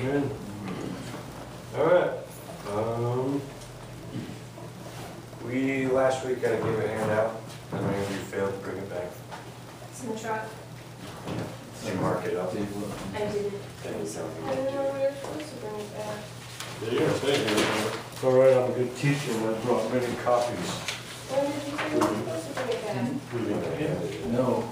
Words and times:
Amen. 0.00 0.30
All 1.76 1.84
right. 1.84 2.10
Um, 2.72 3.42
we, 5.46 5.86
last 5.88 6.24
week, 6.24 6.38
I 6.38 6.56
gave 6.56 6.64
a 6.78 6.88
handout, 6.88 7.38
and 7.72 7.82
many 7.86 7.98
of 8.02 8.10
you 8.10 8.16
failed 8.18 8.54
to 8.54 8.58
bring 8.60 8.78
it 8.78 8.88
back. 8.88 9.10
It's 9.90 10.02
in 10.02 10.08
the 10.12 10.18
truck. 10.18 10.46
They 11.84 11.94
mark 11.96 12.24
it 12.24 12.36
up. 12.36 12.50
I 12.50 12.54
did 12.54 12.64
it. 12.64 12.72
I 13.84 13.88
don't 13.90 14.64
know 14.74 14.82
where 14.88 15.00
you're 15.02 15.12
supposed 15.20 15.48
to 15.50 15.56
bring 15.56 15.80
it 15.80 15.92
back. 15.94 16.18
It's 16.82 18.24
all 18.24 18.32
right, 18.32 18.56
I'm 18.56 18.70
a 18.70 18.74
good 18.74 18.96
teacher, 18.96 19.32
and 19.32 19.54
I 19.54 19.58
brought 19.60 19.92
many 19.92 20.14
copies. 20.24 20.70
When 21.28 21.44
did 21.44 21.60
you 21.60 21.76
say 21.76 21.92
you 21.92 21.96
were 22.00 22.06
supposed 22.08 22.46
to 22.48 22.52
bring 22.54 22.70
it 22.70 22.80
back? 22.84 24.32
No, 24.32 24.64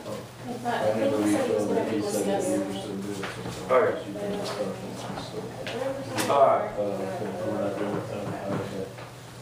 I 0.48 0.52
thought, 0.52 0.74
I 0.74 0.76
I 0.78 0.92
think 0.92 1.12
never 1.12 1.24
he 1.24 1.32
said 1.32 1.44
he 1.46 1.52
was 1.52 1.64
refilled 1.64 1.68
gonna 1.68 1.80
it, 1.80 1.90
be 1.90 1.96
he 1.96 2.02
said 2.08 2.24
that 2.24 2.40
we 2.40 2.46
discussing. 2.48 2.72
used 2.72 2.86
to 2.88 2.92
do 2.96 3.08
it 3.12 3.16
sometimes. 3.18 3.70
All 3.70 3.80
right. 3.80 3.98
You 4.06 4.12
can 4.14 4.46
start 4.46 4.68
from 4.68 4.92
some- 4.96 4.97
All 6.30 6.46
right. 6.46 6.70
It. 6.78 8.88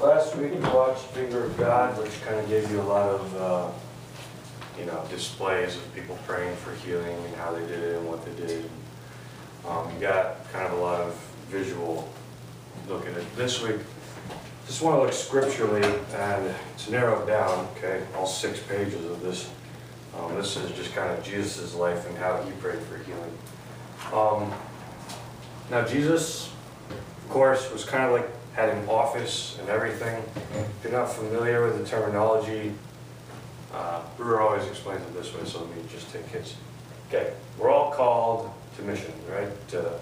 Last 0.00 0.36
week, 0.36 0.52
we 0.52 0.58
watched 0.60 1.04
Finger 1.06 1.44
of 1.44 1.56
God, 1.56 1.98
which 1.98 2.22
kind 2.22 2.38
of 2.38 2.48
gave 2.48 2.70
you 2.70 2.80
a 2.80 2.82
lot 2.82 3.08
of, 3.08 3.36
uh, 3.36 3.68
you 4.78 4.84
know, 4.84 5.02
displays 5.10 5.76
of 5.76 5.94
people 5.94 6.18
praying 6.26 6.54
for 6.56 6.74
healing 6.86 7.16
and 7.24 7.34
how 7.36 7.52
they 7.52 7.66
did 7.66 7.82
it 7.82 7.96
and 7.96 8.08
what 8.08 8.24
they 8.24 8.46
did. 8.46 8.70
Um, 9.66 9.90
You 9.94 10.00
got 10.00 10.50
kind 10.52 10.66
of 10.66 10.78
a 10.78 10.82
lot 10.82 11.00
of 11.00 11.14
visual 11.48 12.08
look 12.88 13.06
at 13.06 13.16
it. 13.16 13.36
This 13.36 13.62
week, 13.62 13.76
just 14.66 14.82
want 14.82 14.98
to 14.98 15.02
look 15.02 15.12
scripturally, 15.12 15.82
and 15.82 16.54
it's 16.74 16.90
narrowed 16.90 17.26
down, 17.26 17.66
okay, 17.76 18.02
all 18.14 18.26
six 18.26 18.60
pages 18.60 19.04
of 19.04 19.22
this. 19.22 19.50
Um, 20.18 20.34
This 20.36 20.56
is 20.56 20.70
just 20.72 20.94
kind 20.94 21.16
of 21.16 21.24
Jesus' 21.24 21.74
life 21.74 22.06
and 22.08 22.16
how 22.18 22.42
he 22.42 22.50
prayed 22.52 22.80
for 22.80 22.98
healing. 22.98 23.38
Um, 24.12 24.52
Now, 25.70 25.84
Jesus, 25.84 26.52
of 26.90 27.28
course, 27.28 27.72
was 27.72 27.84
kind 27.84 28.04
of 28.04 28.12
like, 28.12 28.28
had 28.54 28.68
an 28.68 28.88
office 28.88 29.58
and 29.60 29.68
everything. 29.68 30.22
If 30.54 30.84
you're 30.84 30.92
not 30.92 31.12
familiar 31.12 31.64
with 31.66 31.78
the 31.78 31.84
terminology, 31.84 32.72
uh, 33.74 34.00
Brewer 34.16 34.40
always 34.40 34.66
explains 34.68 35.02
it 35.02 35.12
this 35.12 35.34
way, 35.34 35.44
so 35.44 35.60
let 35.60 35.76
me 35.76 35.82
just 35.90 36.10
take 36.12 36.24
his. 36.26 36.54
Okay, 37.08 37.32
we're 37.58 37.70
all 37.70 37.92
called 37.92 38.50
to 38.76 38.82
mission, 38.82 39.12
right? 39.28 39.48
To, 39.68 39.98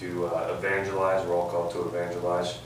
to 0.00 0.26
uh, 0.26 0.56
evangelize, 0.58 1.26
we're 1.26 1.36
all 1.36 1.50
called 1.50 1.72
to 1.72 1.82
evangelize. 1.88 2.58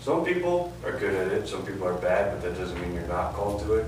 Some 0.00 0.24
people 0.24 0.72
are 0.84 0.92
good 0.98 1.14
at 1.14 1.32
it, 1.32 1.48
some 1.48 1.64
people 1.64 1.88
are 1.88 1.94
bad, 1.94 2.32
but 2.32 2.42
that 2.42 2.58
doesn't 2.58 2.80
mean 2.82 2.94
you're 2.94 3.02
not 3.08 3.32
called 3.32 3.62
to 3.62 3.74
it. 3.74 3.86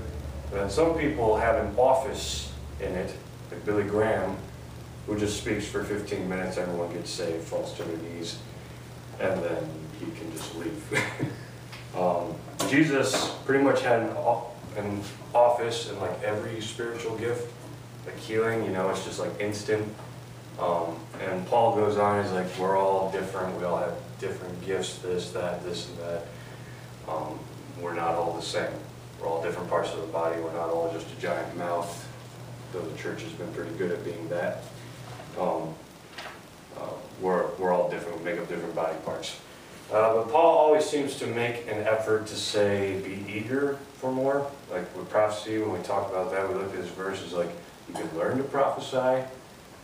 And 0.51 0.61
then 0.61 0.69
some 0.69 0.97
people 0.97 1.37
have 1.37 1.55
an 1.55 1.75
office 1.77 2.51
in 2.79 2.91
it, 2.93 3.15
like 3.51 3.63
Billy 3.65 3.83
Graham, 3.83 4.35
who 5.07 5.17
just 5.17 5.41
speaks 5.41 5.65
for 5.67 5.83
15 5.83 6.29
minutes, 6.29 6.57
everyone 6.57 6.93
gets 6.93 7.09
saved, 7.09 7.43
falls 7.43 7.73
to 7.73 7.83
their 7.83 7.97
knees, 7.97 8.39
and 9.19 9.43
then 9.43 9.69
he 9.99 10.05
can 10.17 10.31
just 10.31 10.55
leave. 10.55 11.05
um, 11.97 12.33
Jesus 12.69 13.31
pretty 13.45 13.63
much 13.63 13.81
had 13.81 14.01
an, 14.01 14.15
an 14.77 15.01
office 15.33 15.89
in 15.89 15.99
like 15.99 16.21
every 16.23 16.61
spiritual 16.61 17.17
gift, 17.17 17.51
like 18.05 18.17
healing, 18.17 18.63
you 18.63 18.71
know, 18.71 18.89
it's 18.89 19.03
just 19.03 19.19
like 19.19 19.31
instant. 19.39 19.87
Um, 20.59 20.95
and 21.19 21.45
Paul 21.47 21.75
goes 21.75 21.97
on, 21.97 22.23
he's 22.23 22.31
like, 22.31 22.47
we're 22.57 22.77
all 22.77 23.11
different, 23.11 23.57
we 23.57 23.65
all 23.65 23.77
have 23.77 23.95
different 24.19 24.63
gifts, 24.65 24.99
this, 24.99 25.31
that, 25.31 25.63
this, 25.63 25.89
and 25.89 25.97
that. 25.99 26.27
Um, 27.07 27.39
we're 27.81 27.95
not 27.95 28.15
all 28.15 28.33
the 28.33 28.41
same. 28.41 28.71
We're 29.19 29.27
all 29.27 29.41
different 29.43 29.69
parts 29.69 29.91
of 29.93 30.01
the 30.01 30.07
body, 30.07 30.39
we're 30.41 30.53
not 30.53 30.69
all 30.69 30.91
just 30.93 31.07
a 31.17 31.21
giant 31.21 31.57
mouth, 31.57 32.07
though 32.71 32.81
the 32.81 32.97
church 32.97 33.23
has 33.23 33.31
been 33.33 33.51
pretty 33.53 33.75
good 33.77 33.91
at 33.91 34.03
being 34.05 34.29
that. 34.29 34.63
Um, 35.39 35.73
uh, 36.77 36.89
we're, 37.21 37.47
we're 37.55 37.73
all 37.73 37.89
different, 37.89 38.19
we 38.19 38.25
make 38.25 38.39
up 38.39 38.47
different 38.47 38.75
body 38.75 38.97
parts. 39.05 39.39
Uh, 39.91 40.15
but 40.15 40.31
Paul 40.31 40.57
always 40.57 40.85
seems 40.85 41.17
to 41.19 41.27
make 41.27 41.67
an 41.67 41.83
effort 41.87 42.25
to 42.27 42.35
say, 42.35 42.99
be 43.01 43.31
eager 43.31 43.77
for 43.97 44.11
more. 44.11 44.49
Like 44.71 44.95
with 44.95 45.09
prophecy, 45.09 45.59
when 45.59 45.73
we 45.73 45.79
talk 45.79 46.09
about 46.09 46.31
that, 46.31 46.47
we 46.47 46.55
look 46.55 46.73
at 46.73 46.75
this 46.75 46.89
verse, 46.89 47.21
it's 47.23 47.33
like, 47.33 47.49
you 47.87 47.93
can 47.93 48.17
learn 48.17 48.37
to 48.37 48.43
prophesy, 48.43 49.23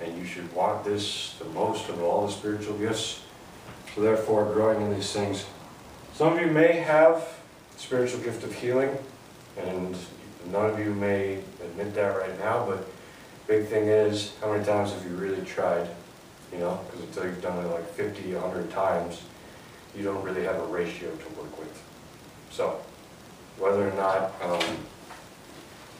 and 0.01 0.17
you 0.17 0.25
should 0.25 0.51
want 0.53 0.85
this 0.85 1.35
the 1.39 1.45
most 1.45 1.89
of 1.89 2.01
all 2.01 2.25
the 2.25 2.31
spiritual 2.31 2.77
gifts. 2.77 3.21
So 3.93 4.01
therefore, 4.01 4.45
growing 4.53 4.81
in 4.81 4.93
these 4.93 5.11
things. 5.11 5.45
Some 6.13 6.33
of 6.33 6.39
you 6.39 6.47
may 6.47 6.73
have 6.77 7.27
spiritual 7.77 8.21
gift 8.21 8.43
of 8.43 8.53
healing, 8.53 8.97
and 9.57 9.95
none 10.51 10.69
of 10.69 10.79
you 10.79 10.93
may 10.93 11.39
admit 11.61 11.93
that 11.95 12.17
right 12.17 12.37
now, 12.39 12.65
but 12.65 12.87
big 13.49 13.65
thing 13.65 13.87
is, 13.87 14.33
how 14.41 14.51
many 14.51 14.63
times 14.63 14.93
have 14.93 15.03
you 15.03 15.17
really 15.17 15.41
tried? 15.41 15.89
You 16.53 16.59
know, 16.59 16.79
because 16.85 17.05
until 17.07 17.25
you've 17.25 17.41
done 17.41 17.65
it 17.65 17.67
like 17.69 17.89
50, 17.93 18.33
100 18.35 18.69
times, 18.69 19.23
you 19.97 20.03
don't 20.03 20.23
really 20.23 20.43
have 20.43 20.55
a 20.55 20.65
ratio 20.67 21.09
to 21.09 21.29
work 21.29 21.59
with. 21.59 21.83
So, 22.51 22.79
whether 23.57 23.89
or 23.89 23.93
not 23.95 24.33
um, 24.43 24.77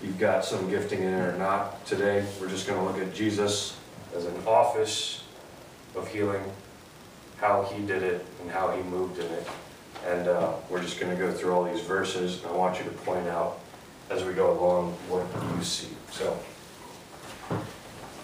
you've 0.04 0.20
got 0.20 0.46
some 0.46 0.70
gifting 0.70 1.02
in 1.02 1.12
it 1.12 1.22
or 1.22 1.38
not, 1.38 1.84
today, 1.88 2.24
we're 2.40 2.50
just 2.50 2.68
gonna 2.68 2.86
look 2.86 3.00
at 3.00 3.16
Jesus 3.16 3.76
as 4.16 4.26
an 4.26 4.36
office 4.46 5.24
of 5.96 6.08
healing, 6.08 6.44
how 7.38 7.64
he 7.64 7.84
did 7.84 8.04
it 8.04 8.26
and 8.42 8.52
how 8.52 8.72
he 8.72 8.84
moved 8.84 9.18
in 9.18 9.26
it. 9.26 9.48
And 10.06 10.28
uh, 10.28 10.54
we're 10.70 10.82
just 10.82 11.00
gonna 11.00 11.16
go 11.16 11.32
through 11.32 11.54
all 11.54 11.64
these 11.64 11.82
verses, 11.82 12.44
and 12.44 12.52
I 12.52 12.56
want 12.56 12.78
you 12.78 12.86
to 12.86 12.92
point 12.92 13.28
out 13.28 13.60
as 14.12 14.24
we 14.24 14.34
go 14.34 14.52
along 14.52 14.92
what 15.10 15.26
you 15.58 15.64
see, 15.64 15.90
so. 16.12 16.38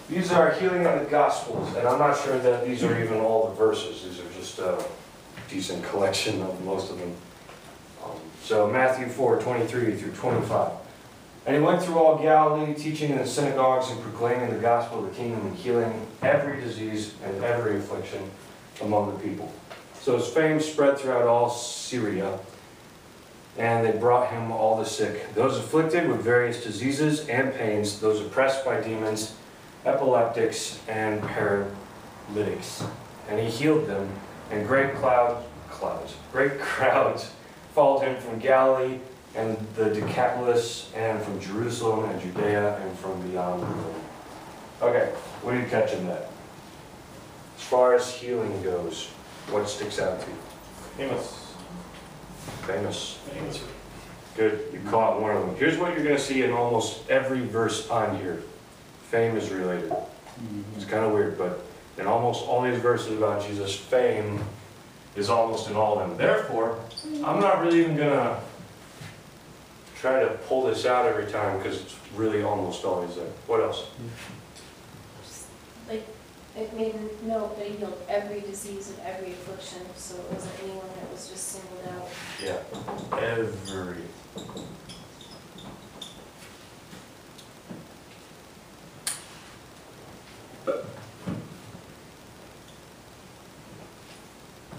These 0.10 0.32
are 0.32 0.52
healing 0.52 0.86
in 0.86 1.00
the 1.00 1.08
Gospels, 1.10 1.76
and 1.76 1.88
I'm 1.88 1.98
not 1.98 2.18
sure 2.20 2.38
that 2.38 2.66
these 2.66 2.84
are 2.84 3.04
even 3.04 3.20
all 3.20 3.50
the 3.50 3.56
verses, 3.56 4.04
these 4.04 4.20
are 4.20 4.30
just 4.38 4.60
a 4.60 4.84
decent 5.50 5.84
collection 5.84 6.42
of 6.44 6.64
most 6.64 6.92
of 6.92 7.00
them. 7.00 7.14
Um, 8.04 8.12
So 8.44 8.68
Matthew 8.68 9.08
4, 9.08 9.40
23 9.42 9.96
through 9.96 10.12
25. 10.12 10.72
And 11.48 11.56
he 11.56 11.62
went 11.62 11.82
through 11.82 12.00
all 12.00 12.18
Galilee, 12.18 12.74
teaching 12.74 13.12
in 13.12 13.18
the 13.18 13.28
synagogues 13.28 13.90
and 13.92 14.02
proclaiming 14.02 14.50
the 14.50 14.60
gospel 14.60 15.04
of 15.04 15.10
the 15.10 15.16
kingdom 15.16 15.46
and 15.46 15.56
healing 15.56 16.08
every 16.22 16.60
disease 16.62 17.14
and 17.24 17.44
every 17.44 17.78
affliction 17.78 18.30
among 18.82 19.14
the 19.14 19.20
people. 19.20 19.52
So 20.02 20.18
his 20.18 20.28
fame 20.28 20.60
spread 20.60 20.98
throughout 20.98 21.28
all 21.28 21.50
Syria, 21.50 22.40
and 23.58 23.86
they 23.86 23.98
brought 23.98 24.32
him 24.32 24.52
all 24.52 24.78
the 24.78 24.86
sick, 24.86 25.34
those 25.34 25.58
afflicted 25.58 26.08
with 26.08 26.22
various 26.22 26.64
diseases 26.64 27.28
and 27.30 27.54
pains, 27.54 28.00
those 28.00 28.20
oppressed 28.22 28.66
by 28.66 28.82
demons, 28.82 29.36
epileptics, 29.86 30.80
and 30.88 31.22
paralytics. 31.22 32.84
And 33.30 33.40
he 33.40 33.50
healed 33.50 33.88
them, 33.88 34.10
and 34.52 34.68
great 34.68 34.96
cloud, 34.96 35.44
clouds, 35.70 36.16
great 36.32 36.60
crowds 36.60 37.32
followed 37.74 38.02
him 38.02 38.22
from 38.22 38.40
Galilee 38.40 39.00
and 39.36 39.58
the 39.76 39.90
Decapolis, 39.90 40.92
and 40.96 41.22
from 41.22 41.40
Jerusalem 41.42 42.10
and 42.10 42.22
Judea, 42.22 42.78
and 42.78 42.98
from 42.98 43.22
beyond. 43.30 43.64
Okay, 44.82 45.12
what 45.42 45.54
are 45.54 45.60
you 45.60 45.68
catching 45.68 46.08
that? 46.08 46.30
As 47.58 47.64
far 47.64 47.96
as 47.96 48.14
healing 48.14 48.64
goes, 48.64 49.08
what 49.50 49.68
sticks 49.68 50.00
out 50.00 50.22
to 50.22 50.28
you? 50.28 51.08
Amos. 51.08 51.45
Famous. 52.68 53.20
Amos. 53.36 53.62
Good, 54.36 54.68
you 54.74 54.82
caught 54.90 55.22
one 55.22 55.36
of 55.36 55.46
them. 55.46 55.56
Here's 55.56 55.78
what 55.78 55.94
you're 55.94 56.04
gonna 56.04 56.20
see 56.20 56.44
in 56.44 56.52
almost 56.52 57.10
every 57.10 57.46
verse 57.46 57.90
on 57.90 58.18
here. 58.18 58.44
Fame 59.10 59.38
is 59.38 59.50
related. 59.50 59.90
Mm-hmm. 59.90 60.62
It's 60.76 60.86
kind 60.86 61.06
of 61.06 61.14
weird, 61.14 61.38
but 61.38 61.62
in 61.98 62.06
almost 62.06 62.46
all 62.46 62.62
these 62.62 62.80
verses 62.80 63.18
about 63.18 63.46
Jesus, 63.48 63.74
fame 63.74 64.44
is 65.16 65.30
almost 65.30 65.70
in 65.70 65.76
all 65.76 66.00
of 66.00 66.10
them. 66.10 66.18
Therefore, 66.18 66.80
I'm 67.24 67.40
not 67.40 67.62
really 67.62 67.80
even 67.80 67.96
gonna 67.96 68.42
try 69.96 70.20
to 70.20 70.30
pull 70.48 70.64
this 70.64 70.86
out 70.86 71.06
every 71.06 71.32
time 71.32 71.58
because 71.58 71.82
it's 71.82 71.96
really 72.16 72.44
almost 72.44 72.84
always 72.84 73.16
there. 73.16 73.26
What 73.48 73.62
else? 73.62 73.84
Mm-hmm. 73.84 74.35
Like, 76.56 76.72
it 76.72 76.78
made 76.78 76.96
a 76.96 77.28
note 77.28 77.58
that 77.58 77.68
healed 77.68 77.98
every 78.08 78.40
disease 78.40 78.90
and 78.92 79.00
every 79.06 79.34
affliction, 79.34 79.82
so 79.96 80.16
it 80.16 80.32
wasn't 80.32 80.54
anyone 80.64 80.88
that 80.88 81.12
was 81.12 81.28
just 81.28 81.48
singled 81.50 81.84
out. 81.90 82.08
Yeah, 82.42 82.60
every. 83.20 84.04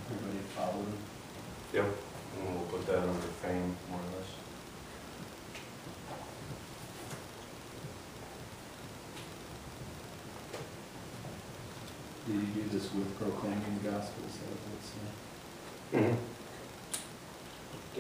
Everybody 0.08 0.43
followed 0.55 0.87
him. 0.87 0.99
Yep, 1.75 1.84
and 1.84 2.55
we'll 2.55 2.64
put 2.67 2.87
that 2.87 3.00
under 3.00 3.12
fame, 3.43 3.76
he 12.26 12.62
this 12.73 12.93
with 12.93 13.19
proclaiming 13.19 13.81
the 13.82 13.90
gospel, 13.90 14.25
so 14.28 14.40
it's, 14.76 14.90
Mhm. 15.93 16.17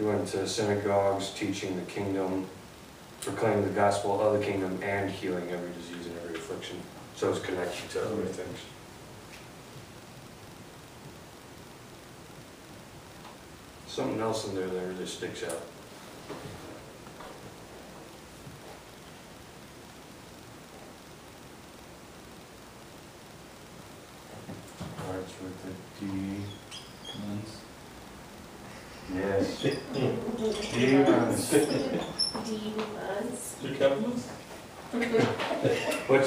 Went 0.04 0.28
to 0.28 0.46
synagogues, 0.46 1.30
teaching 1.30 1.76
the 1.76 1.90
kingdom, 1.90 2.46
proclaiming 3.20 3.64
the 3.64 3.72
gospel 3.72 4.20
of 4.20 4.38
the 4.38 4.44
kingdom, 4.44 4.78
and 4.82 5.10
healing 5.10 5.48
every 5.50 5.70
disease 5.72 6.06
and 6.06 6.18
every 6.18 6.36
affliction. 6.36 6.82
So 7.16 7.30
it's 7.30 7.44
connected 7.44 7.88
to 7.90 8.04
other 8.04 8.26
things. 8.26 8.58
Something 13.88 14.20
else 14.20 14.46
in 14.46 14.54
there 14.54 14.66
that 14.66 14.86
really 14.86 15.06
sticks 15.06 15.42
out. 15.44 15.62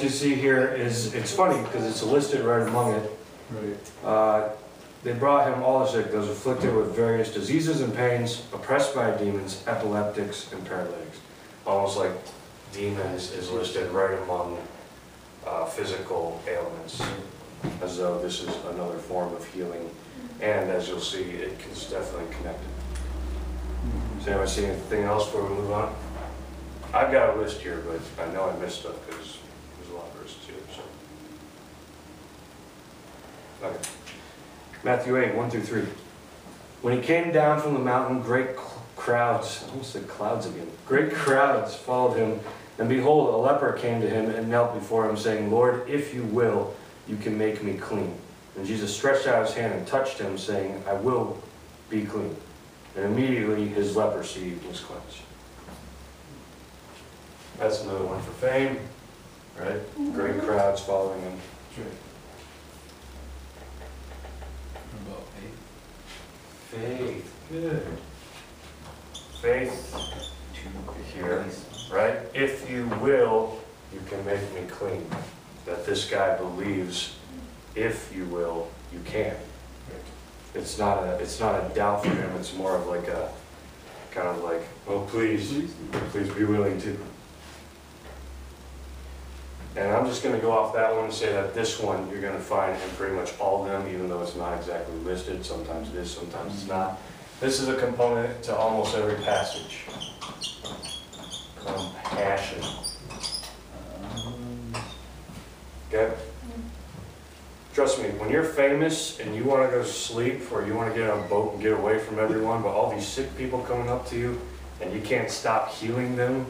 You 0.09 0.15
see 0.15 0.33
here 0.33 0.67
is, 0.67 1.13
it's 1.13 1.33
funny, 1.33 1.61
because 1.61 1.85
it's 1.85 2.01
listed 2.01 2.41
right 2.41 2.67
among 2.67 2.93
it. 2.93 3.11
Right. 3.51 3.91
Uh, 4.03 4.49
They 5.01 5.13
brought 5.13 5.53
him 5.53 5.63
all 5.63 5.79
the 5.79 5.87
sick, 5.87 6.11
those 6.11 6.27
afflicted 6.27 6.75
with 6.75 6.93
various 6.93 7.33
diseases 7.33 7.79
and 7.79 7.95
pains, 7.95 8.43
oppressed 8.51 8.93
by 8.93 9.11
demons, 9.11 9.63
epileptics, 9.65 10.51
and 10.51 10.65
paralytics. 10.65 11.19
Almost 11.65 11.97
like 11.97 12.11
demons 12.73 13.31
is 13.31 13.49
listed 13.49 13.89
right 13.91 14.17
among 14.23 14.57
uh, 15.47 15.65
physical 15.65 16.41
ailments, 16.47 17.01
as 17.81 17.97
though 17.97 18.19
this 18.19 18.41
is 18.41 18.53
another 18.73 18.97
form 18.97 19.33
of 19.35 19.45
healing. 19.53 19.89
And 20.41 20.69
as 20.69 20.89
you'll 20.89 20.99
see, 20.99 21.23
it 21.23 21.57
is 21.71 21.85
definitely 21.85 22.35
connected. 22.35 22.67
Does 24.17 24.27
anyone 24.27 24.47
see 24.47 24.65
anything 24.65 25.03
else 25.03 25.25
before 25.27 25.45
we 25.45 25.55
move 25.55 25.71
on? 25.71 25.95
I've 26.93 27.11
got 27.11 27.37
a 27.37 27.39
list 27.39 27.61
here, 27.61 27.81
but 27.87 28.01
I 28.21 28.33
know 28.33 28.49
I 28.49 28.55
missed 28.59 28.81
stuff 28.81 28.97
because 29.07 29.37
there's 29.77 29.91
a 29.91 29.95
lot 29.95 30.07
of 30.07 30.13
verses 30.19 30.43
here, 30.45 30.55
so. 30.75 30.81
Okay. 33.61 33.89
Matthew 34.83 35.17
8, 35.17 35.35
1 35.35 35.49
through 35.49 35.61
3. 35.61 35.83
When 36.81 36.95
he 36.95 37.03
came 37.03 37.31
down 37.31 37.59
from 37.59 37.73
the 37.73 37.79
mountain, 37.79 38.21
great 38.21 38.55
crowds, 38.95 39.65
I 39.67 39.71
almost 39.71 39.91
said 39.91 40.07
clouds 40.07 40.45
again, 40.45 40.67
great 40.85 41.13
crowds 41.13 41.75
followed 41.75 42.15
him. 42.15 42.39
And 42.77 42.87
behold, 42.87 43.33
a 43.33 43.37
leper 43.37 43.73
came 43.73 43.99
to 44.01 44.09
him 44.09 44.29
and 44.29 44.47
knelt 44.47 44.73
before 44.73 45.09
him, 45.09 45.17
saying, 45.17 45.51
Lord, 45.51 45.89
if 45.89 46.13
you 46.13 46.23
will, 46.23 46.73
you 47.07 47.17
can 47.17 47.37
make 47.37 47.61
me 47.61 47.73
clean. 47.73 48.15
And 48.55 48.65
Jesus 48.65 48.95
stretched 48.95 49.27
out 49.27 49.45
his 49.45 49.55
hand 49.55 49.73
and 49.73 49.85
touched 49.85 50.19
him, 50.19 50.37
saying, 50.37 50.81
I 50.87 50.93
will 50.93 51.41
be 51.89 52.05
clean. 52.05 52.35
And 52.95 53.05
immediately 53.05 53.67
his 53.67 53.95
leprosy 53.95 54.57
was 54.67 54.79
cleansed. 54.79 55.19
That's 57.57 57.83
another 57.83 58.05
one 58.05 58.21
for 58.21 58.31
fame, 58.31 58.79
right? 59.59 59.95
Great 60.13 60.35
mm-hmm. 60.35 60.47
crowds 60.47 60.81
following 60.81 61.21
him. 61.21 61.37
That's 61.75 61.87
right. 61.87 61.97
What 64.91 65.13
about 65.13 65.27
faith? 66.71 67.33
Good. 67.51 67.85
Faith 69.41 69.95
Two. 70.53 70.69
Here. 71.13 71.45
right? 71.91 72.17
If 72.33 72.69
you 72.69 72.87
will, 73.01 73.59
you 73.93 73.99
can 74.09 74.23
make 74.25 74.41
me 74.53 74.61
clean. 74.69 75.05
That 75.65 75.85
this 75.85 76.09
guy 76.09 76.37
believes, 76.37 77.15
if 77.75 78.13
you 78.15 78.25
will, 78.25 78.69
you 78.93 78.99
can. 79.05 79.35
It's 80.53 80.77
not 80.77 81.03
a, 81.03 81.15
it's 81.19 81.39
not 81.39 81.55
a 81.55 81.73
doubt 81.73 82.03
for 82.03 82.09
him, 82.09 82.31
it's 82.35 82.53
more 82.55 82.75
of 82.75 82.87
like 82.87 83.07
a, 83.07 83.29
kind 84.11 84.27
of 84.27 84.43
like, 84.43 84.61
oh, 84.87 85.01
Please. 85.09 85.71
please 86.11 86.29
be 86.31 86.43
willing 86.43 86.79
to. 86.81 86.97
And 89.79 89.93
I'm 89.93 90.05
just 90.05 90.23
gonna 90.23 90.39
go 90.39 90.51
off 90.51 90.73
that 90.73 90.93
one 90.93 91.05
and 91.05 91.13
say 91.13 91.31
that 91.31 91.53
this 91.53 91.79
one, 91.79 92.09
you're 92.09 92.21
gonna 92.21 92.37
find 92.37 92.73
in 92.73 92.89
pretty 92.97 93.15
much 93.15 93.31
all 93.39 93.63
of 93.63 93.71
them, 93.71 93.87
even 93.87 94.09
though 94.09 94.21
it's 94.21 94.35
not 94.35 94.57
exactly 94.57 94.93
listed, 95.05 95.45
sometimes 95.45 95.87
it 95.87 95.95
is, 95.95 96.11
sometimes 96.11 96.53
it's 96.53 96.67
not. 96.67 96.99
This 97.39 97.61
is 97.61 97.69
a 97.69 97.75
component 97.77 98.43
to 98.43 98.55
almost 98.55 98.93
every 98.93 99.15
passage. 99.23 99.85
Compassion, 101.63 102.61
okay? 105.87 106.13
Trust 107.73 108.01
me, 108.01 108.09
when 108.17 108.29
you're 108.29 108.43
famous 108.43 109.21
and 109.21 109.33
you 109.33 109.45
wanna 109.45 109.69
go 109.69 109.81
to 109.81 109.87
sleep, 109.87 110.51
or 110.51 110.65
you 110.65 110.73
wanna 110.73 110.93
get 110.93 111.09
on 111.09 111.23
a 111.23 111.27
boat 111.29 111.53
and 111.53 111.61
get 111.61 111.71
away 111.71 111.99
from 111.99 112.19
everyone, 112.19 112.61
but 112.61 112.69
all 112.69 112.91
these 112.93 113.07
sick 113.07 113.33
people 113.37 113.59
coming 113.59 113.87
up 113.87 114.05
to 114.09 114.17
you, 114.17 114.41
and 114.81 114.91
you 114.93 114.99
can't 114.99 115.31
stop 115.31 115.71
healing 115.71 116.17
them, 116.17 116.47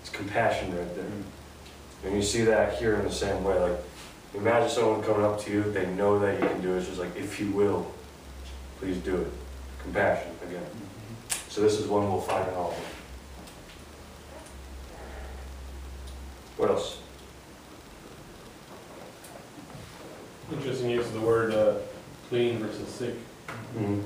it's 0.00 0.10
compassion 0.10 0.76
right 0.78 0.94
there. 0.94 1.06
And 2.06 2.14
you 2.14 2.22
see 2.22 2.42
that 2.44 2.78
here 2.78 2.94
in 2.94 3.02
the 3.04 3.10
same 3.12 3.42
way, 3.42 3.58
like, 3.58 3.78
imagine 4.32 4.70
someone 4.70 5.02
coming 5.02 5.24
up 5.24 5.40
to 5.40 5.50
you, 5.50 5.62
they 5.72 5.86
know 5.86 6.20
that 6.20 6.40
you 6.40 6.48
can 6.48 6.62
do 6.62 6.74
it, 6.74 6.78
it's 6.78 6.86
just 6.86 7.00
like, 7.00 7.16
if 7.16 7.40
you 7.40 7.50
will, 7.50 7.90
please 8.78 8.98
do 8.98 9.16
it. 9.16 9.32
Compassion, 9.82 10.30
again. 10.48 10.62
So 11.48 11.60
this 11.62 11.80
is 11.80 11.88
one 11.88 12.04
we'll 12.08 12.20
find 12.20 12.46
in 12.48 12.54
all 12.54 12.70
of 12.70 12.76
them. 12.76 12.84
What 16.58 16.70
else? 16.70 16.98
Interesting 20.52 20.90
use 20.90 21.06
of 21.06 21.14
the 21.14 21.20
word 21.20 21.52
uh, 21.52 21.74
clean 22.28 22.60
versus 22.60 22.88
sick, 22.88 23.14
Mhm. 23.76 24.04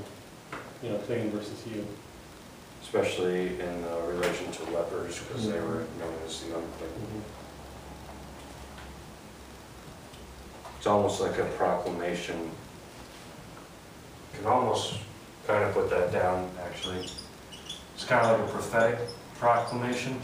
you 0.82 0.88
know, 0.88 0.96
clean 1.06 1.30
versus 1.30 1.62
healed. 1.64 1.86
Especially 2.82 3.60
in 3.60 3.84
uh, 3.84 4.06
relation 4.08 4.50
to 4.52 4.62
lepers, 4.70 5.18
because 5.18 5.46
they 5.52 5.60
were 5.60 5.84
known 5.98 6.14
as 6.26 6.40
the 6.40 6.56
unclean. 6.56 7.22
It's 10.80 10.86
almost 10.86 11.20
like 11.20 11.36
a 11.36 11.44
proclamation. 11.58 12.38
You 14.32 14.38
can 14.38 14.46
almost 14.46 14.94
kind 15.46 15.62
of 15.62 15.74
put 15.74 15.90
that 15.90 16.10
down, 16.10 16.50
actually. 16.64 17.06
It's 17.94 18.04
kind 18.06 18.26
of 18.26 18.40
like 18.40 18.48
a 18.48 18.50
prophetic 18.50 18.98
proclamation. 19.34 20.18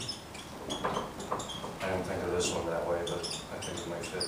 I 0.71 1.89
didn't 1.91 2.05
think 2.05 2.23
of 2.23 2.31
this 2.31 2.51
one 2.51 2.65
that 2.71 2.89
way, 2.89 2.99
but 3.05 3.43
I 3.53 3.59
think 3.63 3.77
it 3.77 3.87
might 3.87 4.03
fit. 4.03 4.27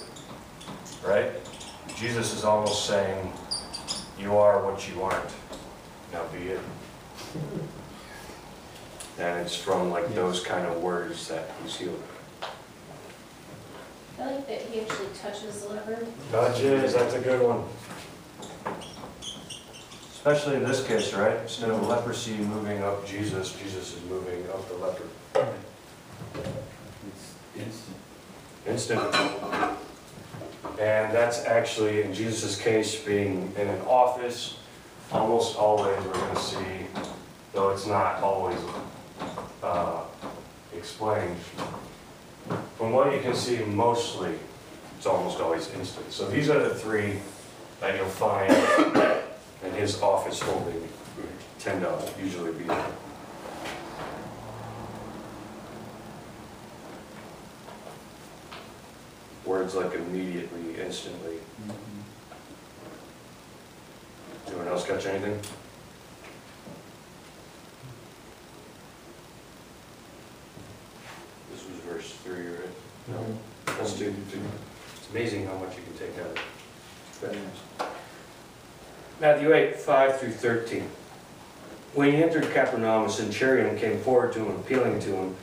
Right? 1.04 1.31
Jesus 1.98 2.36
is 2.36 2.44
almost 2.44 2.86
saying, 2.86 3.34
you 4.20 4.38
are 4.38 4.64
what 4.64 4.88
you 4.88 5.02
aren't. 5.02 5.34
Now 6.14 6.26
be 6.31 6.50
it. 6.50 6.62
And 9.18 9.44
it's 9.44 9.56
from 9.56 9.90
like 9.90 10.14
those 10.14 10.44
kind 10.44 10.68
of 10.68 10.80
words 10.84 11.28
that 11.30 11.50
he's 11.64 11.76
healed. 11.76 12.04
I 14.19 14.25
like 14.25 14.48
that 14.48 14.62
he 14.63 14.81
actually 14.81 15.07
touches 15.21 15.62
the 15.62 15.69
leper. 15.74 16.06
Touches, 16.31 16.94
that's 16.94 17.13
a 17.13 17.21
good 17.21 17.42
one. 17.42 17.63
Especially 20.12 20.57
in 20.57 20.64
this 20.64 20.85
case, 20.85 21.14
right? 21.14 21.38
Instead 21.38 21.69
of 21.69 21.88
leprosy 21.88 22.35
moving 22.38 22.83
up 22.83 23.07
Jesus, 23.07 23.54
Jesus 23.54 23.95
is 23.95 24.04
moving 24.09 24.45
up 24.49 24.68
the 24.68 24.76
leper. 24.76 25.04
It's 27.06 27.35
instant. 27.56 27.95
Instant. 28.68 29.16
And 30.80 31.14
that's 31.14 31.45
actually, 31.45 32.02
in 32.02 32.14
Jesus' 32.14 32.59
case, 32.59 33.02
being 33.02 33.54
in 33.57 33.68
an 33.68 33.81
office, 33.81 34.57
almost 35.11 35.57
always 35.57 35.97
we're 36.06 36.14
gonna 36.14 36.40
see, 36.40 36.85
though 37.54 37.69
it's 37.69 37.85
not 37.85 38.21
always 38.21 38.59
uh, 39.64 40.02
explained, 40.76 41.38
from 42.78 42.92
what 42.94 43.14
you 43.14 43.22
can 43.22 43.36
see 43.36 43.58
mostly, 43.60 44.34
it's 44.98 45.06
almost 45.06 45.40
always 45.40 45.69
instant. 45.74 46.12
So 46.12 46.28
these 46.28 46.50
are 46.50 46.60
the 46.60 46.74
three 46.76 47.19
that 47.80 47.96
you'll 47.96 48.06
find 48.08 48.52
in 49.64 49.74
his 49.74 50.02
office 50.02 50.42
holding 50.42 50.88
tend 51.60 51.81
to 51.81 52.00
usually 52.22 52.54
be 52.54 52.64
there. 52.64 52.86
Words 59.46 59.76
like 59.76 59.94
immediately, 59.94 60.80
instantly. 60.80 61.40
Mhm. 61.68 61.76
Anyone 64.48 64.68
else 64.68 64.86
catch 64.86 65.06
anything? 65.06 65.40
Verse 72.00 72.14
three, 72.24 72.48
right? 72.48 72.70
No, 73.10 73.26
that's 73.66 74.00
two. 74.00 74.16
It's 74.96 75.10
amazing 75.12 75.46
how 75.46 75.56
much 75.56 75.76
you 75.76 75.84
can 75.84 75.98
take 75.98 76.18
out 76.18 76.32
of 76.32 77.36
it. 77.36 77.38
Matthew 79.20 79.54
8, 79.54 79.76
5 79.76 80.18
through 80.18 80.32
13. 80.32 80.90
When 81.96 82.14
he 82.14 82.24
entered 82.24 82.54
Capernaum, 82.54 83.08
a 83.08 83.10
centurion 83.10 83.78
came 83.78 84.00
forward 84.00 84.32
to 84.32 84.46
him, 84.46 84.56
appealing 84.62 85.02
to 85.02 85.10
him, 85.10 85.36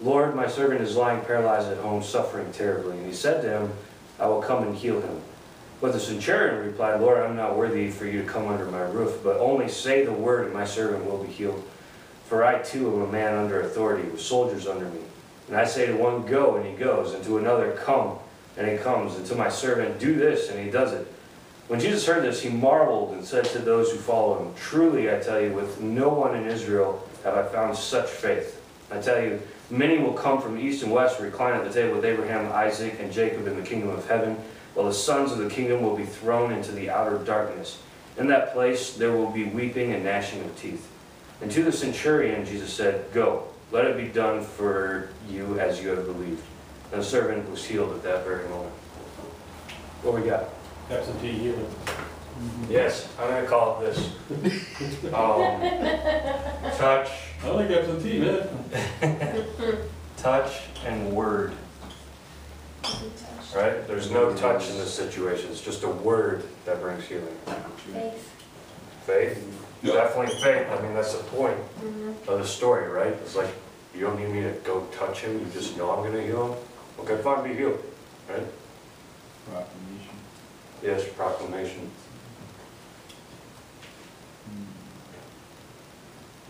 Lord, 0.00 0.36
my 0.36 0.46
servant 0.46 0.82
is 0.82 0.94
lying 0.94 1.20
paralyzed 1.24 1.66
at 1.66 1.78
home, 1.78 2.00
suffering 2.00 2.52
terribly. 2.52 2.96
And 2.96 3.06
he 3.06 3.12
said 3.12 3.42
to 3.42 3.50
him, 3.50 3.72
I 4.20 4.28
will 4.28 4.40
come 4.40 4.62
and 4.62 4.76
heal 4.76 5.00
him. 5.00 5.20
But 5.80 5.94
the 5.94 5.98
centurion 5.98 6.64
replied, 6.64 7.00
Lord, 7.00 7.18
I'm 7.24 7.34
not 7.34 7.56
worthy 7.56 7.90
for 7.90 8.06
you 8.06 8.22
to 8.22 8.28
come 8.28 8.46
under 8.46 8.66
my 8.66 8.82
roof, 8.82 9.18
but 9.24 9.38
only 9.38 9.68
say 9.68 10.04
the 10.04 10.12
word, 10.12 10.44
and 10.44 10.54
my 10.54 10.64
servant 10.64 11.06
will 11.06 11.24
be 11.24 11.32
healed. 11.32 11.68
For 12.26 12.44
I 12.44 12.62
too 12.62 12.94
am 12.94 13.02
a 13.02 13.10
man 13.10 13.34
under 13.34 13.62
authority, 13.62 14.08
with 14.08 14.20
soldiers 14.20 14.68
under 14.68 14.84
me. 14.84 15.00
And 15.48 15.56
I 15.56 15.64
say 15.64 15.86
to 15.86 15.96
one, 15.96 16.26
Go, 16.26 16.56
and 16.56 16.66
he 16.66 16.72
goes, 16.72 17.14
and 17.14 17.22
to 17.24 17.38
another, 17.38 17.72
Come, 17.72 18.18
and 18.56 18.68
he 18.68 18.76
comes, 18.78 19.16
and 19.16 19.26
to 19.26 19.34
my 19.34 19.48
servant, 19.48 19.98
Do 19.98 20.14
this, 20.14 20.50
and 20.50 20.64
he 20.64 20.70
does 20.70 20.92
it. 20.92 21.06
When 21.68 21.80
Jesus 21.80 22.06
heard 22.06 22.22
this, 22.22 22.42
he 22.42 22.50
marveled 22.50 23.14
and 23.14 23.24
said 23.24 23.46
to 23.46 23.58
those 23.58 23.90
who 23.90 23.96
followed 23.96 24.42
him, 24.42 24.54
Truly, 24.54 25.10
I 25.10 25.18
tell 25.18 25.40
you, 25.40 25.52
with 25.52 25.80
no 25.80 26.10
one 26.10 26.36
in 26.36 26.46
Israel 26.46 27.06
have 27.24 27.34
I 27.34 27.42
found 27.42 27.76
such 27.76 28.08
faith. 28.08 28.60
I 28.90 29.00
tell 29.00 29.22
you, 29.22 29.40
many 29.70 29.98
will 29.98 30.12
come 30.12 30.40
from 30.42 30.58
east 30.58 30.82
and 30.82 30.92
west, 30.92 31.20
recline 31.20 31.54
at 31.54 31.64
the 31.64 31.72
table 31.72 31.96
with 31.96 32.04
Abraham, 32.04 32.52
Isaac, 32.52 32.98
and 33.00 33.10
Jacob 33.10 33.46
in 33.46 33.56
the 33.56 33.66
kingdom 33.66 33.88
of 33.88 34.06
heaven, 34.06 34.36
while 34.74 34.86
the 34.86 34.94
sons 34.94 35.32
of 35.32 35.38
the 35.38 35.48
kingdom 35.48 35.82
will 35.82 35.96
be 35.96 36.04
thrown 36.04 36.52
into 36.52 36.72
the 36.72 36.90
outer 36.90 37.16
darkness. 37.18 37.80
In 38.18 38.26
that 38.28 38.52
place 38.52 38.94
there 38.94 39.12
will 39.12 39.30
be 39.30 39.44
weeping 39.44 39.92
and 39.92 40.04
gnashing 40.04 40.42
of 40.44 40.60
teeth. 40.60 40.90
And 41.40 41.50
to 41.50 41.62
the 41.62 41.72
centurion, 41.72 42.44
Jesus 42.44 42.72
said, 42.72 43.12
Go, 43.12 43.48
let 43.72 43.86
it 43.86 43.96
be 43.96 44.08
done 44.08 44.42
for 44.42 45.08
you 45.28 45.58
as 45.58 45.82
you 45.82 45.90
have 45.90 46.06
believed. 46.06 46.42
And 46.92 47.00
the 47.00 47.04
servant 47.04 47.50
was 47.50 47.64
healed 47.64 47.92
at 47.94 48.02
that 48.02 48.24
very 48.24 48.48
moment. 48.48 48.74
What 50.02 50.14
we 50.14 50.28
got? 50.28 50.48
Absentee 50.90 51.32
healing. 51.32 51.66
Yes, 52.68 53.08
I'm 53.18 53.28
gonna 53.28 53.46
call 53.46 53.80
it 53.80 53.94
this. 53.94 54.10
Um, 55.14 55.60
touch, 56.76 57.08
I 57.44 57.48
like 57.50 57.70
absentee, 57.70 58.18
man. 58.18 58.48
touch 60.16 60.62
and 60.84 61.12
word, 61.12 61.52
right? 63.54 63.86
There's 63.86 64.10
no 64.10 64.34
touch 64.34 64.68
in 64.70 64.78
this 64.78 64.92
situation, 64.92 65.50
it's 65.50 65.60
just 65.60 65.84
a 65.84 65.88
word 65.88 66.42
that 66.64 66.80
brings 66.80 67.04
healing. 67.04 67.36
Faith. 67.92 68.30
Faith. 69.06 69.63
Faith, 69.84 69.92
definitely 69.92 70.34
faith, 70.36 70.66
I 70.70 70.80
mean, 70.80 70.94
that's 70.94 71.12
the 71.14 71.22
point 71.24 71.58
Mhm. 71.82 72.16
of 72.28 72.38
the 72.38 72.46
story, 72.46 72.88
right? 72.88 73.12
It's 73.22 73.36
like, 73.36 73.50
you 73.94 74.00
don't 74.00 74.18
need 74.18 74.30
me 74.30 74.40
to 74.42 74.52
go 74.64 74.86
touch 74.98 75.20
him, 75.20 75.38
you 75.38 75.46
just 75.52 75.76
know 75.76 75.90
I'm 75.90 76.02
gonna 76.02 76.22
heal 76.22 76.54
him? 76.54 76.58
Okay, 77.00 77.22
fine, 77.22 77.44
be 77.44 77.54
healed, 77.54 77.82
right? 78.30 78.46
Proclamation. 79.50 80.16
Yes, 80.82 81.04
proclamation. 81.14 81.90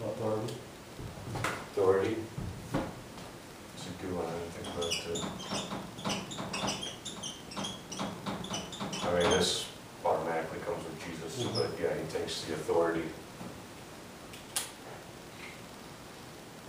Authority. 0.05 0.55
Authority. 1.73 2.17
It's 3.77 3.87
a 3.87 4.03
good 4.03 4.15
one, 4.15 4.27
I 4.27 4.31
didn't 4.31 4.53
think 4.53 4.69
about 4.77 4.91
it 4.91 4.97
too. 5.03 5.19
I 9.09 9.21
mean, 9.21 9.31
this 9.39 9.67
automatically 10.05 10.61
comes 10.61 10.85
with 10.85 10.99
Jesus, 11.05 11.43
but 11.55 11.71
yeah, 11.83 11.95
he 11.95 12.05
takes 12.17 12.43
the 12.43 12.55
authority. 12.55 13.03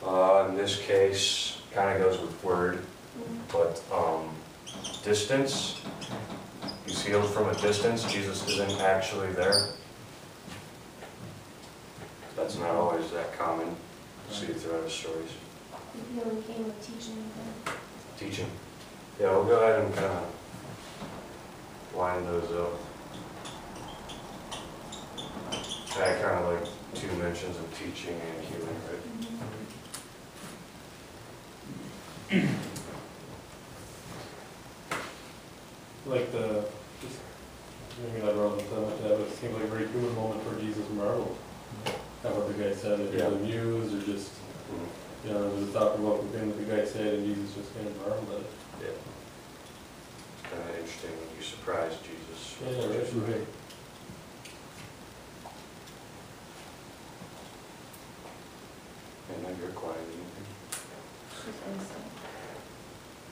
Uh, 0.05 0.45
in 0.49 0.55
this 0.55 0.79
case, 0.81 1.57
kinda 1.73 1.97
goes 1.97 2.19
with 2.19 2.43
word, 2.43 2.85
but, 3.51 3.81
um, 3.91 4.29
distance. 5.03 5.81
He's 6.85 7.01
healed 7.03 7.29
from 7.31 7.49
a 7.49 7.55
distance, 7.55 8.03
Jesus 8.11 8.47
isn't 8.47 8.79
actually 8.81 9.31
there. 9.33 9.69
That's 12.35 12.57
not 12.57 12.71
always 12.71 13.09
that 13.11 13.37
common, 13.37 13.75
see 14.29 14.47
it 14.47 14.57
throughout 14.61 14.83
the 14.83 14.89
stories. 14.91 15.31
The 15.93 16.21
healing 16.21 16.43
came 16.43 16.65
with 16.65 16.85
teaching. 16.85 17.31
Teaching. 18.19 18.51
Yeah, 19.19 19.31
we'll 19.31 19.45
go 19.45 19.59
ahead 19.61 19.79
and 19.85 19.95
kind 19.95 20.05
of 20.07 21.97
line 21.97 22.25
those 22.25 22.51
up. 22.51 22.73
I 25.97 26.07
had 26.07 26.21
kind 26.21 26.45
of 26.45 26.61
like 26.61 26.69
two 26.93 27.11
mentions 27.17 27.57
of 27.57 27.65
teaching 27.79 28.19
and 28.19 28.45
healing, 28.45 28.75
right? 28.89 29.01
Like 36.05 36.31
the, 36.31 36.65
just, 37.01 37.17
maybe 38.03 38.25
not 38.25 38.35
relevant 38.37 38.69
so 38.69 38.81
much, 38.81 38.97
that, 39.01 39.17
but 39.17 39.27
it 39.27 39.35
seems 39.37 39.53
like 39.55 39.63
a 39.63 39.67
very 39.67 39.87
human 39.87 40.13
moment 40.15 40.45
where 40.45 40.59
Jesus 40.59 40.85
marveled. 40.91 41.35
At 42.23 42.35
what 42.35 42.47
the 42.47 42.63
guy 42.63 42.73
said, 42.73 42.99
if 42.99 43.13
Yeah. 43.13 43.29
you're 43.29 43.37
amused 43.37 43.93
or 43.95 44.01
just, 44.05 44.29
you 45.25 45.33
know, 45.33 45.47
it 45.47 45.53
was 45.53 45.63
a 45.63 45.71
thought-provoking 45.71 46.29
thing 46.29 46.49
that 46.49 46.57
the 46.57 46.75
guy 46.75 46.85
said 46.85 47.13
and 47.15 47.25
Jesus 47.25 47.43
just 47.55 47.73
kind 47.73 47.87
of 47.87 47.95
marveled 47.97 48.29
at. 48.31 48.83
Yeah. 48.83 48.91
It's 48.91 50.43
kind 50.51 50.61
of 50.69 50.75
interesting 50.75 51.11
when 51.11 51.29
you 51.37 51.43
surprise 51.43 51.93
Jesus. 52.03 52.57
Yeah, 52.61 52.85
right. 52.85 53.47
And 59.33 59.45
then 59.45 59.55
you're 59.59 59.71
quiet, 59.71 59.97
anything? 59.97 60.47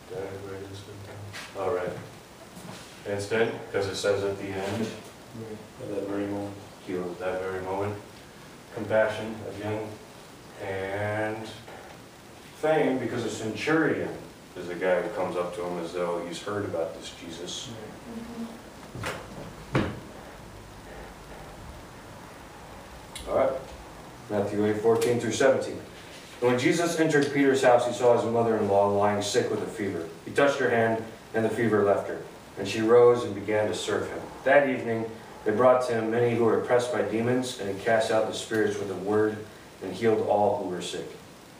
Did 0.09 0.17
I 0.17 0.21
write 0.21 0.63
instant 0.69 0.99
down? 1.05 1.63
All 1.63 1.73
right. 1.75 1.93
Instant, 3.07 3.51
because 3.67 3.87
it 3.87 3.95
says 3.95 4.23
at 4.23 4.37
the 4.37 4.47
end, 4.47 4.87
At 5.81 5.89
that 5.95 6.07
very 6.07 6.25
moment. 6.27 6.55
healed 6.87 7.11
at 7.11 7.19
that 7.19 7.41
very 7.41 7.61
moment. 7.63 7.95
Compassion, 8.75 9.35
again, 9.55 9.87
and 10.63 11.47
fame, 12.63 12.97
because 12.97 13.25
a 13.25 13.29
centurion 13.29 14.07
is 14.55 14.69
the 14.69 14.75
guy 14.75 15.01
who 15.01 15.09
comes 15.09 15.35
up 15.35 15.53
to 15.53 15.61
him 15.61 15.83
as 15.83 15.91
though 15.91 16.25
he's 16.25 16.41
heard 16.41 16.63
about 16.63 16.95
this 16.95 17.13
Jesus. 17.21 17.69
All 23.27 23.35
right, 23.35 23.51
Matthew 24.29 24.65
8, 24.65 24.77
14 24.77 25.19
through 25.19 25.33
17. 25.33 25.73
And 25.73 25.81
when 26.39 26.57
Jesus 26.57 26.97
entered 27.01 27.33
Peter's 27.33 27.61
house, 27.61 27.85
he 27.85 27.91
saw 27.91 28.15
his 28.15 28.23
mother-in-law 28.31 28.97
lying 28.97 29.21
sick 29.21 29.51
with 29.51 29.61
a 29.61 29.67
fever. 29.67 30.07
He 30.23 30.31
touched 30.31 30.59
her 30.59 30.69
hand, 30.69 31.03
and 31.33 31.43
the 31.43 31.49
fever 31.49 31.83
left 31.83 32.07
her. 32.07 32.21
And 32.57 32.65
she 32.65 32.79
rose 32.79 33.25
and 33.25 33.35
began 33.35 33.67
to 33.67 33.75
serve 33.75 34.09
him. 34.09 34.21
That 34.45 34.69
evening, 34.69 35.09
they 35.43 35.51
brought 35.51 35.85
to 35.87 35.95
him 35.95 36.11
many 36.11 36.33
who 36.33 36.45
were 36.45 36.61
oppressed 36.61 36.93
by 36.93 37.01
demons, 37.01 37.59
and 37.59 37.77
he 37.77 37.83
cast 37.83 38.09
out 38.09 38.27
the 38.27 38.33
spirits 38.33 38.79
with 38.79 38.89
a 38.89 38.95
word 38.95 39.35
and 39.83 39.93
healed 39.93 40.25
all 40.29 40.63
who 40.63 40.69
were 40.69 40.81
sick. 40.81 41.09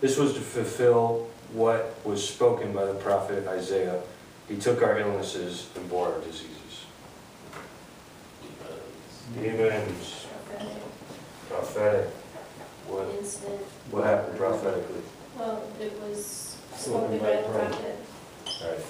This 0.04 0.18
was 0.18 0.34
to 0.34 0.42
fulfill 0.42 1.30
what 1.54 1.96
was 2.04 2.28
spoken 2.28 2.74
by 2.74 2.84
the 2.84 2.96
prophet 2.96 3.48
Isaiah. 3.48 4.02
He 4.50 4.58
took 4.58 4.84
our 4.84 5.00
illnesses 5.00 5.70
and 5.78 5.90
bore 5.90 6.12
our 6.12 6.20
diseases. 6.20 6.84
Demons, 9.34 10.26
Prophetic, 10.50 10.78
prophetic. 11.48 12.08
What, 12.90 13.16
instant. 13.18 13.62
what 13.92 14.04
happened 14.04 14.38
prophetically? 14.38 15.02
Well, 15.40 15.64
it 15.80 15.98
was 16.02 16.58
spoken 16.76 17.20
by 17.20 17.38
the 17.38 17.44
prophet. 17.44 17.96
Right. 18.62 18.86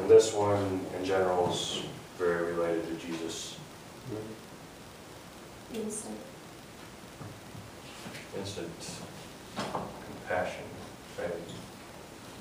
And 0.00 0.10
this 0.10 0.34
one, 0.34 0.80
in 0.98 1.04
general, 1.04 1.48
is 1.52 1.82
very 2.18 2.54
related 2.54 2.88
to 2.88 3.06
Jesus. 3.06 3.56
Instant. 5.72 6.18
Instant 8.36 8.70
compassion, 10.26 10.64
faith. 11.16 11.52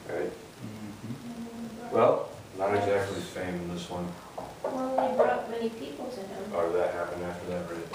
Right? 0.09 0.31
Mm-hmm. 0.31 1.95
Well, 1.95 2.29
not 2.57 2.73
exactly 2.73 3.19
fame 3.21 3.55
in 3.55 3.73
this 3.73 3.89
one, 3.89 4.07
Well, 4.63 5.09
he 5.11 5.15
brought 5.17 5.49
many 5.51 5.69
people 5.69 6.05
to 6.07 6.19
him. 6.19 6.53
or 6.55 6.69
that 6.71 6.93
happened 6.93 7.23
after 7.23 7.47
that, 7.47 7.69
right? 7.69 7.87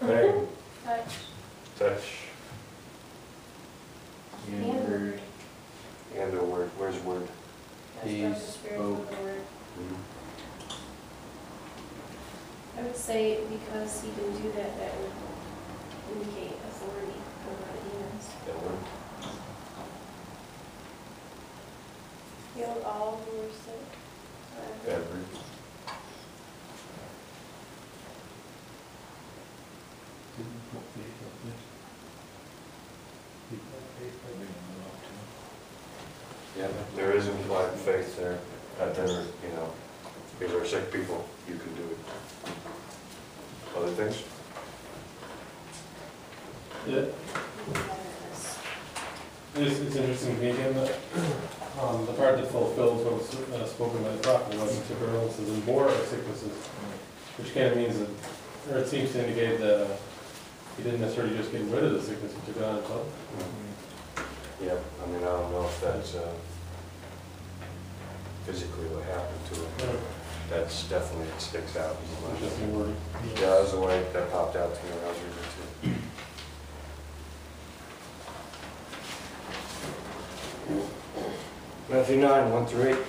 Fame, 0.00 0.48
Touch 0.84 1.14
touch, 1.78 2.18
and 4.50 4.66
word. 4.66 5.20
and 6.16 6.34
a 6.38 6.44
word. 6.44 6.70
Where's 6.78 6.98
word? 7.02 7.28
Cast 8.00 8.06
out 8.06 8.10
the 8.10 8.10
He 8.10 8.34
spirit 8.34 8.80
with 8.80 9.10
the 9.10 9.16
word. 9.22 9.42
Mm-hmm. 9.78 9.96
I 12.78 12.82
would 12.82 12.96
say 12.96 13.40
because 13.50 14.02
he 14.02 14.08
didn't 14.10 14.40
do 14.42 14.52
that, 14.52 14.78
that 14.78 14.92
would 14.98 15.12
indicate 16.16 16.56
authority 16.68 17.18
over 17.46 17.64
the 17.72 17.90
demons. 17.90 18.26
That 18.46 18.62
word. 18.62 18.78
Healed 22.56 22.82
all 22.84 23.20
who 23.24 23.36
were 23.38 23.52
sick. 23.52 23.88
Uh, 24.56 24.90
Every. 24.90 25.22
Didn't 30.36 30.62
put 30.70 30.82
faith 30.94 31.18
up 31.26 31.34
there. 31.44 31.60
People 33.50 33.66
have 33.74 33.88
faith, 33.98 34.16
but 34.22 34.32
we 34.38 34.44
don't 34.46 34.66
know 34.70 34.86
how 34.86 36.66
to. 36.68 36.72
Yeah, 36.72 36.84
there 36.96 37.12
is 37.16 37.26
implied 37.28 37.72
faith 37.72 38.16
there, 38.16 38.38
there, 39.06 39.24
you 39.44 39.56
know, 39.56 39.72
these 40.40 40.50
are 40.50 40.64
sick 40.64 40.92
people, 40.92 41.28
you 41.48 41.56
can 41.56 41.74
do 41.74 41.82
it. 41.82 41.98
Other 43.76 43.92
things? 43.92 44.24
Yeah, 46.86 47.04
it's, 49.56 49.80
it's 49.80 49.96
interesting 49.96 50.36
to 50.36 50.40
me 50.40 50.50
again 50.50 50.74
that, 50.74 50.94
um, 51.80 52.06
the 52.06 52.12
part 52.12 52.36
that 52.36 52.50
fulfills 52.50 53.04
what 53.04 53.14
was 53.14 53.34
uh, 53.34 53.66
spoken 53.66 54.02
by 54.02 54.10
the 54.10 54.18
prophet 54.18 54.58
was 54.58 54.90
our 54.90 55.14
illnesses 55.14 55.48
and 55.48 55.66
bore 55.66 55.88
our 55.88 56.04
sicknesses, 56.04 56.56
which 57.36 57.54
kind 57.54 57.66
of 57.66 57.76
means 57.76 57.98
that, 57.98 58.08
or 58.72 58.78
it 58.78 58.88
seems 58.88 59.12
to 59.12 59.26
indicate 59.26 59.60
that 59.60 59.82
uh, 59.82 59.96
he 60.76 60.82
didn't 60.82 61.00
necessarily 61.00 61.36
just 61.36 61.52
get 61.52 61.62
rid 61.62 61.84
of 61.84 61.92
the 61.92 62.02
sickness, 62.02 62.32
he 62.32 62.52
took 62.52 62.62
it 62.62 62.64
on 62.64 62.76
himself. 62.76 63.06
Yeah, 64.62 64.74
I 65.02 65.06
mean, 65.06 65.22
I 65.22 65.26
don't 65.26 65.52
know 65.52 65.64
if 65.64 65.80
that's 65.80 66.14
uh, 66.14 66.32
physically 68.48 68.86
what 68.86 69.04
happened 69.04 69.44
to 69.52 69.60
him. 69.84 70.00
that's 70.48 70.88
definitely, 70.88 71.28
it 71.28 71.38
sticks 71.38 71.76
out. 71.76 71.96
Interesting 72.32 72.74
wording. 72.74 72.96
Yeah, 73.34 73.40
that 73.40 73.60
was 73.60 73.72
the 73.72 73.80
way 73.80 74.06
that 74.14 74.32
popped 74.32 74.56
out 74.56 74.74
to 74.74 74.84
me 74.84 74.90
when 74.92 75.04
I 75.04 75.08
was 75.08 75.18
reading 75.20 75.38
it 75.44 75.52
too. 75.82 76.08
Matthew 81.92 82.16
nine, 82.16 82.50
one 82.50 82.64
through 82.64 82.94
eight. 82.94 83.04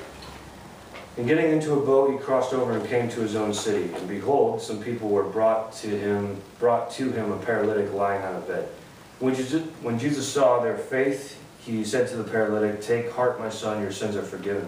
And 1.15 1.25
getting 1.25 1.51
into 1.51 1.71
a 1.73 1.85
boat, 1.85 2.11
he 2.11 2.17
crossed 2.17 2.53
over 2.53 2.77
and 2.77 2.85
came 2.89 3.07
to 3.09 3.21
his 3.21 3.37
own 3.37 3.53
city. 3.53 3.93
And 3.93 4.09
behold, 4.09 4.61
some 4.61 4.83
people 4.83 5.07
were 5.07 5.23
brought 5.23 5.71
to 5.77 5.87
him, 5.87 6.41
brought 6.59 6.91
to 6.91 7.13
him 7.13 7.31
a 7.31 7.37
paralytic 7.37 7.93
lying 7.93 8.23
on 8.23 8.35
a 8.35 8.41
bed. 8.41 8.67
When 9.19 9.35
Jesus, 9.35 9.63
when 9.81 9.99
Jesus 9.99 10.29
saw 10.29 10.61
their 10.61 10.77
faith, 10.77 11.39
he 11.59 11.85
said 11.85 12.09
to 12.09 12.17
the 12.17 12.29
paralytic, 12.29 12.81
Take 12.81 13.11
heart, 13.11 13.39
my 13.39 13.49
son, 13.49 13.81
your 13.81 13.91
sins 13.91 14.17
are 14.17 14.23
forgiven. 14.23 14.67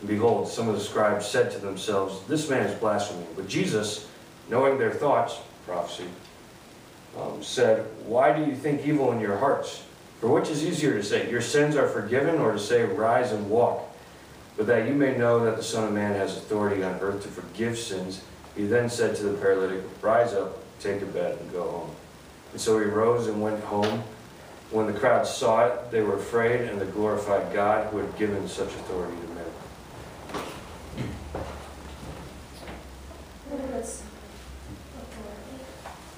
And 0.00 0.08
behold, 0.08 0.48
some 0.48 0.68
of 0.68 0.74
the 0.74 0.80
scribes 0.80 1.26
said 1.26 1.50
to 1.52 1.58
themselves, 1.58 2.26
This 2.26 2.48
man 2.48 2.66
is 2.66 2.78
blaspheming. 2.78 3.26
But 3.36 3.48
Jesus, 3.48 4.08
knowing 4.48 4.78
their 4.78 4.92
thoughts, 4.92 5.36
prophecy, 5.66 6.06
um, 7.18 7.42
said, 7.42 7.86
Why 8.06 8.32
do 8.36 8.44
you 8.44 8.56
think 8.56 8.86
evil 8.86 9.12
in 9.12 9.20
your 9.20 9.36
hearts? 9.36 9.84
For 10.20 10.28
which 10.28 10.50
is 10.50 10.64
easier 10.64 10.94
to 10.94 11.02
say, 11.02 11.30
Your 11.30 11.40
sins 11.40 11.76
are 11.76 11.88
forgiven, 11.88 12.38
or 12.38 12.52
to 12.52 12.58
say, 12.58 12.84
Rise 12.84 13.32
and 13.32 13.50
walk? 13.50 13.82
But 14.56 14.66
that 14.66 14.88
you 14.88 14.94
may 14.94 15.16
know 15.16 15.44
that 15.44 15.56
the 15.56 15.62
Son 15.62 15.84
of 15.84 15.92
Man 15.92 16.14
has 16.14 16.36
authority 16.36 16.82
on 16.82 16.98
earth 17.00 17.22
to 17.22 17.28
forgive 17.28 17.78
sins, 17.78 18.22
he 18.56 18.66
then 18.66 18.90
said 18.90 19.16
to 19.16 19.22
the 19.22 19.38
paralytic, 19.38 19.82
Rise 20.02 20.34
up, 20.34 20.58
take 20.80 21.02
a 21.02 21.06
bed, 21.06 21.38
and 21.40 21.52
go 21.52 21.62
home. 21.62 21.90
And 22.52 22.60
so 22.60 22.78
he 22.78 22.84
rose 22.84 23.26
and 23.28 23.40
went 23.40 23.62
home. 23.64 24.02
When 24.70 24.86
the 24.86 24.92
crowd 24.92 25.26
saw 25.26 25.66
it, 25.66 25.90
they 25.90 26.02
were 26.02 26.16
afraid, 26.16 26.62
and 26.62 26.80
they 26.80 26.86
glorified 26.86 27.52
God 27.52 27.88
who 27.88 27.98
had 27.98 28.16
given 28.18 28.46
such 28.48 28.68
authority 28.68 29.16
to 29.20 29.28
men. 29.34 29.44
That's 33.72 34.02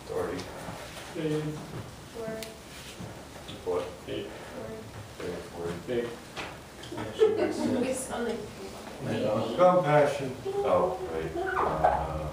authority, 0.04 0.42
Dave, 1.14 1.44
word, 2.18 2.46
what? 3.64 3.84
Dave, 4.06 4.26
word. 5.58 5.74
Dave. 5.86 6.08
We 7.80 7.92
sound 7.92 8.24
like. 8.28 8.38
Compassion. 9.56 10.34
Oh, 10.46 10.98
right. 11.12 11.44
Uh, 11.44 12.28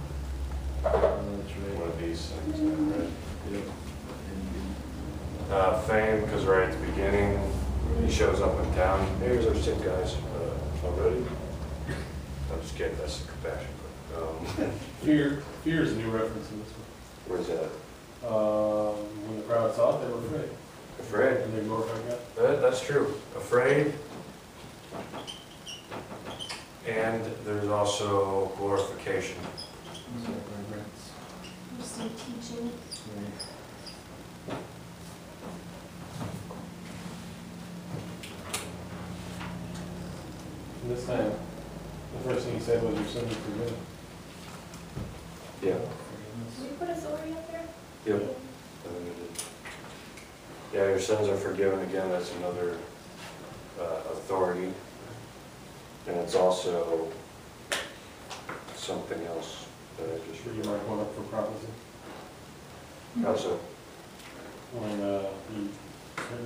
that's 0.83 0.95
One 0.95 1.79
right. 1.79 1.88
of 1.88 2.00
these 2.00 2.27
things, 2.27 2.59
yeah, 2.62 3.01
right. 3.01 3.09
Yep. 3.51 3.63
Uh, 5.51 5.79
fame, 5.81 6.21
because 6.25 6.45
right 6.45 6.69
at 6.69 6.79
the 6.79 6.86
beginning, 6.88 7.39
he 8.05 8.12
shows 8.12 8.39
up 8.39 8.63
in 8.63 8.74
town, 8.75 9.05
here's 9.19 9.45
our 9.48 9.55
sick 9.55 9.77
guys, 9.83 10.15
uh, 10.15 10.86
already. 10.88 11.25
I'm 12.53 12.62
just 12.62 12.75
kidding, 12.77 12.98
that's 12.98 13.19
the 13.21 13.31
compassion, 13.31 13.74
um, 14.15 14.71
Fear, 15.01 15.43
fear 15.63 15.83
is 15.83 15.93
a 15.93 15.95
new 15.95 16.09
reference 16.12 16.50
in 16.51 16.59
this 16.59 16.69
one. 16.69 16.86
where's 17.27 17.48
that? 17.48 17.69
One. 18.21 18.33
Um, 18.33 18.95
when 19.27 19.38
the 19.38 19.43
crowd 19.43 19.75
saw 19.75 19.97
it, 19.97 20.05
they 20.05 20.11
were 20.11 20.19
afraid. 20.19 20.49
Afraid? 20.99 21.38
And 21.43 21.57
they 21.57 21.63
glorified 21.63 22.07
God. 22.07 22.19
That, 22.35 22.61
that's 22.61 22.81
true, 22.81 23.13
afraid. 23.35 23.93
And 26.88 27.23
there's 27.45 27.67
also 27.67 28.51
glorification. 28.57 29.38
Is 30.17 30.23
that 30.23 30.31
reverence? 30.57 31.11
You 31.99 32.09
teaching, 32.09 32.71
And 40.81 40.97
this 40.97 41.05
time, 41.05 41.31
the 42.13 42.29
first 42.29 42.45
thing 42.45 42.55
he 42.55 42.61
said 42.61 42.81
was, 42.81 42.95
your 42.95 43.05
sins 43.05 43.31
are 43.31 43.35
forgiven. 43.35 43.75
Yeah. 45.61 45.75
Forgiveness. 45.75 46.55
did 46.57 46.71
we 46.71 46.77
put 46.77 46.89
authority 46.89 47.31
up 47.33 47.47
there? 47.47 47.49
Yep. 48.06 48.15
I 48.15 48.88
think 48.88 49.08
it 49.08 49.38
is. 49.38 49.44
Yeah, 50.74 50.86
your 50.86 51.00
sins 51.00 51.27
are 51.27 51.35
forgiven, 51.35 51.79
again, 51.81 52.09
that's 52.09 52.33
another, 52.35 52.77
uh, 53.79 54.12
authority. 54.12 54.74
And 56.07 56.18
it's 56.18 56.35
also 56.35 57.12
something 58.75 59.24
else 59.27 59.66
that 59.98 60.07
I 60.09 60.18
just 60.29 60.44
Sure 60.44 60.53
you 60.53 60.64
mark 60.64 60.88
one 60.88 61.00
up 61.00 61.14
for 61.14 61.22
prophecy. 61.24 61.68
Also, 63.25 63.59
When, 64.72 65.01
uh, 65.01 65.25
you 65.53 65.70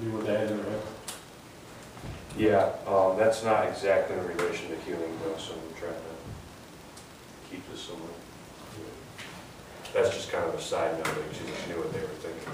knew 0.01 0.17
what 0.17 0.25
they 0.25 0.33
had 0.33 0.49
in 0.49 0.57
their 0.63 0.79
yeah, 2.35 2.71
um, 2.87 3.15
that's 3.17 3.43
not 3.43 3.67
exactly 3.67 4.17
in 4.17 4.25
relation 4.25 4.69
to 4.69 4.75
healing 4.77 5.19
though, 5.23 5.37
so 5.37 5.53
I'm 5.53 5.79
trying 5.79 5.93
to 5.93 7.49
keep 7.49 7.69
this 7.69 7.81
somewhere. 7.81 8.09
That's 9.93 10.09
just 10.09 10.31
kind 10.31 10.43
of 10.45 10.55
a 10.55 10.61
side 10.61 10.97
note, 10.97 11.15
she 11.33 11.45
just 11.45 11.67
knew 11.67 11.75
what 11.75 11.93
they 11.93 11.99
were 11.99 12.07
thinking. 12.07 12.53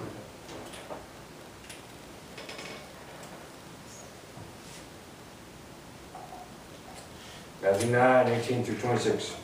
Matthew 7.62 7.92
9, 7.92 8.28
18 8.28 8.64
through 8.66 8.78
26. 8.78 9.36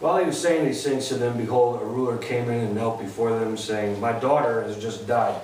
While 0.00 0.18
he 0.18 0.26
was 0.26 0.40
saying 0.40 0.64
these 0.64 0.82
things 0.82 1.08
to 1.08 1.14
them, 1.14 1.36
behold, 1.36 1.82
a 1.82 1.84
ruler 1.84 2.16
came 2.16 2.48
in 2.48 2.60
and 2.60 2.74
knelt 2.74 2.98
before 2.98 3.38
them, 3.38 3.56
saying, 3.56 4.00
My 4.00 4.12
daughter 4.12 4.62
has 4.62 4.80
just 4.80 5.06
died, 5.06 5.40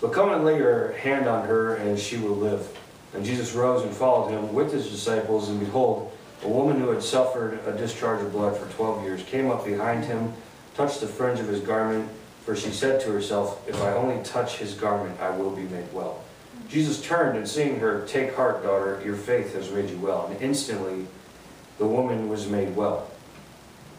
but 0.00 0.12
come 0.12 0.32
and 0.32 0.44
lay 0.44 0.58
your 0.58 0.92
hand 0.92 1.28
on 1.28 1.46
her, 1.46 1.76
and 1.76 1.98
she 1.98 2.16
will 2.16 2.36
live. 2.36 2.68
And 3.12 3.24
Jesus 3.24 3.54
rose 3.54 3.82
and 3.82 3.94
followed 3.94 4.30
him 4.30 4.52
with 4.52 4.72
his 4.72 4.90
disciples, 4.90 5.48
and 5.48 5.60
behold, 5.60 6.12
a 6.42 6.48
woman 6.48 6.80
who 6.80 6.90
had 6.90 7.02
suffered 7.02 7.60
a 7.66 7.72
discharge 7.72 8.22
of 8.22 8.32
blood 8.32 8.56
for 8.56 8.70
12 8.74 9.04
years 9.04 9.22
came 9.22 9.50
up 9.50 9.64
behind 9.64 10.04
him, 10.04 10.32
touched 10.74 11.00
the 11.00 11.06
fringe 11.06 11.40
of 11.40 11.48
his 11.48 11.60
garment, 11.60 12.10
for 12.44 12.54
she 12.54 12.70
said 12.70 13.00
to 13.02 13.12
herself, 13.12 13.66
If 13.68 13.80
I 13.80 13.92
only 13.94 14.22
touch 14.24 14.58
his 14.58 14.74
garment, 14.74 15.18
I 15.20 15.30
will 15.30 15.50
be 15.50 15.62
made 15.62 15.92
well. 15.92 16.22
Jesus 16.68 17.02
turned 17.02 17.36
and 17.36 17.48
seeing 17.48 17.78
her, 17.80 18.04
Take 18.06 18.34
heart, 18.34 18.62
daughter, 18.62 19.00
your 19.04 19.16
faith 19.16 19.54
has 19.54 19.70
made 19.70 19.90
you 19.90 19.98
well. 19.98 20.26
And 20.26 20.40
instantly 20.42 21.06
the 21.78 21.86
woman 21.86 22.28
was 22.28 22.48
made 22.48 22.74
well. 22.76 23.10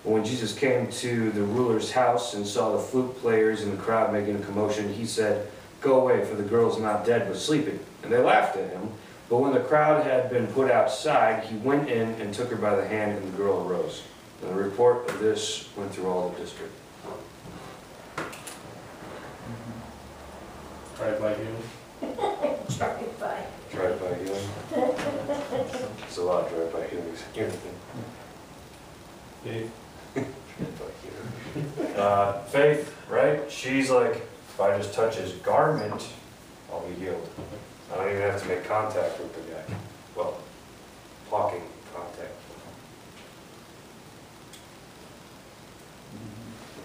But 0.03 0.11
when 0.11 0.25
Jesus 0.25 0.57
came 0.57 0.88
to 0.88 1.31
the 1.31 1.41
ruler's 1.41 1.91
house 1.91 2.33
and 2.33 2.45
saw 2.45 2.73
the 2.73 2.79
flute 2.79 3.17
players 3.19 3.61
and 3.63 3.73
the 3.73 3.81
crowd 3.81 4.13
making 4.13 4.35
a 4.35 4.39
commotion, 4.39 4.93
he 4.93 5.05
said, 5.05 5.47
Go 5.81 6.01
away, 6.01 6.23
for 6.25 6.35
the 6.35 6.43
girl 6.43 6.71
is 6.71 6.79
not 6.79 7.05
dead, 7.05 7.27
but 7.27 7.38
sleeping. 7.38 7.79
And 8.03 8.11
they 8.11 8.17
laughed 8.17 8.57
at 8.57 8.69
him. 8.71 8.89
But 9.29 9.38
when 9.38 9.53
the 9.53 9.59
crowd 9.59 10.03
had 10.03 10.29
been 10.29 10.47
put 10.47 10.69
outside, 10.69 11.45
he 11.45 11.57
went 11.57 11.89
in 11.89 12.09
and 12.21 12.33
took 12.33 12.49
her 12.49 12.55
by 12.55 12.75
the 12.75 12.88
hand, 12.88 13.17
and 13.17 13.33
the 13.33 13.38
girl 13.38 13.67
arose. 13.67 14.03
And 14.45 14.55
the 14.55 14.63
report 14.63 15.10
of 15.10 15.19
this 15.19 15.67
went 15.75 15.91
through 15.91 16.08
all 16.08 16.29
the 16.29 16.39
district. 16.39 16.71
Tried 20.95 21.19
by 21.19 21.34
healing. 21.34 21.63
Tried 22.77 23.19
by. 23.19 23.45
Drive 23.71 23.99
by 23.99 24.13
healing. 24.13 24.49
It's 26.08 26.17
a 26.17 26.23
lot 26.23 26.45
of 26.45 26.49
drive 26.51 26.71
by 26.73 26.88
healings. 26.88 27.23
Here. 27.34 27.51
Dave, 29.43 29.71
Uh, 31.97 32.43
Faith, 32.43 32.95
right? 33.10 33.49
She's 33.51 33.89
like, 33.89 34.15
if 34.15 34.60
I 34.62 34.77
just 34.77 34.93
touch 34.93 35.15
his 35.15 35.34
garment, 35.34 36.08
I'll 36.71 36.81
be 36.88 36.93
healed. 36.95 37.29
I 37.91 37.95
don't 37.97 38.10
even 38.10 38.21
have 38.21 38.41
to 38.41 38.47
make 38.47 38.63
contact 38.63 39.19
with 39.19 39.34
the 39.36 39.51
guy. 39.51 39.63
Well, 40.15 40.38
talking 41.29 41.62
contact. 41.93 42.31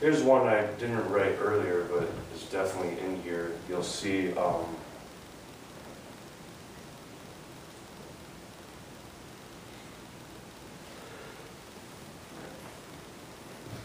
Here's 0.01 0.23
one 0.23 0.49
I 0.49 0.63
didn't 0.79 1.11
write 1.11 1.37
earlier, 1.39 1.87
but 1.93 2.09
it's 2.35 2.47
definitely 2.47 2.99
in 3.05 3.23
here. 3.23 3.53
You'll 3.69 3.83
see, 3.83 4.33
um, 4.33 4.65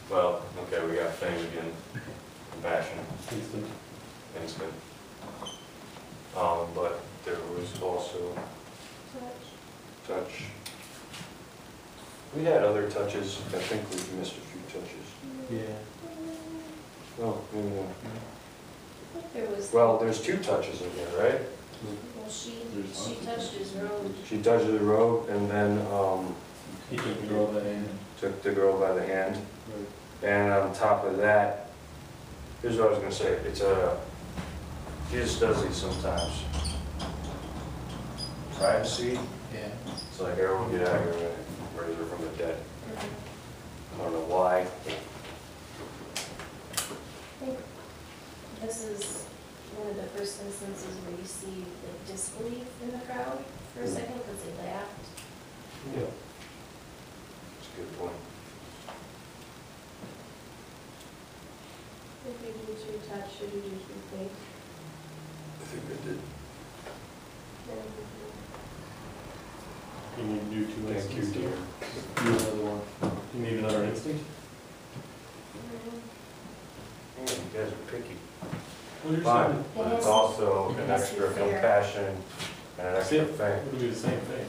well, 0.09 0.41
okay, 0.63 0.85
we 0.87 0.95
got 0.95 1.11
fame 1.15 1.33
again, 1.33 1.71
compassion, 2.51 2.99
instant. 3.31 3.65
instant. 4.41 4.73
Um, 6.37 6.67
but 6.73 7.01
there 7.25 7.35
was 7.57 7.81
also 7.81 8.33
Touch. 9.13 10.17
touch. 10.19 10.43
We 12.35 12.43
had 12.43 12.63
other 12.63 12.89
touches, 12.89 13.39
I 13.53 13.57
think 13.59 13.89
we've 13.89 14.13
missed 14.13 14.33
a 14.33 14.35
few 14.35 14.44
touches. 14.79 15.07
Yeah. 15.51 17.23
Oh, 17.23 17.41
maybe 17.53 17.69
not. 17.69 19.33
There 19.33 19.47
was. 19.49 19.71
Well, 19.73 19.97
there's 19.99 20.21
two 20.21 20.37
touches 20.37 20.81
in 20.81 20.89
here, 20.91 21.07
right? 21.17 21.41
Well, 22.15 22.29
she, 22.29 22.53
she 22.93 23.15
touched 23.25 23.51
his 23.53 23.71
robe. 23.73 24.13
She 24.27 24.41
touches 24.41 24.67
the 24.71 24.79
robe 24.79 25.29
and 25.29 25.49
then, 25.49 25.85
um, 25.91 26.35
He 26.89 26.97
took 26.97 27.21
the 27.21 27.27
girl 27.27 27.47
by 27.47 27.59
the 27.59 27.63
hand. 27.69 27.89
took 28.19 28.41
the 28.43 28.51
girl 28.51 28.79
by 28.79 28.93
the 28.93 29.05
hand. 29.05 29.35
Right. 29.67 30.29
And 30.29 30.51
on 30.53 30.73
top 30.73 31.05
of 31.05 31.17
that, 31.17 31.69
here's 32.61 32.77
what 32.77 32.87
I 32.87 32.89
was 32.91 32.99
gonna 32.99 33.11
say, 33.11 33.33
it's 33.45 33.61
a, 33.61 33.97
Jesus 35.11 35.39
does 35.39 35.63
these 35.63 35.75
sometimes. 35.75 36.33
Privacy, 38.55 39.19
Yeah. 39.53 39.67
it's 40.09 40.19
like, 40.19 40.37
everyone 40.37 40.71
get 40.71 40.87
out 40.87 41.07
of 41.07 41.15
here, 41.15 41.29
and 41.29 41.79
raise 41.79 41.97
her 41.97 42.05
from 42.05 42.21
the 42.25 42.31
dead. 42.37 42.57
I 43.95 44.03
don't 44.03 44.13
know 44.13 44.25
why. 44.27 44.59
I 44.59 44.65
think 47.39 47.57
this 48.61 48.83
is 48.83 49.25
one 49.77 49.89
of 49.89 49.95
the 49.95 50.03
first 50.17 50.41
instances 50.43 50.95
where 51.05 51.15
you 51.17 51.25
see 51.25 51.63
the 51.83 52.11
disbelief 52.11 52.67
in 52.83 52.91
the 52.91 52.99
crowd 53.05 53.39
for 53.73 53.81
a 53.83 53.87
second, 53.87 54.17
because 54.19 54.41
they 54.43 54.53
laughed. 54.63 55.05
Yeah. 55.95 56.11
That's 57.55 57.67
a 57.71 57.77
good 57.77 57.91
point. 57.99 58.19
If 62.27 62.35
you 62.41 62.51
do 62.51 62.73
through 62.73 62.99
touch, 63.07 63.31
should 63.37 63.53
you 63.53 63.61
do 63.61 63.69
through 63.69 64.03
faith? 64.11 64.37
I 65.61 65.63
think 65.65 65.83
I 65.87 66.07
did. 66.07 66.19
You 70.17 70.23
need 70.23 70.39
to 70.39 70.45
do 70.55 70.65
two 70.65 70.71
Thank 70.71 70.87
you, 70.87 71.21
instincts. 71.21 71.31
dear. 71.31 71.49
Do 72.15 72.29
another 72.29 72.63
one. 72.63 72.81
You 73.35 73.39
need 73.41 73.59
another 73.59 73.83
instinct? 73.83 74.23
Mm. 75.53 77.17
Man, 77.17 77.27
you 77.27 77.59
guys 77.59 77.71
are 77.71 77.91
picky. 77.91 78.15
Well, 79.03 79.13
you're 79.13 79.21
Fine, 79.23 79.51
saying- 79.51 79.65
but 79.75 79.91
it's 79.93 80.05
also 80.05 80.69
an 80.69 80.87
Yes, 80.87 81.01
extra 81.01 81.25
it's 81.27 81.35
fair. 81.37 81.51
compassion 81.51 82.17
and 82.79 82.87
an 82.87 82.95
extra 82.95 83.19
See? 83.25 83.31
faith. 83.33 83.67
It'll 83.67 83.79
be 83.79 83.87
the 83.89 83.95
same 83.95 84.19
thing. 84.21 84.45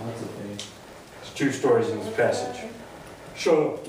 Oh, 0.00 0.06
Lots 0.06 0.22
of 0.22 0.28
pain. 0.38 0.56
There's 0.56 1.34
two 1.34 1.52
stories 1.52 1.88
in 1.88 1.98
this 2.00 2.14
passage. 2.14 2.70
Shut 3.34 3.58
up. 3.58 3.86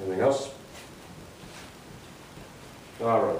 Anything 0.00 0.20
else? 0.20 0.50
All 3.02 3.20
right. 3.22 3.38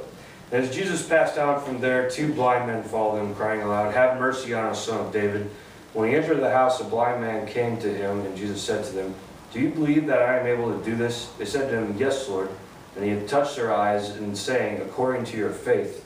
As 0.52 0.70
Jesus 0.70 1.08
passed 1.08 1.38
on 1.38 1.64
from 1.64 1.80
there, 1.80 2.10
two 2.10 2.34
blind 2.34 2.66
men 2.66 2.82
followed 2.82 3.22
him, 3.22 3.34
crying 3.34 3.62
aloud, 3.62 3.94
Have 3.94 4.20
mercy 4.20 4.52
on 4.52 4.66
us, 4.66 4.84
son 4.84 5.00
of 5.00 5.10
David. 5.10 5.50
When 5.94 6.10
he 6.10 6.14
entered 6.14 6.40
the 6.40 6.50
house, 6.50 6.78
a 6.78 6.84
blind 6.84 7.22
man 7.22 7.46
came 7.46 7.78
to 7.78 7.92
him, 7.92 8.20
and 8.20 8.36
Jesus 8.36 8.62
said 8.62 8.84
to 8.84 8.92
them, 8.92 9.14
Do 9.50 9.60
you 9.60 9.70
believe 9.70 10.06
that 10.08 10.20
I 10.20 10.38
am 10.38 10.46
able 10.46 10.78
to 10.78 10.84
do 10.84 10.94
this? 10.94 11.30
They 11.38 11.46
said 11.46 11.70
to 11.70 11.78
him, 11.78 11.96
Yes, 11.96 12.28
Lord. 12.28 12.50
And 12.94 13.02
he 13.02 13.10
had 13.10 13.26
touched 13.26 13.56
their 13.56 13.72
eyes, 13.72 14.10
and 14.10 14.36
saying, 14.36 14.82
According 14.82 15.24
to 15.26 15.38
your 15.38 15.52
faith, 15.52 16.04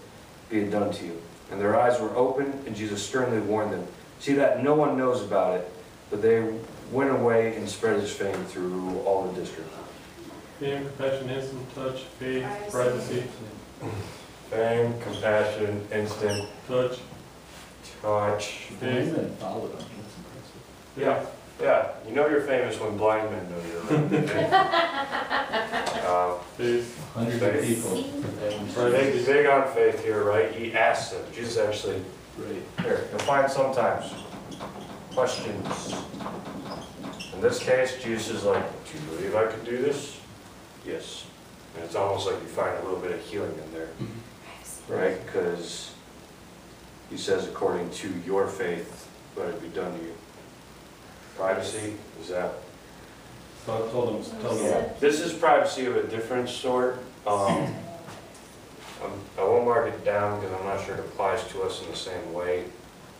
be 0.49 0.61
it 0.61 0.71
done 0.71 0.93
to 0.93 1.05
you. 1.05 1.21
And 1.51 1.61
their 1.61 1.79
eyes 1.79 2.01
were 2.01 2.15
opened, 2.17 2.67
and 2.67 2.77
Jesus 2.77 3.05
sternly 3.05 3.41
warned 3.41 3.73
them, 3.73 3.85
See 4.21 4.35
that 4.35 4.63
no 4.63 4.75
one 4.75 4.97
knows 4.97 5.23
about 5.23 5.59
it. 5.59 5.69
But 6.09 6.23
they 6.23 6.55
went 6.93 7.11
away 7.11 7.57
and 7.57 7.69
spread 7.69 7.99
his 7.99 8.13
fame 8.13 8.45
through 8.45 9.01
all 9.01 9.27
the 9.27 9.41
district. 9.41 9.71
Fame, 10.61 10.87
compassion, 10.87 11.31
instant 11.31 11.75
touch, 11.75 12.03
faith, 12.21 12.47
Privacy. 12.71 13.25
Privacy, 14.51 14.93
Fame, 14.93 15.01
compassion, 15.01 15.87
instant 15.93 16.49
touch, 16.69 16.99
touch. 18.03 18.47
faith. 18.47 18.81
Blind 18.81 19.13
men 19.17 19.37
followed 19.37 19.71
him, 19.71 19.79
that's 19.79 19.87
impressive. 20.19 20.63
Yeah, 20.97 21.27
yeah, 21.61 21.89
you 22.09 22.15
know 22.15 22.29
you're 22.29 22.43
famous 22.43 22.79
when 22.81 22.97
blind 22.97 23.31
men 23.31 23.49
know 23.51 23.61
you're 23.69 23.83
right. 24.09 24.53
Uh, 26.07 26.35
Faith, 26.57 27.05
Hundreds 27.15 27.43
of 27.43 27.53
Faith. 27.53 27.77
people. 27.77 28.91
Big, 28.91 29.27
big 29.27 29.47
on 29.47 29.75
faith 29.75 30.05
here, 30.05 30.23
right? 30.23 30.53
He 30.53 30.73
asks 30.73 31.11
them, 31.13 31.23
Jesus 31.35 31.59
actually, 31.59 32.01
Right. 32.39 32.63
here, 32.83 33.09
you'll 33.11 33.19
find 33.21 33.51
sometimes 33.51 34.13
questions. 35.13 35.95
In 37.35 37.41
this 37.41 37.59
case, 37.59 37.97
Jesus 38.03 38.29
is 38.37 38.45
like, 38.45 38.63
do 38.85 38.99
you 38.99 39.05
believe 39.17 39.35
I 39.35 39.47
could 39.47 39.65
do 39.65 39.79
this? 39.79 40.19
Yes. 40.87 41.25
And 41.75 41.85
it's 41.85 41.95
almost 41.97 42.27
like 42.27 42.37
you 42.43 42.49
find 42.49 42.77
a 42.79 42.83
little 42.85 43.01
bit 43.01 43.13
of 43.13 43.21
healing 43.23 43.53
in 43.65 43.73
there. 43.73 43.89
Right? 44.89 45.25
Because 45.27 45.93
he 47.11 47.17
says, 47.17 47.47
according 47.47 47.91
to 47.91 48.13
your 48.25 48.47
faith, 48.47 49.09
let 49.37 49.49
it 49.49 49.61
be 49.63 49.69
done 49.69 49.97
to 49.99 50.05
you. 50.05 50.15
Privacy, 51.37 51.95
is 52.21 52.29
that? 52.29 52.53
So 53.65 53.75
I 53.75 53.91
told 53.91 54.15
him, 54.25 54.41
tell 54.41 54.57
Yeah. 54.57 54.81
him. 54.81 54.91
This 55.01 55.21
is 55.21 55.33
privacy 55.33 55.87
of 55.87 55.97
a 55.97 56.05
different 56.05 56.49
sort. 56.49 56.99
Um, 57.27 57.75
I'm- 59.03 59.21
I 59.39 59.43
won't 59.43 59.65
mark 59.67 59.89
it 59.89 60.05
down 60.05 60.41
because 60.41 60.57
I'm 60.59 60.67
not 60.67 60.85
sure 60.85 60.95
it 60.95 61.01
applies 61.01 61.45
to 61.49 61.63
us 61.63 61.83
in 61.83 61.91
the 61.91 61.97
same 61.97 62.33
way. 62.33 62.65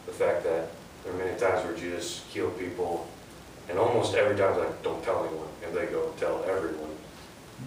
The 0.07 0.13
fact 0.13 0.45
that 0.45 0.69
there 1.05 1.13
are 1.13 1.17
many 1.17 1.39
times 1.39 1.65
where 1.65 1.75
Jesus 1.75 2.23
healed 2.33 2.59
people, 2.59 3.07
and 3.69 3.79
almost 3.79 4.15
every 4.15 4.37
time, 4.37 4.59
like, 4.59 4.83
don't 4.83 5.03
tell 5.05 5.25
anyone, 5.27 5.49
and 5.65 5.75
they 5.77 5.87
go 5.87 6.13
tell 6.19 6.45
everyone. 6.49 6.97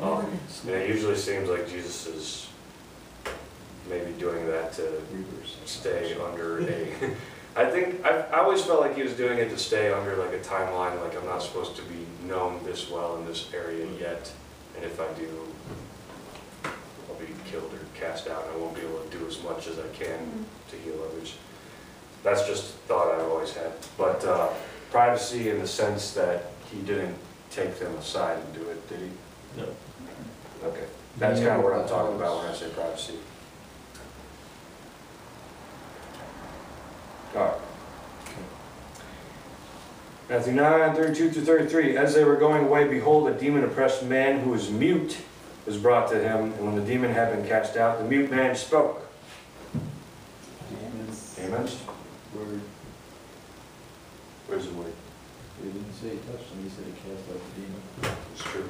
Um, 0.02 0.40
And 0.66 0.76
it 0.76 0.90
usually 0.90 1.18
seems 1.18 1.50
like 1.50 1.68
Jesus 1.70 2.08
is 2.08 2.48
maybe 3.89 4.12
doing 4.13 4.47
that 4.47 4.73
to 4.73 5.02
stay 5.65 6.15
under 6.25 6.62
a, 6.62 6.93
I 7.56 7.65
think, 7.65 8.06
I, 8.06 8.21
I 8.32 8.39
always 8.39 8.63
felt 8.63 8.82
like 8.82 8.95
he 8.95 9.04
was 9.04 9.13
doing 9.13 9.39
it 9.39 9.49
to 9.49 9.58
stay 9.58 9.91
under 9.91 10.15
like 10.15 10.34
a 10.34 10.39
timeline, 10.39 11.02
like 11.04 11.17
I'm 11.17 11.25
not 11.25 11.41
supposed 11.41 11.75
to 11.78 11.82
be 11.84 12.06
known 12.25 12.63
this 12.63 12.89
well 12.89 13.17
in 13.17 13.25
this 13.25 13.52
area 13.54 13.86
yet. 13.99 14.32
And 14.75 14.86
if 14.86 14.99
I 15.02 15.12
do, 15.19 15.28
I'll 16.63 17.19
be 17.19 17.34
killed 17.49 17.73
or 17.73 17.99
cast 17.99 18.28
out, 18.28 18.45
and 18.45 18.54
I 18.54 18.58
won't 18.58 18.75
be 18.75 18.82
able 18.82 18.99
to 18.99 19.17
do 19.17 19.28
as 19.28 19.43
much 19.43 19.67
as 19.67 19.78
I 19.80 19.88
can 19.93 20.45
to 20.69 20.75
heal 20.78 20.95
others. 21.04 21.36
That's 22.23 22.45
just 22.45 22.63
a 22.63 22.78
thought 22.88 23.13
I've 23.13 23.28
always 23.28 23.54
had. 23.54 23.71
But 23.97 24.23
uh, 24.23 24.49
privacy 24.91 25.49
in 25.49 25.60
the 25.60 25.67
sense 25.67 26.13
that 26.13 26.52
he 26.71 26.82
didn't 26.82 27.15
take 27.52 27.80
them 27.80 27.95
aside 27.95 28.38
and 28.38 28.54
do 28.54 28.69
it, 28.69 28.88
did 28.88 28.99
he? 28.99 29.10
No. 29.58 29.65
Okay, 30.63 30.86
that's 31.17 31.39
kind 31.39 31.58
of 31.58 31.63
what 31.63 31.73
I'm 31.73 31.88
talking 31.88 32.15
about 32.15 32.38
when 32.38 32.52
I 32.52 32.54
say 32.54 32.69
privacy. 32.69 33.15
Matthew 40.30 40.54
9, 40.54 40.96
32 40.96 41.32
to 41.32 41.42
33. 41.42 41.98
As 41.98 42.13
they 42.13 42.24
were 42.24 42.36
going 42.36 42.65
away, 42.65 42.88
behold, 42.88 43.28
a 43.28 43.34
demon-oppressed 43.34 44.06
man 44.06 44.39
who 44.39 44.52
was 44.52 44.70
mute 44.70 45.18
was 45.65 45.78
brought 45.78 46.10
to 46.12 46.20
him, 46.20 46.54
and 46.54 46.65
when 46.65 46.76
the 46.76 46.82
demon 46.82 47.12
had 47.12 47.36
been 47.36 47.48
cast 47.48 47.78
out, 47.78 48.00
the 48.00 48.06
mute 48.06 48.30
man 48.32 48.56
spoke. 48.56 49.06
Demons. 50.70 51.36
Amen? 51.39 51.68
Word. 52.36 52.62
Where's 54.48 54.68
the 54.68 54.74
word? 54.74 54.94
He 55.62 55.70
didn't 55.70 55.94
say 55.94 56.10
he 56.10 56.18
touched 56.18 56.50
him, 56.52 56.63
he 56.63 56.70
said 56.70 56.86
he 56.86 56.92
cast 56.92 57.30
out 57.30 57.42
the 57.44 57.62
demon. 57.62 58.18
It's 58.34 58.44
true. 58.44 58.70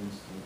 Instant. 0.00 0.44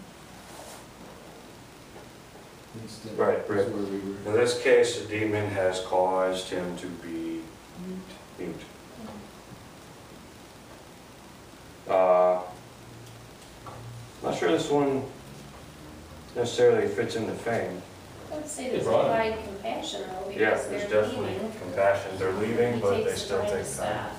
Instant. 2.83 3.19
Right, 3.19 3.39
is 3.39 3.49
right. 3.49 3.69
where 3.69 3.83
we 3.85 3.99
In 4.27 4.33
this 4.33 4.61
case, 4.63 5.01
the 5.01 5.07
demon 5.09 5.49
has 5.51 5.81
caused 5.83 6.49
him 6.51 6.77
to 6.79 6.87
be 6.87 7.41
mute. 8.39 8.55
Uh, 11.89 12.41
Not 14.23 14.39
sure 14.39 14.51
this 14.51 14.71
one 14.71 15.05
necessarily 16.35 16.89
fits 16.89 17.15
into 17.17 17.33
fame. 17.33 17.81
I 18.33 18.37
would 18.37 18.47
say 18.49 18.65
They 18.65 18.71
there's 18.71 18.85
brought 18.85 19.05
applied 19.05 19.45
compassion 19.45 20.03
though, 20.09 20.31
Yeah, 20.31 20.51
because 20.51 20.67
there's 20.69 20.91
they're 20.91 21.03
definitely 21.03 21.35
leaving. 21.35 21.53
compassion. 21.61 22.11
They're 22.19 22.33
leaving, 22.33 22.75
He 22.75 22.81
but 22.81 22.91
they 22.97 23.05
takes 23.05 23.23
still 23.23 23.39
time 23.41 23.47
to 23.49 23.53
take 23.57 23.65
time. 23.65 23.67
stop. 23.67 24.11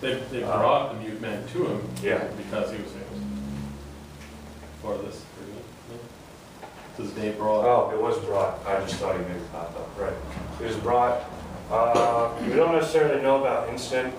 They, 0.00 0.14
they 0.32 0.42
Uh, 0.42 0.58
brought 0.58 0.92
the 0.94 1.00
mute 1.00 1.20
man 1.20 1.46
to 1.48 1.66
him. 1.66 1.88
Yeah. 2.02 2.24
Because 2.36 2.70
he 2.72 2.78
was 2.82 2.90
famous. 2.90 3.06
For 4.82 4.96
this 4.98 5.20
agreement. 5.36 5.66
No? 7.20 7.26
Does 7.26 7.32
Dave 7.32 7.38
brought? 7.38 7.64
Oh, 7.64 7.90
it 7.92 8.00
was 8.00 8.18
brought. 8.24 8.66
I 8.66 8.80
just 8.80 8.94
thought 8.96 9.16
he 9.16 9.22
maybe 9.22 9.40
popped 9.52 9.76
up. 9.76 9.98
Right. 9.98 10.12
It 10.60 10.66
was 10.66 10.76
brought. 10.76 11.22
Uh, 11.70 12.32
we 12.42 12.54
don't 12.54 12.72
necessarily 12.72 13.22
know 13.22 13.40
about 13.40 13.68
instant 13.68 14.12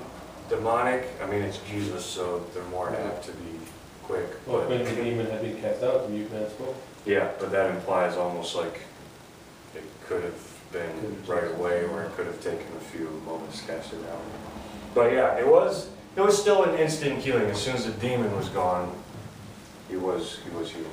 demonic. 0.49 1.07
I 1.21 1.25
mean, 1.27 1.41
it's 1.41 1.59
Jesus, 1.69 2.05
so 2.05 2.45
they're 2.53 2.63
more 2.65 2.89
apt 2.95 3.25
to 3.25 3.31
be 3.31 3.59
quick. 4.03 4.27
Well, 4.45 4.59
But 4.59 4.69
when 4.69 4.83
the 4.85 4.91
demon 4.91 5.25
had 5.29 5.41
been 5.41 5.59
cast 5.61 5.83
out, 5.83 6.03
the 6.03 6.09
mute 6.09 6.31
man 6.31 6.49
spoke. 6.49 6.75
yeah, 7.05 7.31
but 7.39 7.51
that 7.51 7.69
implies 7.71 8.15
almost 8.17 8.55
like 8.55 8.81
it 9.75 9.83
could 10.07 10.23
have 10.23 10.57
been 10.71 11.17
right 11.27 11.51
away, 11.51 11.83
or 11.85 12.03
it 12.03 12.15
could 12.15 12.25
have 12.27 12.41
taken 12.41 12.65
a 12.77 12.79
few 12.79 13.09
moments 13.25 13.61
to 13.61 13.67
cast 13.67 13.93
it 13.93 13.99
out. 14.11 14.21
But 14.93 15.11
yeah, 15.13 15.37
it 15.37 15.47
was. 15.47 15.89
It 16.15 16.21
was 16.21 16.37
still 16.39 16.63
an 16.65 16.77
instant 16.77 17.19
healing. 17.19 17.49
As 17.49 17.61
soon 17.61 17.75
as 17.75 17.85
the 17.85 17.93
demon 17.93 18.35
was 18.35 18.49
gone, 18.49 18.93
he 19.89 19.95
was 19.95 20.39
he 20.43 20.49
was 20.57 20.71
healed. 20.71 20.85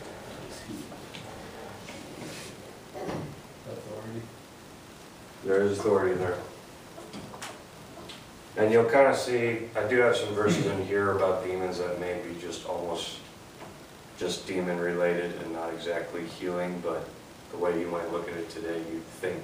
Authority. 2.97 4.23
There 5.45 5.63
is 5.63 5.79
authority 5.79 6.15
there. 6.15 6.37
And 8.57 8.73
you'll 8.73 8.85
kind 8.85 9.07
of 9.07 9.17
see, 9.17 9.69
I 9.77 9.87
do 9.87 9.99
have 9.99 10.17
some 10.17 10.35
verses 10.35 10.67
in 10.67 10.85
here 10.87 11.13
about 11.13 11.45
demons 11.45 11.79
that 11.79 12.01
may 12.01 12.21
be 12.27 12.39
just 12.41 12.67
almost 12.67 13.19
just 14.19 14.49
demon 14.49 14.79
related 14.79 15.33
and 15.43 15.53
not 15.53 15.73
exactly 15.73 16.25
healing, 16.27 16.83
but 16.85 17.09
the 17.53 17.57
way 17.57 17.79
you 17.79 17.87
might 17.87 18.11
look 18.13 18.29
at 18.29 18.37
it 18.37 18.51
today, 18.51 18.79
you'd 18.93 19.05
think 19.05 19.43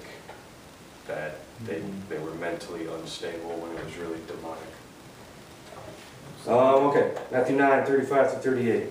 that 1.07 1.37
they, 1.65 1.81
they 2.09 2.19
were 2.19 2.35
mentally 2.35 2.87
unstable 2.87 3.51
when 3.61 3.71
it 3.77 3.85
was 3.85 3.97
really 3.99 4.19
demonic. 4.27 4.63
Um, 6.47 6.89
okay, 6.89 7.15
Matthew 7.31 7.57
9, 7.57 7.87
35 7.87 8.33
to 8.33 8.39
38. 8.39 8.91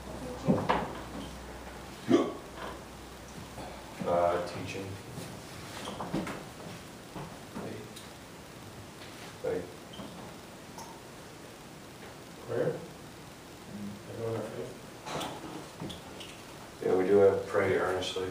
Uh, 4.07 4.37
teaching, 4.47 4.85
faith. 9.43 9.65
Prayer? 12.47 12.73
Everyone 14.17 14.41
faith? 14.41 14.73
Yeah, 16.85 16.95
we 16.95 17.05
do 17.05 17.17
have 17.17 17.45
pray 17.45 17.77
earnestly. 17.77 18.27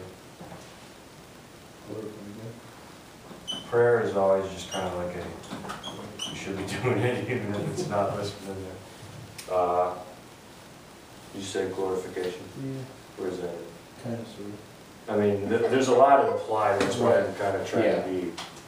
Lord, 1.89 2.03
we 2.03 2.09
do. 2.09 3.61
Prayer 3.69 4.01
is 4.01 4.17
always 4.17 4.51
just 4.51 4.69
kind 4.71 4.87
of 4.87 4.95
like 4.97 5.15
a, 5.15 6.29
you 6.29 6.35
should 6.35 6.57
be 6.57 6.65
doing 6.83 6.99
it 6.99 7.29
even 7.29 7.55
if 7.55 7.69
it's 7.69 7.87
not 7.87 8.17
listed 8.17 8.49
in 8.49 8.63
there. 8.63 9.57
Uh, 9.57 9.93
You 11.35 11.41
said 11.41 11.73
glorification, 11.75 12.41
Yeah, 12.63 12.81
where 13.17 13.29
is 13.29 13.39
that? 13.39 13.55
kind 14.03 14.19
of, 14.19 14.27
sort 14.27 14.47
of. 14.47 14.53
I 15.09 15.17
mean, 15.17 15.49
th- 15.49 15.69
there's 15.71 15.87
a 15.87 15.93
lot 15.95 16.27
implied, 16.27 16.79
that's 16.81 16.97
why 16.97 17.19
I'm 17.19 17.33
kind 17.35 17.55
of 17.55 17.67
trying 17.67 17.83
to 18.03 18.07
be 18.09 18.27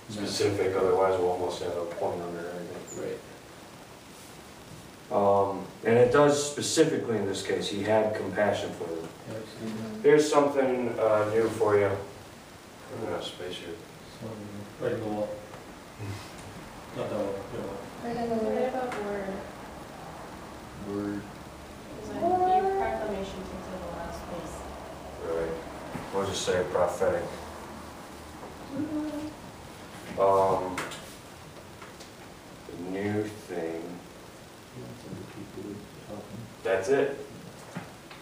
Yeah. 0.09 0.15
specific, 0.25 0.75
otherwise 0.75 1.19
we'll 1.19 1.31
almost 1.31 1.61
have 1.63 1.75
a 1.75 1.85
point 1.85 2.21
under 2.21 2.39
everything. 2.39 3.03
Right. 3.03 3.19
Um, 5.11 5.65
and 5.83 5.97
it 5.97 6.11
does 6.13 6.41
specifically 6.51 7.17
in 7.17 7.25
this 7.25 7.43
case, 7.45 7.67
he 7.67 7.83
had 7.83 8.15
compassion 8.15 8.71
for 8.73 8.85
them. 8.85 9.07
Absolutely. 9.29 10.01
Here's 10.09 10.29
something, 10.31 10.97
uh, 10.99 11.29
new 11.33 11.47
for 11.49 11.77
you. 11.77 11.87
I'm 11.87 13.05
gonna 13.05 13.21
space 13.23 13.57
here. 13.57 13.75
So, 14.21 14.27
Right 14.85 14.93
in 14.93 14.99
the 15.01 15.05
wall. 15.07 15.29
Not 16.97 17.09
that 17.09 17.17
one, 17.19 17.33
the 17.51 17.59
other 17.59 17.67
one. 17.67 17.77
Right 18.03 18.17
in 18.23 18.29
the 18.29 18.43
word 18.43 18.69
about 18.69 18.93
word, 19.05 19.33
Word, 20.89 21.21
because 21.95 22.11
I, 22.11 22.19
your 22.59 22.75
proclamation 22.75 23.39
takes 23.47 23.67
up 23.71 23.79
the 23.79 23.91
last 23.97 24.19
place. 24.27 24.55
Right. 25.23 25.55
We'll 26.13 26.27
just 26.27 26.45
say 26.45 26.63
prophetic. 26.71 27.23
Um, 30.19 30.75
the 32.69 32.91
new 32.91 33.23
thing, 33.23 33.81
that's 36.63 36.89
it. 36.89 37.25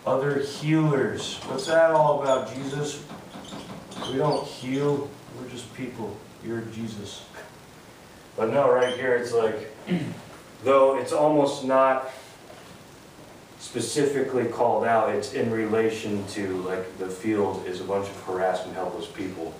Other 0.05 0.39
healers, 0.39 1.35
what's 1.47 1.65
that 1.67 1.91
all 1.91 2.21
about, 2.21 2.53
Jesus? 2.55 3.03
We 4.09 4.17
don't 4.17 4.45
heal, 4.45 5.09
we're 5.37 5.49
just 5.49 5.73
people, 5.73 6.15
you're 6.45 6.61
Jesus. 6.61 7.25
But 8.37 8.51
no, 8.51 8.71
right 8.71 8.95
here, 8.95 9.15
it's 9.15 9.33
like, 9.33 9.69
though 10.63 10.97
it's 10.97 11.11
almost 11.11 11.65
not 11.65 12.09
specifically 13.61 14.45
called 14.45 14.83
out, 14.83 15.13
it's 15.15 15.33
in 15.33 15.51
relation 15.51 16.25
to, 16.29 16.57
like, 16.63 16.97
the 16.97 17.07
field 17.07 17.63
is 17.67 17.79
a 17.79 17.83
bunch 17.83 18.09
of 18.09 18.19
harassed 18.23 18.65
and 18.65 18.73
helpless 18.73 19.05
people. 19.05 19.53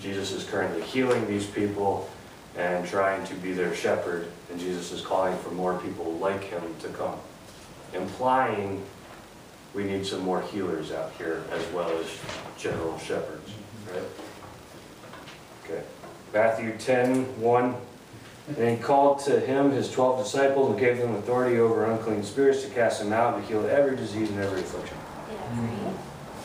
Jesus 0.00 0.30
is 0.30 0.44
currently 0.44 0.80
healing 0.82 1.26
these 1.26 1.44
people 1.44 2.08
and 2.56 2.86
trying 2.86 3.26
to 3.26 3.34
be 3.34 3.52
their 3.52 3.74
shepherd, 3.74 4.28
and 4.50 4.60
Jesus 4.60 4.92
is 4.92 5.00
calling 5.00 5.36
for 5.38 5.50
more 5.50 5.76
people 5.80 6.12
like 6.14 6.44
him 6.44 6.62
to 6.80 6.88
come. 6.88 7.18
Implying 7.92 8.82
we 9.74 9.84
need 9.84 10.06
some 10.06 10.20
more 10.20 10.40
healers 10.40 10.92
out 10.92 11.12
here 11.18 11.42
as 11.52 11.66
well 11.72 11.90
as 11.98 12.06
general 12.56 12.98
shepherds, 12.98 13.50
right? 13.92 14.02
Okay. 15.64 15.82
Matthew 16.32 16.76
10, 16.78 17.40
1. 17.40 17.76
And 18.56 18.76
he 18.78 18.82
called 18.82 19.18
to 19.20 19.40
him 19.40 19.70
his 19.72 19.90
twelve 19.90 20.22
disciples 20.24 20.70
and 20.70 20.80
gave 20.80 20.96
them 20.98 21.14
authority 21.16 21.58
over 21.58 21.84
unclean 21.90 22.22
spirits 22.22 22.62
to 22.64 22.70
cast 22.70 23.00
them 23.02 23.12
out 23.12 23.34
and 23.34 23.42
to 23.46 23.48
heal 23.52 23.66
every 23.68 23.94
disease 23.96 24.30
and 24.30 24.40
every 24.40 24.60
affliction. 24.60 24.96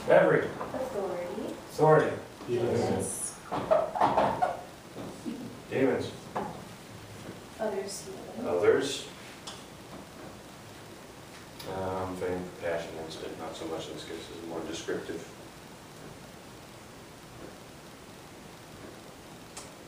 Every 0.10 0.40
Every 0.40 0.40
authority, 0.74 1.54
authority. 1.72 2.12
demons, 2.48 3.34
Demons. 5.72 6.12
others 7.58 8.04
healing. 8.36 8.50
Others. 8.58 9.06
Um, 11.74 12.16
fame, 12.18 12.42
compassion, 12.60 12.90
that's 12.98 13.16
it, 13.22 13.40
not 13.40 13.56
so 13.56 13.66
much 13.68 13.88
in 13.88 13.94
this 13.94 14.04
case, 14.04 14.18
it's 14.38 14.48
more 14.50 14.60
descriptive. 14.70 15.26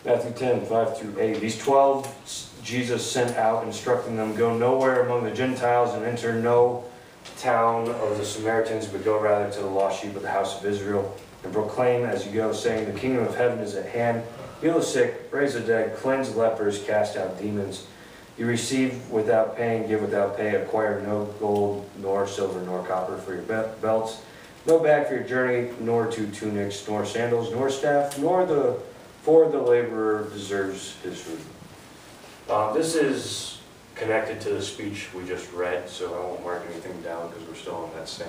Matthew 0.05 0.33
10, 0.33 0.67
5 0.67 0.97
through 0.99 1.19
8. 1.19 1.39
These 1.39 1.57
12 1.57 2.61
Jesus 2.63 3.09
sent 3.09 3.35
out, 3.37 3.63
instructing 3.63 4.15
them, 4.17 4.35
Go 4.35 4.55
nowhere 4.55 5.03
among 5.03 5.23
the 5.23 5.31
Gentiles 5.31 5.95
and 5.95 6.05
enter 6.05 6.39
no 6.39 6.83
town 7.37 7.89
of 7.89 8.17
the 8.19 8.25
Samaritans, 8.25 8.85
but 8.85 9.03
go 9.03 9.19
rather 9.19 9.51
to 9.51 9.59
the 9.59 9.65
lost 9.65 10.01
sheep 10.01 10.15
of 10.15 10.21
the 10.21 10.29
house 10.29 10.59
of 10.59 10.65
Israel, 10.65 11.15
and 11.43 11.51
proclaim 11.51 12.05
as 12.05 12.25
you 12.25 12.31
go, 12.31 12.53
saying, 12.53 12.91
The 12.91 12.99
kingdom 12.99 13.25
of 13.25 13.35
heaven 13.35 13.57
is 13.59 13.73
at 13.73 13.87
hand. 13.87 14.23
Heal 14.61 14.75
the 14.75 14.83
sick, 14.83 15.27
raise 15.31 15.55
the 15.55 15.59
dead, 15.59 15.95
cleanse 15.97 16.35
lepers, 16.35 16.83
cast 16.83 17.17
out 17.17 17.39
demons. 17.39 17.87
You 18.37 18.45
receive 18.45 19.09
without 19.09 19.57
paying, 19.57 19.87
give 19.87 20.01
without 20.01 20.37
pay, 20.37 20.55
acquire 20.55 21.01
no 21.01 21.25
gold, 21.39 21.89
nor 21.97 22.27
silver, 22.27 22.61
nor 22.61 22.85
copper 22.85 23.17
for 23.17 23.33
your 23.33 23.43
belts, 23.43 24.21
no 24.67 24.79
bag 24.79 25.07
for 25.07 25.15
your 25.15 25.23
journey, 25.23 25.71
nor 25.79 26.11
two 26.11 26.27
tunics, 26.27 26.87
nor 26.87 27.05
sandals, 27.05 27.51
nor 27.51 27.69
staff, 27.69 28.19
nor 28.19 28.45
the, 28.45 28.79
for 29.25 29.49
the 29.49 29.59
laborer 29.59 30.29
deserves 30.31 30.95
his 31.01 31.19
food. 31.19 31.39
Uh, 32.47 32.71
this 32.73 32.93
is 32.93 33.59
connected 33.95 34.39
to 34.41 34.49
the 34.49 34.61
speech 34.61 35.07
we 35.15 35.25
just 35.25 35.51
read, 35.51 35.89
so 35.89 36.13
I 36.13 36.19
won't 36.19 36.43
mark 36.43 36.63
anything 36.71 37.01
down 37.01 37.29
because 37.29 37.47
we're 37.47 37.55
still 37.55 37.75
on 37.75 37.89
that 37.95 38.07
same 38.07 38.27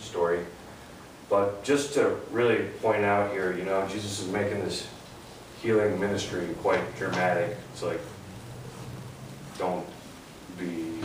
story. 0.00 0.40
But 1.30 1.62
just 1.62 1.94
to 1.94 2.16
really 2.32 2.64
point 2.82 3.04
out 3.04 3.30
here, 3.30 3.56
you 3.56 3.64
know, 3.64 3.86
Jesus 3.86 4.20
is 4.20 4.28
making 4.28 4.60
this 4.64 4.88
healing 5.62 6.00
ministry 6.00 6.48
quite 6.62 6.96
dramatic. 6.96 7.56
It's 7.72 7.84
like, 7.84 8.00
don't 9.56 9.86
be, 10.58 10.98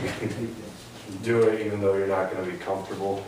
do 1.23 1.43
it 1.49 1.65
even 1.67 1.81
though 1.81 1.95
you're 1.95 2.07
not 2.07 2.33
gonna 2.33 2.49
be 2.49 2.57
comfortable. 2.57 3.23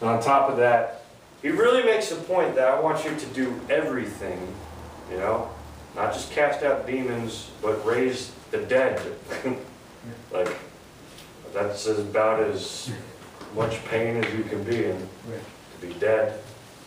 And 0.00 0.10
on 0.10 0.22
top 0.22 0.48
of 0.48 0.58
that, 0.58 1.04
he 1.42 1.48
really 1.48 1.82
makes 1.82 2.12
a 2.12 2.16
point 2.16 2.54
that 2.54 2.68
I 2.68 2.78
want 2.78 3.04
you 3.04 3.16
to 3.16 3.26
do 3.26 3.58
everything, 3.68 4.54
you 5.10 5.16
know? 5.16 5.50
Not 5.94 6.12
just 6.12 6.32
cast 6.32 6.62
out 6.62 6.86
demons, 6.86 7.50
but 7.62 7.84
raise 7.84 8.32
the 8.50 8.58
dead. 8.58 9.00
Like, 10.30 10.54
that's 11.54 11.86
about 11.86 12.42
as 12.42 12.90
much 13.54 13.82
pain 13.86 14.22
as 14.22 14.34
you 14.34 14.44
can 14.44 14.62
be 14.64 14.84
in 14.84 15.08
to 15.80 15.86
be 15.86 15.94
dead. 15.94 16.40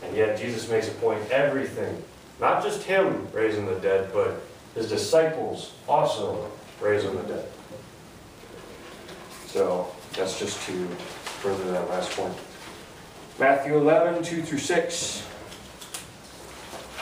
And 0.03 0.15
yet 0.15 0.37
Jesus 0.37 0.69
makes 0.69 0.87
a 0.87 0.91
point, 0.91 1.31
everything, 1.31 2.03
not 2.39 2.61
just 2.61 2.83
him 2.83 3.27
raising 3.31 3.65
the 3.65 3.79
dead, 3.79 4.11
but 4.13 4.41
his 4.75 4.89
disciples 4.89 5.73
also 5.87 6.51
raising 6.79 7.15
the 7.15 7.23
dead. 7.23 7.47
So 9.47 9.87
that's 10.15 10.37
just 10.37 10.61
to 10.67 10.87
further 11.41 11.71
that 11.71 11.89
last 11.89 12.11
point. 12.11 12.35
Matthew 13.39 13.77
11, 13.77 14.23
2 14.23 14.43
through 14.43 14.57
6. 14.59 15.27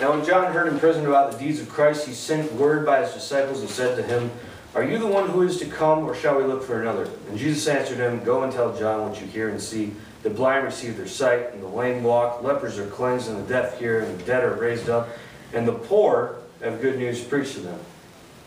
Now 0.01 0.11
when 0.11 0.25
John 0.25 0.51
heard 0.51 0.67
in 0.67 0.77
prison 0.77 1.05
about 1.05 1.31
the 1.31 1.37
deeds 1.37 1.61
of 1.61 1.69
Christ, 1.69 2.05
he 2.05 2.13
sent 2.13 2.51
word 2.53 2.85
by 2.85 3.01
his 3.01 3.13
disciples 3.13 3.61
and 3.61 3.69
said 3.69 3.95
to 3.95 4.03
him, 4.03 4.29
Are 4.73 4.83
you 4.83 4.97
the 4.97 5.07
one 5.07 5.29
who 5.29 5.43
is 5.43 5.57
to 5.59 5.65
come, 5.65 6.03
or 6.03 6.13
shall 6.13 6.37
we 6.37 6.43
look 6.43 6.63
for 6.63 6.81
another? 6.81 7.09
And 7.29 7.37
Jesus 7.37 7.65
answered 7.67 7.97
him, 7.97 8.21
Go 8.25 8.43
and 8.43 8.51
tell 8.51 8.77
John 8.77 9.09
what 9.09 9.21
you 9.21 9.27
hear 9.27 9.47
and 9.47 9.61
see. 9.61 9.93
The 10.23 10.29
blind 10.29 10.65
receive 10.65 10.97
their 10.97 11.07
sight, 11.07 11.53
and 11.53 11.63
the 11.63 11.67
lame 11.67 12.03
walk, 12.03 12.43
lepers 12.43 12.77
are 12.77 12.87
cleansed, 12.87 13.29
and 13.29 13.37
the 13.37 13.47
deaf 13.47 13.79
hear, 13.79 14.01
and 14.01 14.19
the 14.19 14.23
dead 14.25 14.43
are 14.43 14.55
raised 14.55 14.89
up, 14.89 15.07
and 15.53 15.65
the 15.65 15.73
poor 15.73 16.39
have 16.61 16.81
good 16.81 16.97
news 16.97 17.23
preached 17.23 17.53
to 17.53 17.61
them. 17.61 17.79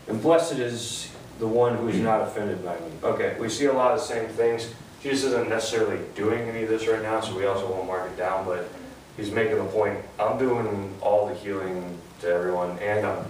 And 0.07 0.21
blessed 0.21 0.59
is 0.59 1.09
the 1.39 1.47
one 1.47 1.77
who 1.77 1.87
is 1.87 1.97
not 1.97 2.21
offended 2.21 2.63
by 2.63 2.75
me. 2.75 2.91
Okay, 3.01 3.35
we 3.39 3.49
see 3.49 3.65
a 3.65 3.73
lot 3.73 3.93
of 3.93 3.99
the 3.99 4.05
same 4.05 4.27
things. 4.29 4.71
Jesus 5.01 5.31
isn't 5.31 5.49
necessarily 5.49 5.99
doing 6.13 6.47
any 6.47 6.63
of 6.63 6.69
this 6.69 6.87
right 6.87 7.01
now, 7.01 7.21
so 7.21 7.35
we 7.35 7.45
also 7.45 7.71
won't 7.71 7.87
mark 7.87 8.11
it 8.11 8.17
down, 8.17 8.45
but 8.45 8.69
he's 9.19 9.31
making 9.31 9.57
the 9.57 9.65
point, 9.65 9.99
I'm 10.19 10.37
doing 10.37 10.93
all 11.01 11.27
the 11.27 11.35
healing 11.35 11.97
to 12.21 12.27
everyone, 12.27 12.77
and 12.79 13.05
I'm 13.05 13.25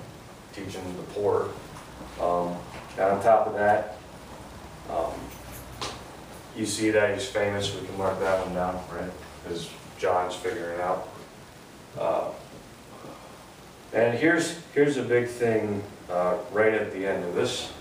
teaching 0.53 0.83
the 0.95 1.03
poor. 1.13 1.49
Um, 2.21 2.55
and 2.93 3.11
on 3.11 3.23
top 3.23 3.47
of 3.47 3.53
that, 3.55 3.97
um, 4.89 5.13
you 6.55 6.65
see 6.65 6.91
that 6.91 7.13
he's 7.13 7.27
famous, 7.27 7.73
we 7.73 7.85
can 7.87 7.97
mark 7.97 8.19
that 8.19 8.45
one 8.45 8.53
down, 8.53 8.75
right? 8.93 9.11
Because 9.43 9.69
John's 9.97 10.35
figuring 10.35 10.79
out. 10.81 11.09
Uh, 11.99 12.29
And 13.91 14.15
here's, 14.15 14.59
here's 14.75 14.97
a 14.97 15.01
big 15.01 15.27
thing 15.27 15.81
uh, 16.11 16.37
right 16.51 16.73
at 16.73 16.91
the 16.93 17.07
end. 17.07 17.23
of 17.23 17.33
this, 17.33 17.71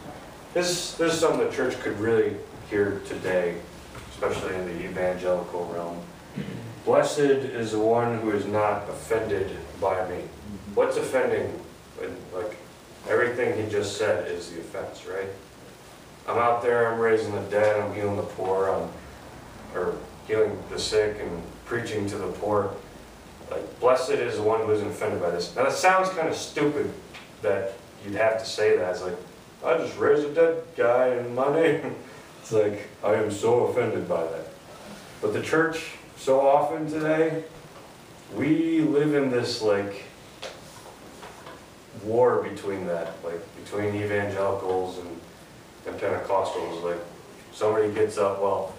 this, 0.54 0.94
this 0.94 1.12
is 1.12 1.20
something 1.20 1.46
the 1.46 1.54
church 1.54 1.78
could 1.80 2.00
really 2.00 2.34
hear 2.70 3.02
today, 3.06 3.56
especially 4.10 4.54
in 4.54 4.64
the 4.64 4.84
evangelical 4.84 5.66
realm. 5.66 6.00
Blessed 6.88 7.18
is 7.18 7.72
the 7.72 7.79
one 7.79 8.18
who 8.20 8.31
is 8.31 8.46
not 8.46 8.88
offended 8.88 9.55
by 9.79 10.09
me. 10.09 10.22
What's 10.74 10.96
offending? 10.96 11.53
Like, 12.33 12.57
everything 13.07 13.62
he 13.62 13.70
just 13.70 13.98
said 13.98 14.27
is 14.27 14.51
the 14.51 14.61
offense, 14.61 15.05
right? 15.05 15.29
I'm 16.27 16.38
out 16.38 16.62
there, 16.62 16.90
I'm 16.90 16.98
raising 16.98 17.35
the 17.35 17.42
dead, 17.42 17.79
I'm 17.79 17.94
healing 17.94 18.16
the 18.16 18.22
poor, 18.22 18.70
I'm, 18.70 18.88
or 19.79 19.96
healing 20.27 20.59
the 20.70 20.79
sick 20.79 21.18
and 21.20 21.42
preaching 21.66 22.07
to 22.07 22.16
the 22.16 22.29
poor. 22.29 22.74
Like, 23.51 23.81
blessed 23.81 24.12
is 24.12 24.37
the 24.37 24.42
one 24.42 24.62
who 24.62 24.72
isn't 24.72 24.88
offended 24.88 25.20
by 25.20 25.29
this. 25.29 25.55
Now, 25.55 25.64
that 25.64 25.74
sounds 25.74 26.09
kind 26.09 26.29
of 26.29 26.37
stupid 26.37 26.90
that 27.42 27.74
you'd 28.03 28.14
have 28.14 28.38
to 28.38 28.46
say 28.46 28.79
that. 28.79 28.92
It's 28.92 29.03
like, 29.03 29.16
I 29.62 29.77
just 29.77 29.98
raised 29.98 30.24
a 30.24 30.33
dead 30.33 30.62
guy 30.74 31.09
in 31.09 31.35
my 31.35 31.53
name. 31.53 31.96
It's 32.40 32.53
like, 32.53 32.88
I 33.05 33.12
am 33.16 33.31
so 33.31 33.66
offended 33.66 34.09
by 34.09 34.22
that. 34.22 34.46
But 35.20 35.35
the 35.35 35.42
church, 35.42 35.97
so 36.18 36.46
often 36.46 36.90
today, 36.90 37.44
we 38.35 38.81
live 38.81 39.14
in 39.14 39.31
this 39.31 39.62
like 39.62 40.04
war 42.02 42.42
between 42.42 42.87
that, 42.87 43.14
like 43.24 43.40
between 43.64 43.94
evangelicals 43.94 44.98
and, 44.98 45.20
and 45.87 46.00
Pentecostals. 46.00 46.83
Like 46.83 47.00
somebody 47.52 47.92
gets 47.92 48.18
up, 48.18 48.42
well, 48.42 48.74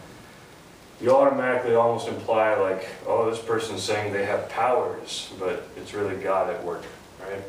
you 1.02 1.16
automatically 1.16 1.76
almost 1.76 2.08
imply 2.08 2.56
like, 2.56 2.88
oh, 3.08 3.30
this 3.30 3.40
person's 3.40 3.82
saying 3.82 4.12
they 4.12 4.26
have 4.26 4.50
powers, 4.50 5.32
but 5.40 5.68
it's 5.78 5.94
really 5.94 6.22
God 6.22 6.50
at 6.50 6.64
work, 6.64 6.84
right? 7.22 7.42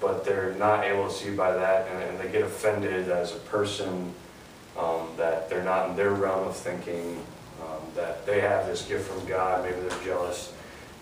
But 0.00 0.24
they're 0.24 0.54
not 0.54 0.84
able 0.84 1.08
to 1.08 1.12
see 1.12 1.34
by 1.34 1.52
that, 1.52 1.88
and, 1.88 2.02
and 2.02 2.20
they 2.20 2.30
get 2.30 2.42
offended 2.42 3.08
as 3.08 3.34
a 3.34 3.38
person 3.38 4.14
um, 4.78 5.08
that 5.16 5.50
they're 5.50 5.64
not 5.64 5.90
in 5.90 5.96
their 5.96 6.12
realm 6.12 6.46
of 6.46 6.56
thinking, 6.56 7.24
um, 7.64 7.82
that 7.94 8.26
they 8.26 8.40
have 8.40 8.66
this 8.66 8.82
gift 8.86 9.08
from 9.08 9.24
God, 9.26 9.64
maybe 9.64 9.80
they're 9.80 10.04
jealous. 10.04 10.52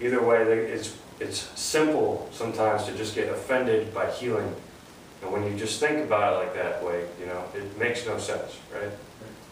Either 0.01 0.23
way, 0.23 0.45
they, 0.45 0.59
it's, 0.59 0.97
it's 1.21 1.51
simple 1.61 2.29
sometimes 2.33 2.85
to 2.85 2.97
just 2.97 3.15
get 3.15 3.29
offended 3.29 3.93
by 3.95 4.11
healing. 4.11 4.55
And 5.23 5.33
when 5.33 5.45
you 5.45 5.57
just 5.57 5.79
think 5.79 6.05
about 6.05 6.35
it 6.35 6.47
like 6.47 6.55
that 6.55 6.85
way, 6.85 7.07
you 7.21 7.27
know, 7.27 7.45
it 7.55 7.79
makes 7.79 8.07
no 8.07 8.19
sense, 8.19 8.59
right? 8.75 8.91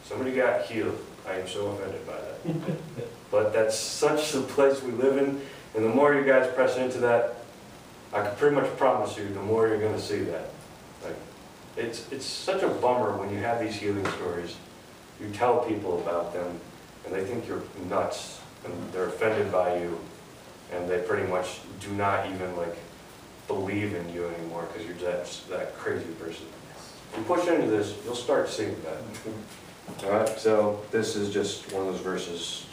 Somebody 0.05 0.33
got 0.33 0.67
healed. 0.67 0.99
I 1.29 1.35
am 1.35 1.47
so 1.47 1.69
offended 1.69 2.07
by 2.07 2.17
that. 2.17 2.77
But 3.31 3.53
that's 3.53 3.79
such 3.79 4.33
the 4.33 4.41
place 4.41 4.83
we 4.83 4.91
live 4.91 5.17
in, 5.17 5.41
and 5.77 5.85
the 5.85 5.89
more 5.89 6.15
you 6.15 6.25
guys 6.25 6.53
press 6.53 6.77
into 6.77 6.99
that, 6.99 7.37
I 8.13 8.23
can 8.23 8.35
pretty 8.37 8.57
much 8.57 8.77
promise 8.77 9.17
you, 9.17 9.29
the 9.29 9.41
more 9.41 9.69
you're 9.69 9.81
gonna 9.81 10.01
see 10.01 10.19
that. 10.25 10.51
Like, 11.05 11.15
it's, 11.77 12.11
it's 12.11 12.27
such 12.27 12.63
a 12.65 12.69
bummer 12.69 13.17
when 13.17 13.33
you 13.33 13.39
have 13.39 13.61
these 13.61 13.77
healing 13.77 14.05
stories. 14.17 14.57
You 15.21 15.31
tell 15.31 15.61
people 15.61 16.01
about 16.01 16.33
them, 16.33 16.59
and 17.05 17.15
they 17.15 17.25
think 17.25 17.47
you're 17.47 17.63
nuts, 17.89 18.41
and 18.65 18.93
they're 18.93 19.07
offended 19.07 19.51
by 19.51 19.79
you, 19.79 19.99
and 20.73 20.89
they 20.89 21.01
pretty 21.01 21.27
much 21.27 21.61
do 21.81 21.91
not 21.93 22.27
even 22.27 22.57
like 22.57 22.77
believe 23.47 23.95
in 23.95 24.09
you 24.13 24.27
anymore, 24.27 24.69
because 24.73 24.87
you're 24.87 25.11
that, 25.11 25.27
that 25.51 25.77
crazy 25.77 26.11
person. 26.21 26.47
If 27.13 27.19
you 27.19 27.25
push 27.25 27.49
into 27.49 27.67
this, 27.67 27.95
you'll 28.05 28.15
start 28.15 28.49
seeing 28.49 28.77
that. 28.83 30.05
All 30.05 30.11
right, 30.11 30.29
so 30.39 30.83
this 30.93 31.17
is 31.17 31.35
just 31.35 31.73
one 31.73 31.87
of 31.87 31.93
those 31.93 32.03
verses, 32.03 32.67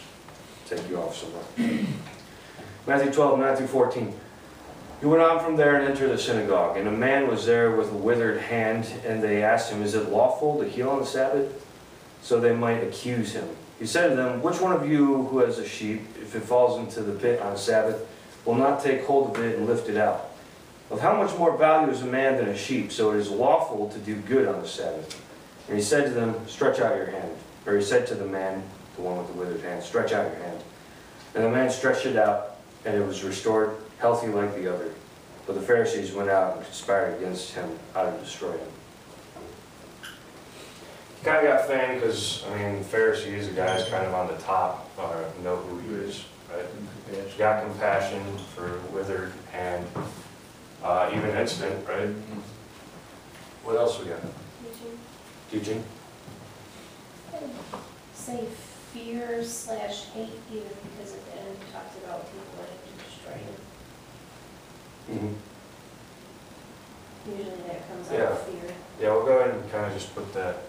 take 0.67 0.87
you 0.89 0.99
off 0.99 1.15
somewhere. 1.15 1.87
Matthew 2.85 3.11
12, 3.11 3.39
Matthew 3.39 3.67
14. 3.67 4.13
He 4.99 5.05
went 5.05 5.21
on 5.21 5.43
from 5.43 5.55
there 5.55 5.75
and 5.75 5.87
entered 5.87 6.09
the 6.09 6.17
synagogue, 6.17 6.77
and 6.77 6.87
a 6.87 6.91
man 6.91 7.27
was 7.27 7.45
there 7.45 7.75
with 7.75 7.91
a 7.91 7.95
withered 7.95 8.41
hand, 8.41 8.87
and 9.05 9.21
they 9.21 9.43
asked 9.43 9.71
him, 9.71 9.83
Is 9.83 9.93
it 9.93 10.09
lawful 10.09 10.59
to 10.59 10.67
heal 10.67 10.89
on 10.89 10.99
the 10.99 11.05
Sabbath? 11.05 11.65
So 12.21 12.39
they 12.39 12.55
might 12.55 12.83
accuse 12.83 13.33
him. 13.33 13.47
He 13.79 13.85
said 13.85 14.09
to 14.09 14.15
them, 14.15 14.41
Which 14.41 14.59
one 14.59 14.73
of 14.73 14.89
you 14.89 15.23
who 15.25 15.39
has 15.39 15.59
a 15.59 15.67
sheep, 15.67 16.01
if 16.21 16.35
it 16.35 16.41
falls 16.41 16.79
into 16.79 17.01
the 17.01 17.17
pit 17.17 17.41
on 17.41 17.53
a 17.53 17.57
Sabbath, 17.57 18.07
will 18.45 18.55
not 18.55 18.81
take 18.81 19.05
hold 19.05 19.35
of 19.35 19.43
it 19.43 19.57
and 19.57 19.67
lift 19.67 19.89
it 19.89 19.97
out? 19.97 20.31
Of 20.89 21.01
how 21.01 21.21
much 21.21 21.37
more 21.37 21.55
value 21.57 21.91
is 21.91 22.01
a 22.01 22.05
man 22.05 22.37
than 22.37 22.47
a 22.47 22.57
sheep? 22.57 22.91
So 22.91 23.11
it 23.11 23.17
is 23.17 23.29
lawful 23.29 23.89
to 23.89 23.99
do 23.99 24.15
good 24.15 24.47
on 24.47 24.61
the 24.61 24.67
Sabbath. 24.67 25.21
And 25.67 25.77
he 25.77 25.83
said 25.83 26.05
to 26.05 26.11
them, 26.11 26.35
Stretch 26.47 26.79
out 26.79 26.95
your 26.95 27.07
hand. 27.07 27.31
Or 27.65 27.75
he 27.75 27.83
said 27.83 28.07
to 28.07 28.15
the 28.15 28.25
man, 28.25 28.63
the 28.95 29.01
one 29.03 29.17
with 29.17 29.27
the 29.27 29.33
withered 29.33 29.61
hand, 29.61 29.83
Stretch 29.83 30.11
out 30.11 30.25
your 30.25 30.43
hand. 30.43 30.59
And 31.35 31.43
the 31.43 31.49
man 31.49 31.69
stretched 31.69 32.05
it 32.05 32.15
out, 32.15 32.57
and 32.83 32.95
it 32.95 33.05
was 33.05 33.23
restored, 33.23 33.75
healthy 33.99 34.27
like 34.27 34.55
the 34.55 34.73
other. 34.73 34.91
But 35.45 35.53
the 35.53 35.61
Pharisees 35.61 36.13
went 36.13 36.29
out 36.29 36.57
and 36.57 36.65
conspired 36.65 37.17
against 37.17 37.53
him 37.53 37.77
how 37.93 38.09
to 38.09 38.17
destroy 38.17 38.51
him. 38.51 38.67
Kind 41.27 41.45
of 41.45 41.57
got 41.57 41.67
fame 41.67 41.95
because, 41.95 42.45
I 42.49 42.57
mean, 42.57 42.81
Pharisees, 42.85 43.49
the 43.49 43.53
guy's 43.53 43.83
kind 43.89 44.05
of 44.05 44.13
on 44.13 44.27
the 44.27 44.37
top, 44.37 44.89
or 44.97 45.25
know 45.43 45.57
who 45.57 45.77
he 45.79 45.89
is, 46.05 46.23
right? 46.49 46.63
He's 47.25 47.33
got 47.33 47.63
compassion 47.65 48.23
for 48.55 48.79
withered 48.93 49.33
and 49.53 49.85
uh, 50.81 51.11
even 51.13 51.31
instant, 51.31 51.85
right? 51.85 52.07
What 53.65 53.75
else 53.75 53.99
we 53.99 54.05
got? 54.05 54.21
Teaching. 55.51 55.83
Teaching? 55.83 55.83
Say 58.13 58.45
fear 58.93 59.43
slash 59.43 60.05
hate 60.13 60.29
even 60.49 60.63
because 60.95 61.13
at 61.13 61.25
the 61.25 61.41
end 61.41 61.57
we 61.59 61.73
talked 61.73 61.97
about 62.05 62.25
people 62.31 62.47
wanting 62.55 62.79
to 62.87 63.03
destroy 63.03 63.33
him. 63.33 63.55
Mm-hmm. 65.11 65.33
Usually 67.37 67.67
that 67.67 67.89
comes 67.89 68.11
out 68.11 68.31
of 68.31 68.41
fear. 68.43 68.73
Yeah, 69.01 69.11
we'll 69.11 69.25
go 69.25 69.39
ahead 69.39 69.55
and 69.55 69.69
kind 69.69 69.85
of 69.87 69.93
just 69.93 70.15
put 70.15 70.33
that 70.33 70.66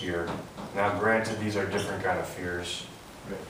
here. 0.00 0.28
Now 0.74 0.98
granted, 0.98 1.38
these 1.40 1.56
are 1.56 1.66
different 1.66 2.02
kind 2.02 2.18
of 2.18 2.26
fears. 2.26 2.86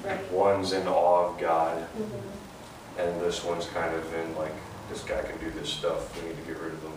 Right. 0.05 0.31
One's 0.33 0.73
in 0.73 0.87
awe 0.89 1.29
of 1.31 1.39
God, 1.39 1.87
Mhm. 1.97 2.99
and 2.99 3.21
this 3.21 3.45
one's 3.45 3.67
kind 3.67 3.95
of 3.95 4.13
in 4.15 4.37
like, 4.37 4.53
this 4.91 5.03
guy 5.03 5.23
can 5.23 5.39
do 5.39 5.51
this 5.53 5.69
stuff, 5.69 6.15
we 6.21 6.29
need 6.29 6.37
to 6.37 6.43
get 6.43 6.61
rid 6.61 6.73
of 6.73 6.83
him. 6.83 6.93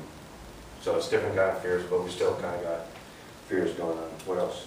So 0.81 0.95
it's 0.97 1.07
different 1.07 1.35
kind 1.35 1.51
of 1.51 1.61
fears, 1.61 1.85
but 1.89 2.03
we 2.03 2.09
still 2.09 2.33
kind 2.35 2.55
of 2.55 2.63
got 2.63 2.79
fears 3.47 3.71
going 3.75 3.97
on. 3.97 4.09
What 4.25 4.39
else? 4.39 4.65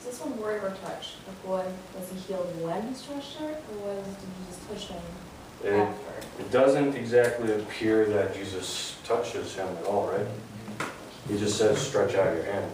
Is 0.00 0.06
this 0.06 0.20
one 0.20 0.38
word 0.40 0.62
or 0.62 0.70
touch? 0.70 1.14
Like 1.26 1.36
what, 1.44 1.66
was 1.98 2.08
he 2.10 2.18
healed 2.20 2.46
when 2.62 2.88
he 2.88 2.94
stretched 2.94 3.40
out, 3.42 3.56
or 3.72 3.94
was, 3.96 4.06
did 4.06 4.14
you 4.22 4.46
just 4.48 4.68
touch 4.68 4.96
him 4.96 5.02
It, 5.64 5.88
it 6.40 6.50
doesn't 6.50 6.94
exactly 6.94 7.52
appear 7.54 8.04
that 8.06 8.34
Jesus 8.34 8.96
touches 9.04 9.54
him 9.54 9.66
at 9.78 9.84
all, 9.86 10.06
right? 10.08 10.26
He 11.28 11.38
just 11.38 11.56
says, 11.58 11.78
stretch 11.80 12.14
out 12.14 12.34
your 12.34 12.44
hand, 12.44 12.70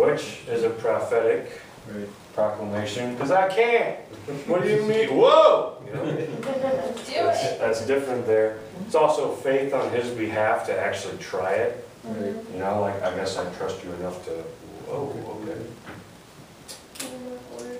which 0.00 0.40
is 0.48 0.62
a 0.62 0.70
prophetic 0.70 1.60
Right. 1.88 2.08
proclamation, 2.34 3.14
because 3.14 3.30
I 3.30 3.48
can't. 3.48 3.96
What 4.48 4.62
do 4.62 4.68
you 4.68 4.82
mean? 4.88 5.08
Whoa! 5.16 5.76
You 5.86 5.94
know? 5.94 6.04
Do 6.16 6.26
That's, 6.42 7.44
it. 7.44 7.58
that's 7.60 7.86
different 7.86 8.26
there. 8.26 8.58
It's 8.84 8.96
also 8.96 9.32
faith 9.36 9.72
on 9.72 9.88
his 9.92 10.10
behalf 10.10 10.66
to 10.66 10.76
actually 10.78 11.16
try 11.18 11.52
it. 11.52 11.88
Right. 12.02 12.34
You 12.52 12.58
know, 12.58 12.80
like, 12.80 13.00
I 13.04 13.14
guess 13.14 13.36
I 13.38 13.48
trust 13.54 13.82
you 13.84 13.92
enough 13.92 14.24
to, 14.26 14.32
whoa, 14.32 15.14
okay. 15.42 15.60
Or- 17.56 17.78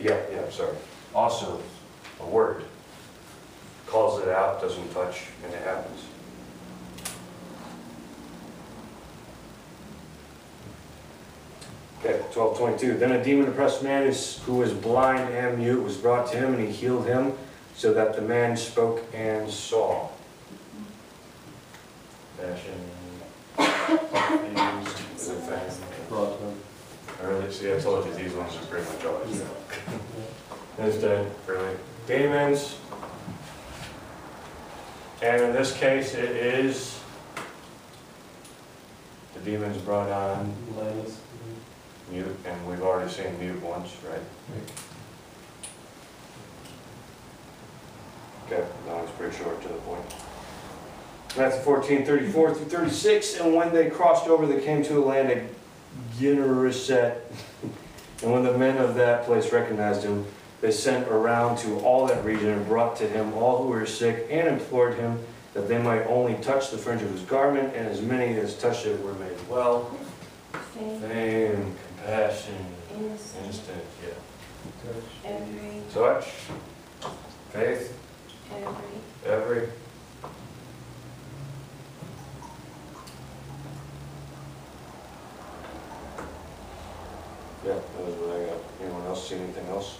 Yeah, 0.00 0.18
yeah, 0.32 0.50
sorry. 0.50 0.76
Also, 1.14 1.60
a 2.20 2.26
word 2.26 2.64
calls 3.86 4.22
it 4.22 4.28
out, 4.28 4.60
doesn't 4.62 4.92
touch, 4.94 5.24
and 5.44 5.52
it 5.52 5.62
happens. 5.62 6.00
Okay, 12.04 12.20
twelve 12.32 12.58
twenty-two. 12.58 12.98
Then 12.98 13.12
a 13.12 13.24
demon-oppressed 13.24 13.82
man 13.82 14.02
is, 14.02 14.38
who 14.44 14.56
was 14.56 14.74
blind 14.74 15.32
and 15.32 15.56
mute 15.58 15.82
was 15.82 15.96
brought 15.96 16.30
to 16.32 16.36
him, 16.36 16.52
and 16.52 16.62
he 16.62 16.70
healed 16.70 17.06
him, 17.06 17.32
so 17.74 17.94
that 17.94 18.14
the 18.14 18.20
man 18.20 18.58
spoke 18.58 19.02
and 19.14 19.50
saw. 19.50 20.08
Confused, 23.56 24.98
is 25.16 25.28
it 25.30 25.40
fast? 25.40 25.80
Really, 27.22 27.50
see, 27.50 27.72
I 27.72 27.78
told 27.78 28.04
you, 28.04 28.12
these 28.12 28.34
ones 28.34 28.54
are 28.54 28.66
pretty 28.66 28.86
much 28.86 29.04
always. 29.06 29.42
Is 30.78 31.00
dead, 31.00 31.30
really. 31.46 31.76
Demons. 32.06 32.76
And 35.22 35.42
in 35.42 35.52
this 35.54 35.72
case, 35.74 36.12
it 36.14 36.36
is 36.36 37.00
the 39.32 39.40
demons 39.40 39.78
brought 39.78 40.10
on. 40.10 40.52
Mute, 42.10 42.36
and 42.44 42.66
we've 42.68 42.82
already 42.82 43.10
seen 43.10 43.38
mute 43.38 43.62
once, 43.62 43.90
right? 44.08 44.20
Okay, 48.46 48.64
that 48.86 48.96
one's 48.96 49.10
pretty 49.12 49.36
short 49.36 49.60
to 49.62 49.68
the 49.68 49.74
point. 49.74 50.04
Matthew 51.36 51.62
14, 51.62 52.04
34 52.04 52.54
through 52.54 52.64
36, 52.66 53.40
and 53.40 53.54
when 53.54 53.72
they 53.72 53.90
crossed 53.90 54.28
over, 54.28 54.46
they 54.46 54.62
came 54.64 54.84
to 54.84 54.98
a 54.98 55.04
land 55.04 55.30
of 55.30 55.38
Gennesaret. 56.18 57.32
And 58.22 58.32
when 58.32 58.44
the 58.44 58.56
men 58.56 58.76
of 58.78 58.94
that 58.94 59.24
place 59.24 59.52
recognized 59.52 60.04
him, 60.04 60.24
they 60.60 60.70
sent 60.70 61.08
around 61.08 61.58
to 61.58 61.80
all 61.80 62.06
that 62.06 62.24
region 62.24 62.50
and 62.50 62.66
brought 62.66 62.96
to 62.96 63.08
him 63.08 63.34
all 63.34 63.62
who 63.62 63.70
were 63.70 63.84
sick 63.84 64.26
and 64.30 64.46
implored 64.46 64.94
him 64.94 65.18
that 65.54 65.68
they 65.68 65.78
might 65.78 66.04
only 66.06 66.34
touch 66.42 66.70
the 66.70 66.78
fringe 66.78 67.02
of 67.02 67.10
his 67.10 67.22
garment, 67.22 67.74
and 67.74 67.86
as 67.86 68.00
many 68.00 68.36
as 68.38 68.56
touched 68.58 68.86
it 68.86 69.02
were 69.02 69.14
made 69.14 69.36
well. 69.48 69.84
Fame, 70.74 71.00
Fame, 71.00 71.74
compassion, 72.04 72.54
innocent, 72.94 73.46
instant, 73.46 73.82
yeah. 74.02 75.30
every, 75.30 75.80
Touch, 75.92 76.24
faith, 77.50 77.98
every, 78.52 79.32
every, 79.32 79.68
Yeah, 87.64 87.72
that 87.72 88.04
was 88.04 88.14
what 88.16 88.36
I 88.36 88.44
got. 88.44 88.60
Anyone 88.82 89.06
else 89.06 89.26
see 89.26 89.36
anything 89.36 89.66
else? 89.68 89.96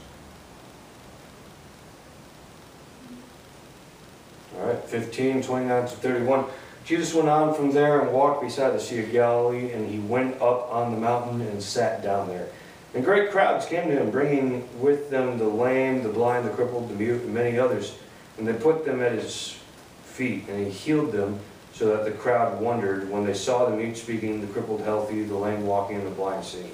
All 4.55 4.67
right, 4.67 4.85
15, 4.85 5.43
29 5.43 5.83
to 5.83 5.89
31. 5.89 6.45
Jesus 6.85 7.15
went 7.15 7.29
on 7.29 7.55
from 7.55 7.73
there 7.73 8.01
and 8.01 8.13
walked 8.13 8.43
beside 8.43 8.71
the 8.71 8.81
Sea 8.81 9.01
of 9.03 9.11
Galilee, 9.11 9.73
and 9.73 9.89
he 9.89 9.99
went 9.99 10.35
up 10.43 10.71
on 10.71 10.93
the 10.93 10.99
mountain 10.99 11.41
and 11.41 11.63
sat 11.63 12.03
down 12.03 12.29
there. 12.29 12.49
And 12.95 13.03
great 13.03 13.31
crowds 13.31 13.65
came 13.67 13.89
to 13.89 13.97
him, 13.97 14.11
bringing 14.11 14.69
with 14.81 15.11
them 15.11 15.39
the 15.39 15.49
lame, 15.49 16.03
the 16.03 16.11
blind, 16.11 16.47
the 16.47 16.51
crippled, 16.51 16.91
the 16.91 16.95
mute, 16.95 17.23
and 17.23 17.33
many 17.35 17.59
others. 17.59 17.97
And 18.37 18.47
they 18.47 18.53
put 18.53 18.85
them 18.85 19.01
at 19.03 19.13
his 19.13 19.57
feet, 20.05 20.47
and 20.49 20.65
he 20.65 20.71
healed 20.71 21.13
them, 21.13 21.41
so 21.73 21.97
that 21.97 22.05
the 22.05 22.13
crowd 22.13 22.61
wondered 22.61 23.11
when 23.11 23.25
they 23.25 23.35
saw 23.35 23.69
the 23.69 23.77
mute 23.77 23.97
speaking, 23.97 24.41
the 24.41 24.47
crippled 24.47 24.83
healthy, 24.83 25.25
the 25.25 25.35
lame 25.35 25.67
walking, 25.67 25.97
and 25.97 26.07
the 26.07 26.11
blind 26.11 26.45
seeing. 26.45 26.71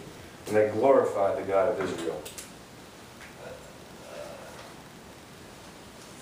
And 0.46 0.56
they 0.56 0.68
glorified 0.70 1.38
the 1.38 1.42
God 1.42 1.68
of 1.68 1.80
Israel. 1.80 2.20
Uh, 3.42 3.48
uh, 4.12 4.24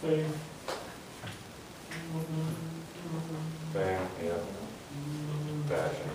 Fame. 0.00 0.32
Fame, 3.78 4.08
yeah, 4.24 4.32
compassion, 5.46 6.10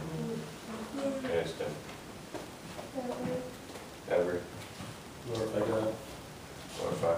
instant, 1.34 1.76
every, 4.12 4.40
Glorify 5.26 5.60
God. 5.60 5.94
glorify. 6.78 7.16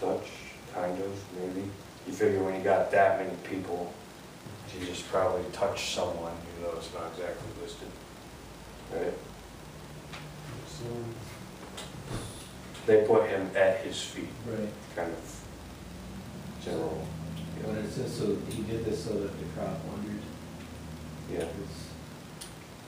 Touch, 0.00 0.28
kind 0.74 1.00
of, 1.00 1.24
maybe. 1.38 1.70
You 2.06 2.12
figure 2.12 2.42
when 2.42 2.56
you 2.56 2.62
got 2.62 2.90
that 2.90 3.18
many 3.20 3.36
people, 3.44 3.92
Jesus 4.72 5.02
probably 5.02 5.44
touched 5.52 5.94
someone, 5.94 6.32
even 6.50 6.64
though 6.64 6.76
it's 6.78 6.92
not 6.92 7.12
exactly 7.12 7.62
listed. 7.62 7.88
Right? 8.92 9.14
So, 10.68 10.84
They 12.86 13.02
put 13.04 13.28
him 13.28 13.50
at 13.56 13.78
his 13.80 14.00
feet, 14.00 14.28
Right. 14.46 14.68
kind 14.94 15.12
of 15.12 15.40
general. 16.64 17.04
When 17.64 17.76
it 17.78 17.90
says 17.92 18.14
so, 18.16 18.36
he 18.48 18.62
did 18.62 18.84
this 18.84 19.04
so 19.04 19.14
that 19.14 19.36
the 19.38 19.44
crowd 19.56 19.76
wondered. 19.90 20.22
Yeah. 21.30 21.38
It's- 21.38 21.82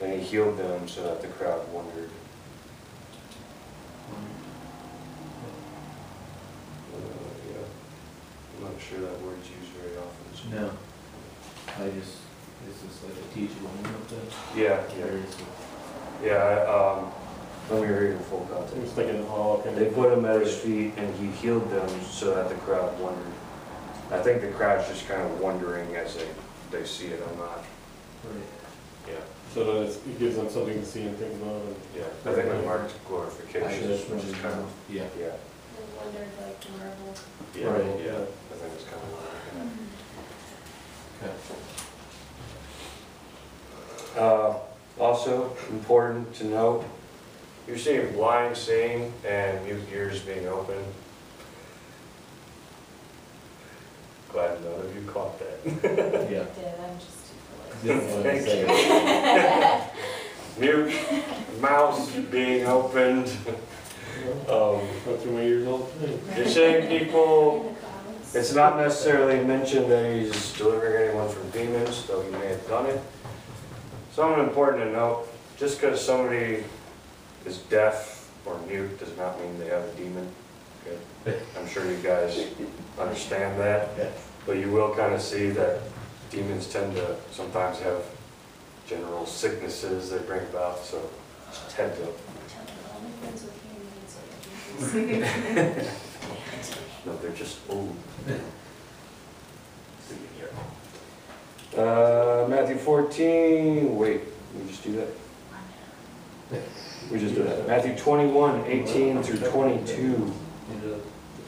And 0.01 0.13
he 0.13 0.21
healed 0.21 0.57
them 0.57 0.87
so 0.87 1.03
that 1.03 1.21
the 1.21 1.27
crowd 1.29 1.67
wondered. 1.73 2.11
Uh, 6.95 6.99
yeah. 7.51 7.65
I'm 8.57 8.73
not 8.73 8.81
sure 8.81 9.01
that 9.01 9.21
word's 9.23 9.49
used 9.51 9.73
very 9.81 9.97
often. 9.97 10.27
so- 10.35 10.49
No. 10.57 10.71
I 11.85 11.91
just, 11.91 12.17
it's 12.69 12.81
just 12.83 13.05
like 13.05 13.15
a 13.19 13.35
teachable 13.35 13.71
moment 13.83 14.09
that 14.09 14.57
Yeah, 14.57 14.81
there 14.97 15.17
yeah, 15.17 15.25
is. 15.25 15.37
yeah, 16.23 16.35
I, 16.37 16.99
um, 16.99 17.13
let 17.71 17.83
me 17.83 17.89
read 17.89 18.19
the 18.19 18.23
full 18.25 18.47
I 18.51 18.59
was 18.61 18.71
context. 18.71 18.95
thinking, 18.95 19.27
oh, 19.29 19.59
okay. 19.65 19.75
They 19.75 19.87
put 19.91 20.13
him 20.13 20.25
at 20.25 20.41
his 20.41 20.57
feet 20.57 20.95
and 20.97 21.15
he 21.17 21.27
healed 21.29 21.71
them 21.71 21.89
so 22.03 22.35
that 22.35 22.49
the 22.49 22.55
crowd 22.57 22.99
wondered. 23.01 23.33
I 24.11 24.19
think 24.23 24.41
the 24.41 24.49
crowd's 24.49 24.89
just 24.89 25.07
kind 25.07 25.21
of 25.23 25.39
wondering 25.41 25.95
as 25.97 26.17
they, 26.17 26.29
they 26.71 26.85
see 26.87 27.09
it, 27.09 27.23
I'm 27.31 27.39
not, 27.39 27.59
Right. 28.25 28.43
yeah, 29.09 29.15
So 29.55 29.65
that 29.65 29.77
it's- 29.83 29.97
it 29.99 30.19
gives 30.19 30.37
them 30.37 30.49
something 30.51 30.81
to 30.81 30.87
see 30.87 31.03
and 31.03 31.17
think 31.19 31.35
about, 31.43 31.61
and 31.63 31.77
yeah. 31.95 32.05
I 32.31 32.33
think 32.35 32.49
I 32.53 32.61
marked 32.63 32.93
I 32.93 33.09
glorification, 33.09 33.91
which 33.91 34.25
is 34.25 34.33
kind 34.37 34.55
of, 34.55 34.61
know. 34.61 34.67
Yeah. 34.89 35.05
yeah, 35.19 35.37
they 35.77 35.85
wondered 35.97 36.29
like 36.41 36.61
marvel. 36.79 37.15
yeah, 37.55 37.67
Right. 37.69 38.01
yeah, 38.05 38.25
I 38.53 38.57
think 38.57 38.73
it's 38.75 38.85
kind 38.85 39.03
of 39.03 39.09
what 39.13 39.23
I'm 39.29 39.35
looking 39.61 39.79
at. 41.23 41.31
Okay. 44.17 44.21
Uh, 44.21 44.55
Also, 45.01 45.55
important 45.71 46.35
to 46.35 46.45
note, 46.47 46.85
you're 47.69 47.77
seeing 47.79 48.13
blind 48.13 48.57
seeing 48.57 49.13
and 49.27 49.65
mute 49.65 49.83
ears 49.93 50.21
being 50.21 50.49
open. 50.49 50.83
Glad 54.33 54.63
none 54.65 54.81
of 54.81 54.95
you 54.95 55.03
caught 55.11 55.39
that. 55.39 55.65
Yeah. 56.31 56.45
Did, 56.45 56.75
I'm 56.81 56.99
just 56.99 57.19
too 57.83 57.89
Didn't 57.89 58.11
want 58.11 58.25
to 58.25 58.41
Thank 58.41 59.89
you. 60.59 60.61
Mute, 60.61 60.93
mouths 61.61 62.11
being 62.31 62.67
opened. 62.67 63.31
Um, 64.49 64.81
go 65.05 65.17
through 65.17 65.33
my 65.33 65.43
years 65.43 65.67
old. 65.67 65.91
You're 66.37 66.49
seeing 66.49 66.89
people, 66.89 67.61
In 67.69 67.75
the 67.75 67.81
clouds. 67.81 68.35
it's 68.35 68.53
not 68.53 68.77
necessarily 68.77 69.43
mentioned 69.45 69.91
that 69.93 70.13
he's 70.13 70.53
delivering 70.55 71.09
anyone 71.09 71.29
from 71.29 71.49
demons, 71.51 72.05
though 72.07 72.21
he 72.23 72.31
may 72.31 72.49
have 72.49 72.67
done 72.69 72.87
it. 72.87 73.01
Something 74.13 74.43
important 74.45 74.83
to 74.83 74.93
note, 74.93 75.29
just 75.57 75.81
because 75.81 76.05
somebody 76.05 76.65
is 77.49 77.59
deaf 77.71 78.31
or 78.45 78.59
mute 78.69 78.99
does 78.99 79.17
not 79.17 79.41
mean 79.41 79.59
they 79.59 79.69
have 79.69 79.83
a 79.83 79.93
demon. 79.97 80.29
Okay? 81.27 81.41
I'm 81.59 81.67
sure 81.67 81.85
you 81.91 81.97
guys 81.97 82.47
understand 82.99 83.59
that, 83.61 83.89
but 84.47 84.59
you 84.59 84.71
will 84.71 84.95
kind 84.95 85.15
of 85.15 85.21
see 85.21 85.49
that 85.51 85.81
demons 86.31 86.67
tend 86.67 86.95
to 86.97 87.17
sometimes 87.33 87.79
have 87.81 88.05
general 88.87 89.27
sicknesses 89.27 90.11
they 90.11 90.19
bring 90.19 90.43
about, 90.43 90.85
so 90.85 91.01
just 91.51 91.73
heads 91.73 91.99
up. 92.03 92.13
Tell 92.49 92.65
them 92.65 92.75
all 92.93 93.01
my 93.01 93.11
friends 93.21 93.45
with 93.45 93.57
hearing 93.65 93.89
aids, 93.97 94.13
so 94.79 95.65
they 95.65 95.85
can- 95.85 95.97
No, 97.07 97.17
they're 97.17 97.31
just 97.33 97.59
old. 97.71 97.97
Uh, 101.77 102.47
Matthew 102.49 102.77
14, 102.77 103.97
wait, 103.97 104.23
we 104.59 104.69
just 104.71 104.83
do 104.83 104.93
that? 104.97 105.09
We 107.11 107.19
just 107.19 107.35
do 107.35 107.43
that. 107.43 107.67
Matthew 107.67 107.97
21, 107.97 108.65
18 108.67 109.23
through 109.23 109.49
22. 109.51 109.95
Into- 110.73 111.01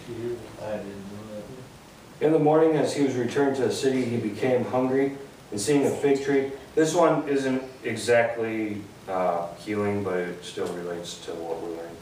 Two 0.06 0.12
years. 0.14 0.38
I 0.62 0.76
didn't 0.76 0.86
know 0.88 2.26
In 2.26 2.32
the 2.32 2.38
morning, 2.38 2.76
as 2.76 2.96
he 2.96 3.04
was 3.04 3.14
returned 3.14 3.56
to 3.56 3.62
the 3.62 3.72
city, 3.72 4.04
he 4.04 4.16
became 4.16 4.64
hungry, 4.64 5.16
and 5.50 5.60
seeing 5.60 5.86
a 5.86 5.90
fig 5.90 6.24
tree. 6.24 6.52
This 6.74 6.94
one 6.94 7.28
isn't 7.28 7.62
exactly 7.84 8.80
uh, 9.08 9.48
healing, 9.56 10.02
but 10.02 10.16
it 10.16 10.44
still 10.44 10.72
relates 10.74 11.18
to 11.26 11.32
what 11.32 11.60
we're 11.60 11.70
learning. 11.70 11.96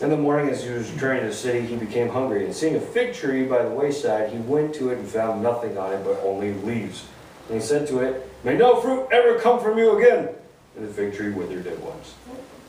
In 0.00 0.10
the 0.10 0.16
morning, 0.16 0.50
as 0.50 0.64
he 0.64 0.70
was 0.70 0.90
returning 0.90 1.22
to 1.22 1.28
the 1.28 1.34
city, 1.34 1.60
he 1.60 1.76
became 1.76 2.08
hungry, 2.08 2.44
and 2.44 2.54
seeing 2.54 2.74
a 2.76 2.80
fig 2.80 3.14
tree 3.14 3.44
by 3.44 3.62
the 3.62 3.70
wayside, 3.70 4.30
he 4.30 4.38
went 4.38 4.74
to 4.76 4.90
it 4.90 4.98
and 4.98 5.06
found 5.06 5.42
nothing 5.42 5.78
on 5.78 5.92
it 5.92 6.02
but 6.02 6.18
only 6.24 6.52
leaves. 6.54 7.04
And 7.48 7.60
he 7.60 7.64
said 7.64 7.86
to 7.88 8.00
it, 8.00 8.28
May 8.42 8.56
no 8.56 8.80
fruit 8.80 9.08
ever 9.12 9.38
come 9.38 9.60
from 9.60 9.78
you 9.78 9.98
again! 9.98 10.30
And 10.76 10.88
the 10.88 10.92
fig 10.92 11.14
tree 11.14 11.30
withered 11.30 11.66
at 11.68 11.78
once. 11.80 12.14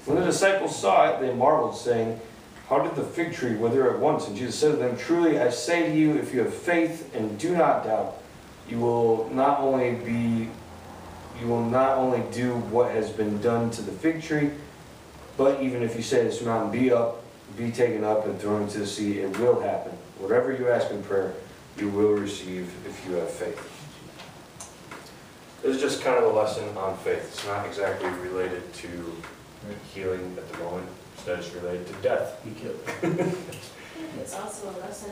When 0.05 0.19
the 0.19 0.25
disciples 0.25 0.79
saw 0.79 1.09
it, 1.09 1.19
they 1.19 1.33
marveled, 1.33 1.75
saying, 1.75 2.19
How 2.69 2.79
did 2.79 2.95
the 2.95 3.03
fig 3.03 3.33
tree 3.33 3.55
wither 3.55 3.91
at 3.91 3.99
once? 3.99 4.27
And 4.27 4.37
Jesus 4.37 4.57
said 4.57 4.71
to 4.71 4.77
them, 4.77 4.97
Truly 4.97 5.39
I 5.39 5.49
say 5.49 5.89
to 5.89 5.95
you, 5.95 6.15
if 6.15 6.33
you 6.33 6.41
have 6.41 6.53
faith 6.53 7.13
and 7.15 7.39
do 7.39 7.57
not 7.57 7.85
doubt, 7.85 8.21
you 8.69 8.79
will 8.79 9.29
not 9.31 9.59
only 9.59 9.95
be, 9.95 10.49
you 11.41 11.47
will 11.47 11.65
not 11.65 11.97
only 11.97 12.21
do 12.31 12.53
what 12.55 12.91
has 12.91 13.09
been 13.09 13.41
done 13.41 13.71
to 13.71 13.81
the 13.81 13.91
fig 13.91 14.21
tree, 14.21 14.51
but 15.37 15.61
even 15.61 15.81
if 15.81 15.95
you 15.95 16.03
say 16.03 16.23
this 16.23 16.41
mountain, 16.41 16.71
be 16.71 16.91
up, 16.91 17.23
be 17.57 17.71
taken 17.71 18.03
up 18.03 18.25
and 18.25 18.39
thrown 18.39 18.63
into 18.63 18.79
the 18.79 18.87
sea, 18.87 19.19
it 19.19 19.37
will 19.39 19.59
happen. 19.59 19.91
Whatever 20.19 20.55
you 20.55 20.69
ask 20.69 20.91
in 20.91 21.01
prayer, 21.03 21.33
you 21.77 21.89
will 21.89 22.13
receive 22.13 22.71
if 22.87 23.05
you 23.07 23.15
have 23.15 23.29
faith. 23.29 23.71
This 25.61 25.75
is 25.75 25.81
just 25.81 26.03
kind 26.03 26.23
of 26.23 26.31
a 26.31 26.37
lesson 26.37 26.65
on 26.77 26.95
faith. 26.97 27.25
It's 27.25 27.45
not 27.45 27.65
exactly 27.65 28.09
related 28.09 28.71
to. 28.75 29.15
Healing 29.93 30.35
at 30.37 30.51
the 30.51 30.57
moment, 30.63 30.87
instead 31.15 31.39
it's 31.39 31.53
related 31.53 31.87
to 31.87 31.93
death. 31.95 32.41
He 32.43 32.51
killed. 32.51 32.79
It's 34.19 34.35
also 34.35 34.69
a 34.69 34.75
lesson 34.81 35.11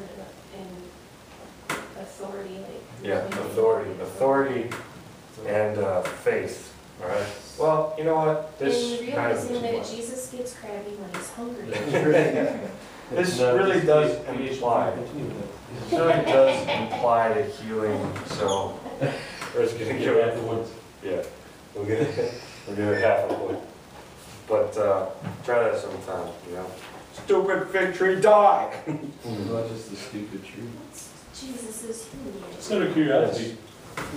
in, 0.58 0.62
in 0.62 1.78
authority, 2.02 2.56
like. 2.58 2.84
Yeah, 3.04 3.26
authority, 3.28 3.92
authority 4.02 4.70
and 5.48 5.78
uh, 5.78 6.02
faith, 6.02 6.74
all 7.02 7.10
right? 7.10 7.28
Well, 7.60 7.96
you 7.98 8.04
know 8.04 8.16
what, 8.16 8.58
this 8.60 9.00
And 9.02 9.14
kind 9.14 9.32
of 9.32 9.50
realizing 9.50 9.62
that. 9.62 9.86
Jesus 9.86 10.30
gets 10.32 10.54
crabby 10.56 10.92
when 10.92 11.10
he's 11.14 11.30
hungry. 11.32 12.70
This 13.12 13.38
really 13.40 13.82
does 13.82 14.16
imply, 14.28 14.92
this 14.96 15.12
really 15.92 16.26
does 16.26 16.68
imply 16.68 17.28
a 17.30 17.44
healing, 17.46 18.12
so 18.26 18.80
we're 19.54 19.64
just 19.66 19.78
gonna 19.78 20.00
give 20.00 20.16
it, 20.16 20.28
afterwards. 20.30 20.72
yeah. 21.04 21.22
We're 21.76 21.84
gonna, 21.86 22.30
We'll 22.66 22.76
give 22.78 22.88
it 22.88 23.02
half 23.04 23.30
a 23.30 23.34
point. 23.34 23.60
But, 24.48 24.78
uh, 24.78 25.06
try 25.46 25.64
that 25.64 25.78
sometime, 25.80 26.28
you 26.50 26.56
know? 26.56 26.66
Stupid 27.26 27.70
fig 27.70 27.94
tree, 27.96 28.20
die! 28.20 28.74
Not 28.88 29.68
just 29.70 29.90
the 29.92 29.96
stupid 29.96 30.44
tree? 30.44 30.64
Jesus 31.36 31.84
is 31.84 32.08
human. 32.08 32.44
Just 32.56 32.72
out 32.72 32.82
of 32.82 32.94
curiosity, 32.94 33.58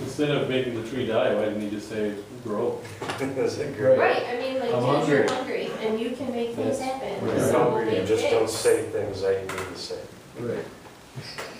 instead 0.03 0.31
of 0.31 0.49
making 0.49 0.81
the 0.81 0.89
tree 0.89 1.05
die, 1.05 1.33
why 1.33 1.45
didn't 1.45 1.61
he 1.61 1.69
just 1.69 1.89
say 1.89 2.13
grow? 2.43 2.79
Is 3.21 3.57
it 3.59 3.75
great? 3.77 3.97
Right, 3.99 4.23
I 4.27 4.37
mean, 4.39 4.59
like, 4.59 4.73
I'm 4.73 4.99
dude, 5.01 5.09
you're 5.09 5.27
hungry. 5.27 5.67
hungry, 5.67 5.87
and 5.87 5.99
you 5.99 6.11
can 6.11 6.31
make 6.31 6.55
things 6.55 6.79
Yes. 6.79 6.81
happen. 6.81 7.21
We're 7.21 7.35
You're 7.37 7.47
so 7.51 7.63
hungry, 7.71 7.85
you 7.93 7.99
make 7.99 8.07
just 8.07 8.23
don't 8.29 8.39
things. 8.47 8.51
say 8.53 8.83
things 8.89 9.21
that 9.21 9.33
you 9.33 9.47
need 9.47 9.73
to 9.73 9.77
say. 9.77 9.99
Right. 10.39 10.65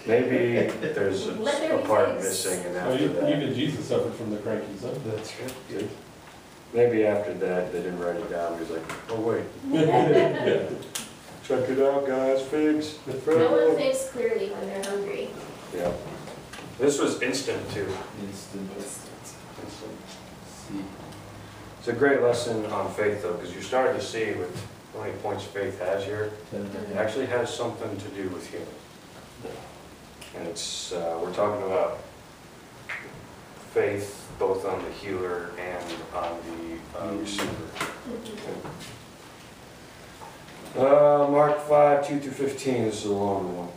Maybe 0.05 0.69
there's 0.93 1.27
a 1.27 1.31
Let 1.33 1.59
there 1.59 1.73
a 1.75 1.81
be 1.81 1.87
part 1.87 2.09
figs. 2.11 2.23
missing 2.25 2.65
and 2.65 2.75
Well, 2.75 2.91
after 2.93 3.03
you- 3.03 3.09
that. 3.13 3.29
even 3.29 3.53
Jesus 3.53 3.85
suffered 3.85 4.13
from 4.13 4.31
the 4.31 4.37
cranky 4.37 4.65
son. 4.79 4.91
That's 5.05 5.31
right. 5.41 5.89
Maybe 6.73 7.05
after 7.05 7.33
that, 7.35 7.71
they 7.71 7.79
didn't 7.79 7.99
write 7.99 8.17
it 8.17 8.29
down, 8.29 8.53
he 8.55 8.59
was 8.59 8.69
like, 8.69 8.83
oh 9.09 9.21
wait, 9.21 9.43
check 11.43 11.69
it 11.69 11.79
out, 11.79 12.05
guys, 12.05 12.41
figs. 12.41 12.99
No 13.25 13.51
one 13.51 13.75
thinks 13.75 14.09
clearly 14.09 14.49
when 14.49 14.67
they're 14.67 14.83
hungry. 14.83 15.29
Yeah. 15.73 15.91
This 16.77 16.99
was 16.99 17.21
instant 17.21 17.69
too. 17.71 17.87
Instant 18.21 18.69
Instant. 18.75 19.91
see. 20.67 20.83
It's 21.79 21.87
a 21.87 21.93
great 21.93 22.21
lesson 22.21 22.65
on 22.67 22.93
faith 22.93 23.23
though, 23.23 23.33
because 23.33 23.53
you're 23.53 23.63
starting 23.63 23.95
to 23.95 24.05
see 24.05 24.33
with 24.33 24.67
how 24.93 25.01
many 25.01 25.13
points 25.17 25.45
faith 25.45 25.79
has 25.79 26.03
here, 26.03 26.31
Ten 26.51 26.65
it 26.91 26.97
actually 26.97 27.27
has 27.27 27.53
something 27.53 27.95
to 27.97 28.07
do 28.09 28.29
with 28.29 28.49
healing. 28.49 28.67
And 30.35 30.47
it's, 30.47 30.91
uh, 30.91 31.17
we're 31.21 31.33
talking 31.33 31.65
about 31.65 31.99
faith 33.73 34.26
both 34.39 34.65
on 34.65 34.83
the 34.83 34.91
healer 34.91 35.51
and 35.57 35.93
on 36.13 36.37
the 36.45 36.99
uh, 36.99 37.13
receiver. 37.13 37.51
Uh, 40.75 41.27
Mark 41.31 41.59
5, 41.61 42.07
2 42.07 42.19
through 42.19 42.31
15, 42.31 42.83
this 42.83 42.99
is 42.99 43.05
a 43.05 43.13
long 43.13 43.57
one. 43.57 43.69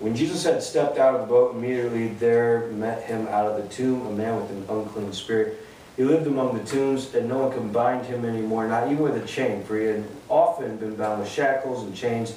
When 0.00 0.14
Jesus 0.14 0.44
had 0.44 0.62
stepped 0.62 0.98
out 0.98 1.14
of 1.14 1.22
the 1.22 1.26
boat, 1.26 1.54
immediately 1.54 2.08
there 2.08 2.68
met 2.68 3.04
him 3.04 3.26
out 3.28 3.46
of 3.46 3.62
the 3.62 3.68
tomb 3.68 4.06
a 4.06 4.10
man 4.10 4.36
with 4.36 4.50
an 4.50 4.64
unclean 4.68 5.12
spirit. 5.12 5.64
He 5.96 6.04
lived 6.04 6.28
among 6.28 6.56
the 6.56 6.64
tombs, 6.64 7.14
and 7.14 7.28
no 7.28 7.38
one 7.38 7.52
could 7.52 7.72
bind 7.72 8.06
him 8.06 8.24
anymore, 8.24 8.68
not 8.68 8.86
even 8.86 9.02
with 9.02 9.16
a 9.16 9.26
chain, 9.26 9.64
for 9.64 9.76
he 9.76 9.86
had 9.86 10.04
often 10.28 10.76
been 10.76 10.94
bound 10.94 11.20
with 11.20 11.28
shackles 11.28 11.82
and 11.82 11.94
chains, 11.94 12.36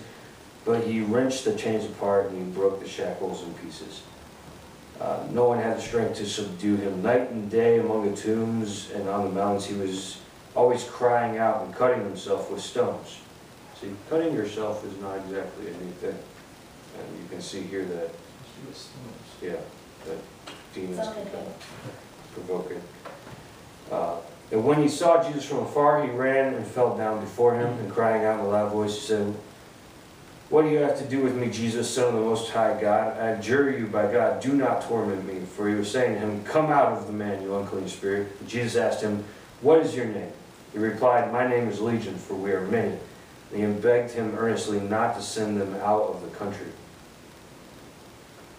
but 0.66 0.84
he 0.84 1.02
wrenched 1.02 1.46
the 1.46 1.56
chains 1.56 1.86
apart 1.86 2.30
and 2.30 2.38
he 2.38 2.52
broke 2.52 2.80
the 2.80 2.88
shackles 2.88 3.44
in 3.44 3.54
pieces. 3.56 4.02
Uh, 5.02 5.26
no 5.32 5.46
one 5.46 5.58
had 5.58 5.78
the 5.78 5.82
strength 5.82 6.16
to 6.18 6.26
subdue 6.28 6.76
him. 6.76 7.02
Night 7.02 7.32
and 7.32 7.50
day 7.50 7.80
among 7.80 8.10
the 8.10 8.16
tombs 8.16 8.92
and 8.92 9.10
on 9.10 9.24
the 9.24 9.32
mountains, 9.32 9.66
he 9.66 9.74
was 9.74 10.18
always 10.56 10.84
crying 10.84 11.40
out 11.40 11.64
and 11.64 11.74
cutting 11.74 12.04
himself 12.04 12.52
with 12.52 12.62
stones. 12.62 13.18
See, 13.82 13.88
cutting 14.12 14.36
yourself 14.36 14.86
is 14.86 14.96
not 15.02 15.16
exactly 15.18 15.70
a 15.70 15.72
new 15.72 15.92
thing. 15.94 16.20
And 17.00 17.20
you 17.20 17.28
can 17.30 17.42
see 17.42 17.62
here 17.62 17.84
that, 17.86 18.10
She 18.54 18.68
was 18.68 18.78
stones. 18.78 19.42
yeah, 19.42 19.62
that 20.06 20.20
demons 20.76 21.00
can 21.00 21.26
provoke 22.34 22.70
it. 22.70 22.82
Uh, 23.92 24.18
And 24.52 24.66
when 24.66 24.82
he 24.82 24.90
saw 24.90 25.24
Jesus 25.24 25.46
from 25.46 25.60
afar, 25.60 26.04
he 26.04 26.10
ran 26.12 26.54
and 26.54 26.68
fell 26.68 26.96
down 26.98 27.22
before 27.22 27.56
him, 27.56 27.70
and 27.80 27.90
crying 27.92 28.26
out 28.26 28.40
in 28.40 28.46
a 28.46 28.50
loud 28.50 28.72
voice, 28.74 28.94
he 28.96 29.02
said, 29.08 29.34
What 30.52 30.64
do 30.64 30.70
you 30.70 30.80
have 30.80 30.98
to 30.98 31.06
do 31.06 31.22
with 31.22 31.34
me, 31.34 31.50
Jesus, 31.50 31.90
Son 31.90 32.10
of 32.10 32.14
the 32.14 32.20
Most 32.20 32.52
High 32.52 32.80
God? 32.82 33.18
I 33.18 33.30
adjure 33.30 33.72
you 33.72 33.88
by 33.88 34.12
God, 34.12 34.42
do 34.42 34.52
not 34.52 34.82
torment 34.82 35.26
me. 35.26 35.40
For 35.46 35.70
he 35.70 35.76
was 35.76 35.90
saying 35.90 36.16
to 36.16 36.20
him, 36.20 36.44
Come 36.44 36.66
out 36.66 36.92
of 36.92 37.08
the 37.08 37.14
man, 37.14 37.42
you 37.42 37.56
unclean 37.56 37.88
spirit. 37.88 38.28
And 38.38 38.50
Jesus 38.50 38.76
asked 38.76 39.02
him, 39.02 39.24
What 39.62 39.80
is 39.80 39.96
your 39.96 40.08
name? 40.08 40.34
He 40.74 40.80
replied, 40.80 41.32
My 41.32 41.48
name 41.48 41.70
is 41.70 41.80
Legion, 41.80 42.18
for 42.18 42.34
we 42.34 42.52
are 42.52 42.68
many. 42.68 42.98
And 43.54 43.76
he 43.76 43.82
begged 43.82 44.12
him 44.12 44.36
earnestly 44.38 44.82
not 44.82 45.16
to 45.16 45.22
send 45.22 45.60
them 45.60 45.74
out 45.76 46.02
of 46.02 46.22
the 46.22 46.36
country. 46.36 46.68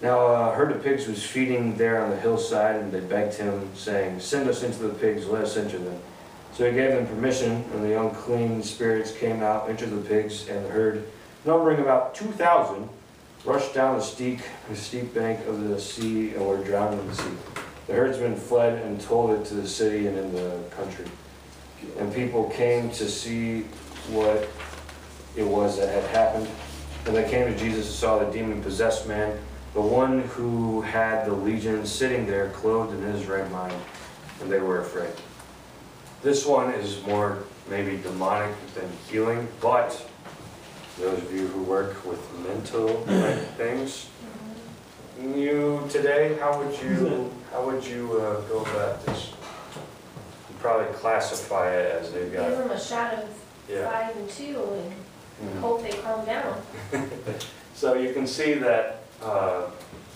Now 0.01 0.29
uh, 0.29 0.49
a 0.49 0.55
herd 0.55 0.73
of 0.73 0.83
pigs 0.83 1.07
was 1.07 1.23
feeding 1.23 1.77
there 1.77 2.03
on 2.03 2.09
the 2.09 2.17
hillside, 2.17 2.77
and 2.77 2.91
they 2.91 3.01
begged 3.01 3.35
him, 3.35 3.69
saying, 3.75 4.21
Send 4.21 4.49
us 4.49 4.63
into 4.63 4.79
the 4.79 4.95
pigs, 4.95 5.27
let 5.27 5.45
us 5.45 5.59
enter 5.59 5.77
them. 5.77 6.01
So 6.55 6.65
he 6.65 6.75
gave 6.75 6.93
them 6.93 7.07
permission, 7.07 7.65
and 7.75 7.85
the 7.85 8.01
unclean 8.01 8.63
spirits 8.63 9.13
came 9.13 9.43
out, 9.43 9.69
entered 9.69 9.91
the 9.91 10.09
pigs, 10.09 10.49
and 10.49 10.65
the 10.65 10.71
herd, 10.71 11.05
numbering 11.45 11.81
about 11.81 12.15
two 12.15 12.31
thousand, 12.33 12.89
rushed 13.45 13.75
down 13.75 13.99
the 13.99 14.05
steep, 14.05 14.41
the 14.69 14.77
steep 14.77 15.13
bank 15.15 15.47
of 15.47 15.69
the 15.69 15.81
sea 15.81 16.35
and 16.35 16.47
were 16.47 16.63
drowned 16.63 16.99
in 16.99 17.07
the 17.09 17.15
sea. 17.15 17.33
The 17.87 17.95
herdsmen 17.95 18.37
fled 18.37 18.81
and 18.85 19.01
told 19.01 19.31
it 19.39 19.45
to 19.47 19.55
the 19.55 19.67
city 19.67 20.07
and 20.07 20.17
in 20.17 20.33
the 20.33 20.63
country. 20.71 21.07
And 21.99 22.15
people 22.15 22.49
came 22.51 22.91
to 22.91 23.09
see 23.09 23.63
what 24.11 24.49
it 25.35 25.43
was 25.43 25.79
that 25.79 25.89
had 25.89 26.05
happened. 26.11 26.49
And 27.07 27.17
they 27.17 27.29
came 27.29 27.53
to 27.53 27.59
Jesus 27.59 27.87
and 27.87 27.95
saw 27.97 28.21
the 28.21 28.31
demon-possessed 28.31 29.09
man, 29.09 29.37
the 29.75 29.81
one 29.81 30.21
who 30.21 30.83
had 30.83 31.27
the 31.27 31.33
legion 31.33 31.85
sitting 31.85 32.27
there 32.27 32.51
clothed 32.51 32.95
in 32.95 33.03
his 33.03 33.27
right 33.27 33.51
mind, 33.51 33.75
and 34.41 34.53
they 34.53 34.61
were 34.61 34.81
afraid. 34.81 35.11
This 36.23 36.47
one 36.47 36.73
is 36.75 37.05
more 37.05 37.39
maybe 37.69 37.97
demonic 37.97 38.55
than 38.75 38.89
healing, 39.11 39.49
but 39.61 40.09
those 40.99 41.19
of 41.19 41.33
you 41.33 41.47
who 41.49 41.63
work 41.63 42.05
with 42.07 42.21
mental 42.47 43.03
type 43.07 43.39
things, 43.57 44.09
you, 45.21 45.87
today, 45.89 46.37
how 46.41 46.59
would 46.59 46.77
you, 46.83 47.31
how 47.53 47.65
would 47.65 47.85
you 47.87 48.13
uh, 48.21 48.41
go 48.43 48.61
about 48.63 49.05
this? 49.07 49.31
You'd 50.49 50.59
probably 50.59 50.93
classify 50.95 51.71
it 51.71 52.03
as 52.03 52.13
they've 52.13 52.33
got. 52.33 52.49
Give 52.49 52.59
them 52.59 52.71
a 52.71 52.81
shot 52.81 53.15
of 53.15 53.29
yeah. 53.71 53.89
five 53.91 54.17
and 54.17 54.29
two 54.29 54.59
and 54.59 54.93
Mhm. 55.43 55.61
hope 55.61 55.83
they 55.83 55.91
calm 55.91 56.25
down. 56.25 56.63
So 57.75 57.95
you 57.95 58.13
can 58.13 58.27
see 58.29 58.55
that 58.55 59.03
uh, 59.25 59.63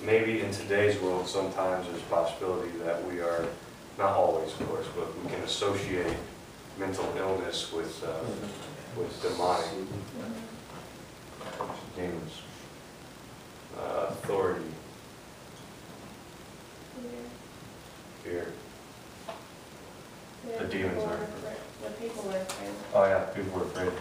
maybe 0.05 0.41
in 0.41 0.53
today's 0.53 1.01
world, 1.01 1.27
sometimes 1.27 1.87
there's 1.89 2.01
a 2.01 2.05
possibility 2.05 2.71
that 2.85 3.05
we 3.09 3.19
are, 3.21 3.45
not 3.99 4.11
always, 4.11 4.53
of 4.61 4.69
course, 4.69 4.87
but 4.95 5.09
we 5.21 5.29
can 5.31 5.41
associate 5.43 6.15
mental 6.79 7.13
illness 7.19 7.73
with, 7.73 8.05
uh, 8.05 8.13
with 8.97 9.11
demonic 9.23 9.67
demons. 11.97 12.33
Uh, 13.79 14.07
Authority, 14.11 14.65
fear. 18.25 18.47
The 20.59 20.65
demons 20.65 21.03
are- 21.03 21.19
The 21.85 21.91
people 22.01 22.31
are 22.31 22.39
afraid. 22.39 22.71
Oh 22.95 23.05
yeah, 23.05 23.25
people 23.35 23.61
are 23.61 23.65
afraid. 23.65 23.93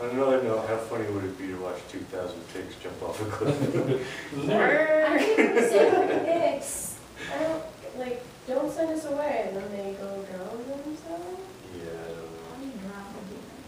On 0.00 0.08
another 0.10 0.42
note, 0.42 0.66
how 0.66 0.76
funny 0.78 1.04
would 1.10 1.24
it 1.24 1.38
be 1.38 1.48
to 1.48 1.56
watch 1.56 1.76
2,000 1.92 2.40
pigs 2.54 2.74
jump 2.82 3.02
off 3.02 3.20
a 3.20 3.24
cliff? 3.26 3.60
I 4.32 4.38
don't 4.38 5.38
even 5.38 5.56
say 5.68 6.22
pigs. 6.24 6.96
I 7.32 7.42
don't, 7.42 7.62
like, 7.98 8.22
don't 8.48 8.72
send 8.72 8.90
us 8.92 9.04
away, 9.04 9.44
and 9.48 9.56
then 9.56 9.70
they 9.72 9.92
go 10.00 10.08
drown 10.24 10.64
themselves? 10.66 11.40
Yeah, 11.76 11.90
I 11.90 12.08
don't 12.16 12.32
know. 12.32 12.48
How 12.48 12.56
do 12.56 12.64
you 12.64 12.72
drown 12.80 13.06
a 13.12 13.22
demon? 13.28 13.60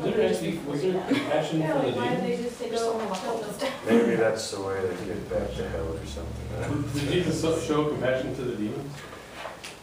Was 0.00 0.14
there 0.14 0.28
actually, 0.28 0.58
was 0.58 0.82
there 0.82 1.04
compassion 1.06 1.60
Yeah, 1.60 1.80
for 1.80 1.90
the 1.90 1.96
why 1.96 2.08
did 2.08 2.20
demons? 2.22 2.38
they 2.38 2.44
just 2.44 2.58
say 2.58 2.66
oh, 2.68 2.70
go 2.70 2.98
someone 2.98 3.18
kill 3.20 3.38
them? 3.38 3.72
Maybe 3.86 4.16
that's 4.16 4.50
the 4.50 4.60
way 4.62 4.80
they 4.86 5.06
get 5.06 5.30
back 5.30 5.54
to 5.56 5.68
hell 5.68 5.88
or 5.92 6.06
something. 6.06 7.00
Did 7.00 7.12
Jesus 7.12 7.40
so- 7.40 7.60
show 7.60 7.88
compassion 7.88 8.34
to 8.36 8.42
the 8.42 8.56
demons? 8.56 8.94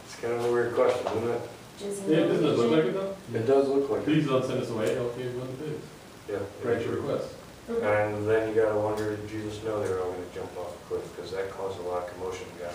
It's 0.06 0.16
kind 0.16 0.34
of 0.34 0.46
a 0.46 0.52
weird 0.52 0.74
question, 0.76 1.06
isn't 1.18 1.30
it? 1.30 1.42
Just 1.80 2.04
Yeah, 2.08 2.20
doesn't 2.28 2.46
it 2.46 2.58
look 2.58 2.72
like 2.72 2.86
it 2.86 2.94
though? 2.94 3.16
It 3.34 3.46
does 3.46 3.68
look 3.70 3.90
like 3.90 4.02
it. 4.02 4.06
Please 4.06 4.26
don't 4.28 4.44
send 4.44 4.60
us 4.62 4.70
away, 4.70 4.94
help 4.96 5.18
you 5.18 5.26
with 5.26 5.60
the 5.60 5.64
pigs. 5.66 5.86
Yeah. 6.30 6.40
Grant 6.62 6.86
your 6.86 6.96
request. 6.96 7.36
And 7.70 8.28
then 8.28 8.50
you 8.50 8.56
gotta 8.56 8.78
wonder, 8.78 9.16
did 9.16 9.30
Jesus 9.30 9.64
know 9.64 9.82
they 9.82 9.90
were 9.90 10.00
all 10.02 10.12
gonna 10.12 10.26
jump 10.34 10.50
off 10.58 10.74
a 10.76 10.88
cliff? 10.90 11.16
Because 11.16 11.32
that 11.32 11.52
caused 11.52 11.80
a 11.80 11.84
lot 11.84 12.08
of 12.08 12.14
commotion, 12.14 12.48
got, 12.60 12.74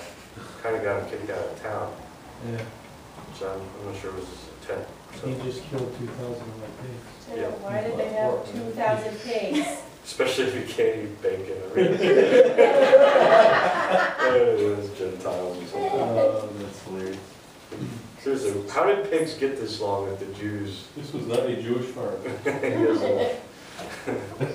kind 0.62 0.76
of 0.76 0.84
got 0.84 1.02
him 1.02 1.10
kicked 1.10 1.30
out 1.30 1.44
of 1.44 1.60
town. 1.62 1.92
Yeah. 2.52 2.62
So 3.38 3.50
I'm 3.50 3.60
I'm 3.60 3.92
not 3.92 4.00
sure 4.00 4.10
it 4.10 4.16
was 4.16 4.28
his 4.28 4.38
intent. 4.62 4.86
So, 5.20 5.26
He 5.28 5.34
just 5.50 5.62
killed 5.64 5.90
two 5.98 6.06
thousand 6.06 6.42
of 6.42 6.58
my 6.58 6.66
pigs. 6.82 7.06
Yeah, 7.36 7.48
Why 7.62 7.80
did 7.82 7.96
they 7.98 8.08
have 8.14 8.44
two 8.52 8.70
thousand 8.72 9.16
pigs? 9.20 9.66
Especially 10.04 10.44
if 10.44 10.54
you 10.54 10.64
can't 10.74 10.96
eat 11.04 11.22
bacon. 11.22 11.56
I 11.72 11.76
mean. 11.76 11.98
Oh, 14.20 14.56
Those 14.58 14.90
Gentiles 14.98 15.58
and 15.58 15.66
something. 15.68 15.90
Oh, 15.92 16.48
that's 16.58 16.80
hilarious. 16.82 17.18
Seriously, 18.20 18.52
how 18.70 18.84
did 18.86 19.10
pigs 19.10 19.34
get 19.34 19.56
this 19.58 19.80
long 19.80 20.06
that 20.08 20.18
the 20.18 20.26
Jews? 20.34 20.84
This 20.96 21.12
was 21.12 21.26
not 21.26 21.40
a 21.40 21.56
Jewish 21.62 21.86
farm. 21.86 22.16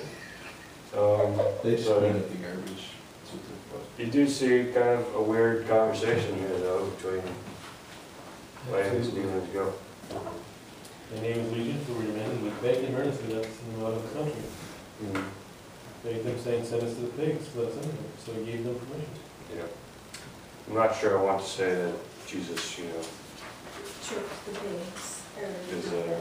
Um, 0.92 1.38
They 1.62 1.76
just 1.76 1.86
So- 1.86 1.98
clean 2.00 2.16
up 2.16 2.28
the 2.28 2.34
garbage. 2.38 2.84
That's 3.22 3.32
what 3.32 3.42
they're 3.46 3.62
supposed 3.68 3.98
You 3.98 4.06
do 4.06 4.26
see 4.28 4.64
kind 4.72 4.88
of 5.00 5.14
a 5.14 5.22
weird 5.22 5.68
conversation 5.68 6.36
here 6.38 6.58
though 6.58 6.84
between 6.86 7.22
to 7.22 7.28
where 8.72 8.90
these 8.90 9.06
do. 9.08 9.20
demons 9.22 9.48
go. 9.52 9.72
Their 11.10 11.22
name 11.22 11.44
is 11.44 11.52
Legion, 11.52 11.84
who 11.86 11.94
were 11.94 12.02
demanding, 12.04 12.48
but 12.48 12.62
begged 12.62 12.84
him 12.84 12.94
earnestly 12.94 13.34
not 13.34 13.42
to 13.42 13.50
send 13.50 13.74
them 13.74 13.84
out 13.84 13.94
of 13.94 14.02
the 14.02 14.18
country. 14.18 14.42
Begged 16.04 16.24
them 16.24 16.38
saying, 16.38 16.64
send 16.64 16.82
us 16.84 16.94
to 16.94 17.00
the 17.00 17.08
pigs, 17.08 17.54
let 17.56 17.68
us 17.68 17.74
in 17.74 17.82
there. 17.82 17.90
So 18.24 18.32
he 18.32 18.44
gave 18.44 18.64
them 18.64 18.76
permission. 18.78 19.10
Yeah. 19.56 19.64
I'm 20.68 20.74
not 20.76 20.94
sure 20.96 21.18
I 21.18 21.22
want 21.22 21.42
to 21.42 21.48
say 21.48 21.74
that 21.74 21.94
Jesus, 22.28 22.78
you 22.78 22.84
know, 22.84 23.02
choked 24.06 24.46
the 24.46 24.52
pigs, 24.52 25.22
or 25.36 25.76
Is, 25.76 25.90
the 25.90 26.14
uh, 26.14 26.20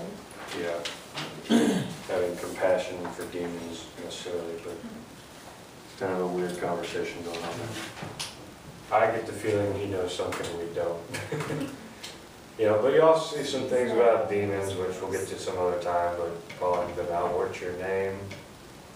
yeah, 0.60 1.84
having 2.08 2.36
compassion 2.38 2.98
for 3.12 3.26
demons 3.26 3.86
necessarily, 4.04 4.56
but 4.64 4.74
it's 4.74 6.00
kind 6.00 6.14
of 6.14 6.22
a 6.22 6.28
weird 6.28 6.60
conversation 6.60 7.24
going 7.24 7.38
on 7.38 7.54
there. 7.60 9.00
I 9.00 9.12
get 9.12 9.28
the 9.28 9.34
feeling 9.34 9.76
he 9.76 9.86
knows 9.86 10.16
something 10.16 10.48
we 10.58 10.74
don't. 10.74 11.70
Know, 12.60 12.82
but 12.82 12.94
you 12.94 13.02
also 13.02 13.38
see 13.38 13.44
some 13.46 13.64
things 13.64 13.90
about 13.92 14.30
demons, 14.30 14.76
which 14.76 15.02
we'll 15.02 15.12
get 15.12 15.26
to 15.30 15.40
some 15.40 15.58
other 15.58 15.82
time, 15.82 16.18
but 16.18 16.60
calling 16.60 16.94
them 16.98 17.08
out, 17.14 17.34
what's 17.34 17.62
your 17.62 17.72
name? 17.78 18.20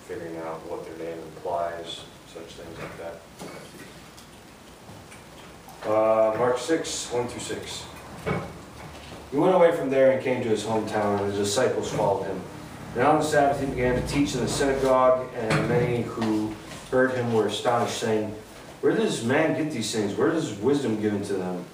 Figuring 0.06 0.36
out 0.38 0.60
what 0.70 0.86
their 0.86 0.98
name 0.98 1.18
implies, 1.36 2.02
such 2.28 2.44
things 2.44 2.78
like 2.78 2.98
that. 3.00 3.22
Uh, 5.90 6.38
Mark 6.38 6.58
six, 6.58 7.10
one 7.12 7.28
through 7.30 7.40
six. 7.40 7.86
He 9.32 9.38
went 9.38 9.56
away 9.56 9.72
from 9.72 9.90
there 9.90 10.12
and 10.12 10.22
came 10.22 10.44
to 10.44 10.50
his 10.50 10.66
hometown, 10.66 11.20
and 11.20 11.32
his 11.32 11.38
disciples 11.38 11.90
followed 11.90 12.26
him. 12.26 12.42
And 12.96 13.04
on 13.04 13.20
the 13.20 13.26
Sabbath 13.26 13.62
he 13.62 13.66
began 13.66 13.96
to 13.96 14.08
teach 14.08 14.36
in 14.36 14.42
the 14.42 14.48
synagogue, 14.50 15.30
and 15.36 15.70
many 15.70 16.02
who 16.04 16.54
heard 16.92 17.12
him 17.12 17.34
were 17.34 17.48
astonished, 17.48 17.98
saying, 17.98 18.36
Where 18.82 18.94
does 18.94 19.22
this 19.22 19.24
man 19.24 19.58
get 19.58 19.72
these 19.72 19.92
things? 19.96 20.16
Where 20.16 20.32
is 20.32 20.54
wisdom 20.56 21.02
given 21.02 21.24
to 21.24 21.34
them? 21.34 21.66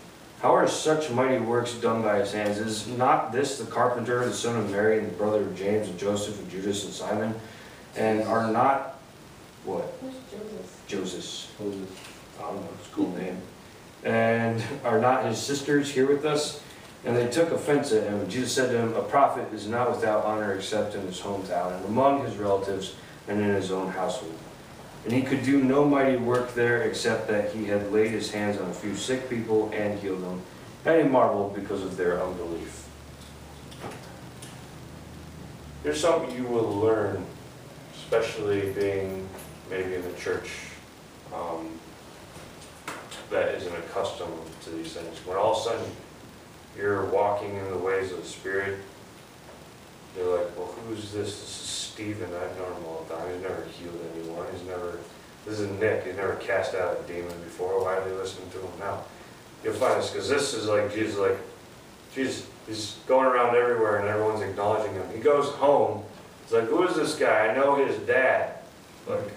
How 0.41 0.55
are 0.55 0.67
such 0.69 1.09
mighty 1.09 1.37
works 1.37 1.73
done 1.73 2.01
by 2.01 2.19
his 2.19 2.31
hands? 2.31 2.59
Is 2.59 2.87
not 2.87 3.33
this 3.33 3.57
the 3.57 3.65
carpenter, 3.65 4.23
the 4.25 4.33
son 4.33 4.55
of 4.55 4.71
Mary, 4.71 4.97
and 4.97 5.07
the 5.07 5.15
brother 5.15 5.41
of 5.41 5.55
James, 5.55 5.89
and 5.89 5.99
Joseph, 5.99 6.39
and 6.39 6.49
Judas, 6.49 6.85
and 6.85 6.93
Simon? 6.93 7.35
And 7.97 8.21
are 8.21 8.49
not, 8.49 8.99
what? 9.65 9.93
Who's 9.99 10.13
Joseph? 10.31 10.83
Joseph. 10.87 11.57
Joseph. 11.59 12.39
I 12.39 12.43
don't 12.43 12.55
know, 12.55 12.69
it's 12.79 12.87
a 12.87 12.91
cool 12.91 13.11
name. 13.17 13.41
And 14.05 14.63
are 14.85 14.99
not 14.99 15.25
his 15.25 15.37
sisters 15.37 15.91
here 15.91 16.07
with 16.07 16.25
us? 16.25 16.63
And 17.03 17.17
they 17.17 17.27
took 17.27 17.51
offense 17.51 17.91
at 17.91 18.03
him. 18.03 18.29
Jesus 18.29 18.53
said 18.53 18.71
to 18.71 18.77
him, 18.77 18.93
A 18.93 19.03
prophet 19.03 19.53
is 19.53 19.67
not 19.67 19.91
without 19.91 20.23
honor 20.23 20.53
except 20.53 20.95
in 20.95 21.01
his 21.01 21.19
hometown 21.19 21.75
and 21.75 21.85
among 21.85 22.25
his 22.25 22.37
relatives 22.37 22.95
and 23.27 23.41
in 23.41 23.49
his 23.49 23.71
own 23.71 23.89
household. 23.89 24.37
And 25.05 25.13
he 25.13 25.21
could 25.21 25.43
do 25.43 25.63
no 25.63 25.85
mighty 25.85 26.17
work 26.17 26.53
there 26.53 26.83
except 26.83 27.27
that 27.29 27.51
he 27.53 27.65
had 27.65 27.91
laid 27.91 28.11
his 28.11 28.31
hands 28.31 28.59
on 28.59 28.69
a 28.69 28.73
few 28.73 28.95
sick 28.95 29.29
people 29.29 29.71
and 29.73 29.97
healed 29.99 30.23
them. 30.23 30.41
And 30.85 31.03
he 31.03 31.07
marveled 31.07 31.55
because 31.55 31.81
of 31.81 31.97
their 31.97 32.21
unbelief. 32.21 32.87
Here's 35.83 36.01
something 36.01 36.35
you 36.35 36.43
will 36.43 36.69
learn, 36.75 37.25
especially 37.95 38.71
being 38.73 39.27
maybe 39.69 39.95
in 39.95 40.01
the 40.01 40.13
church 40.19 40.49
um, 41.33 41.69
that 43.29 43.55
isn't 43.55 43.75
accustomed 43.75 44.33
to 44.63 44.69
these 44.71 44.93
things. 44.93 45.25
When 45.25 45.37
all 45.37 45.53
of 45.53 45.59
a 45.59 45.61
sudden 45.61 45.91
you're 46.77 47.05
walking 47.05 47.55
in 47.55 47.69
the 47.69 47.77
ways 47.77 48.11
of 48.11 48.21
the 48.21 48.27
Spirit, 48.27 48.79
you're 50.17 50.37
like, 50.37 50.57
well, 50.57 50.67
who's 50.87 51.11
this? 51.11 51.13
This 51.13 51.27
is 51.27 51.49
Stephen. 51.49 52.29
I've 52.33 52.57
known 52.57 52.73
him 52.73 52.85
all 52.87 53.05
the 53.07 53.15
time. 53.15 53.33
He's 53.33 53.41
never 53.41 53.63
healed 53.63 53.99
anyone. 54.15 54.45
He's 54.51 54.65
never, 54.67 54.99
this 55.45 55.59
is 55.59 55.69
Nick. 55.79 56.05
He's 56.05 56.15
never 56.15 56.35
cast 56.35 56.75
out 56.75 56.97
a 56.99 57.07
demon 57.11 57.37
before. 57.43 57.83
Why 57.83 57.97
are 57.97 58.07
they 58.07 58.15
listening 58.15 58.49
to 58.51 58.57
him 58.57 58.79
now? 58.79 59.03
You'll 59.63 59.73
find 59.73 60.01
this, 60.01 60.11
because 60.11 60.29
this 60.29 60.53
is 60.53 60.67
like, 60.67 60.93
Jesus, 60.93 61.17
like, 61.17 61.37
Jesus, 62.13 62.47
he's 62.65 62.97
going 63.07 63.25
around 63.27 63.55
everywhere 63.55 63.97
and 63.97 64.07
everyone's 64.07 64.41
acknowledging 64.41 64.93
him. 64.93 65.05
He 65.13 65.19
goes 65.19 65.49
home. 65.55 66.03
It's 66.43 66.53
like, 66.53 66.65
who 66.65 66.83
is 66.87 66.95
this 66.95 67.15
guy? 67.15 67.47
I 67.47 67.55
know 67.55 67.75
his 67.75 67.97
dad. 68.07 68.55
Like, 69.07 69.31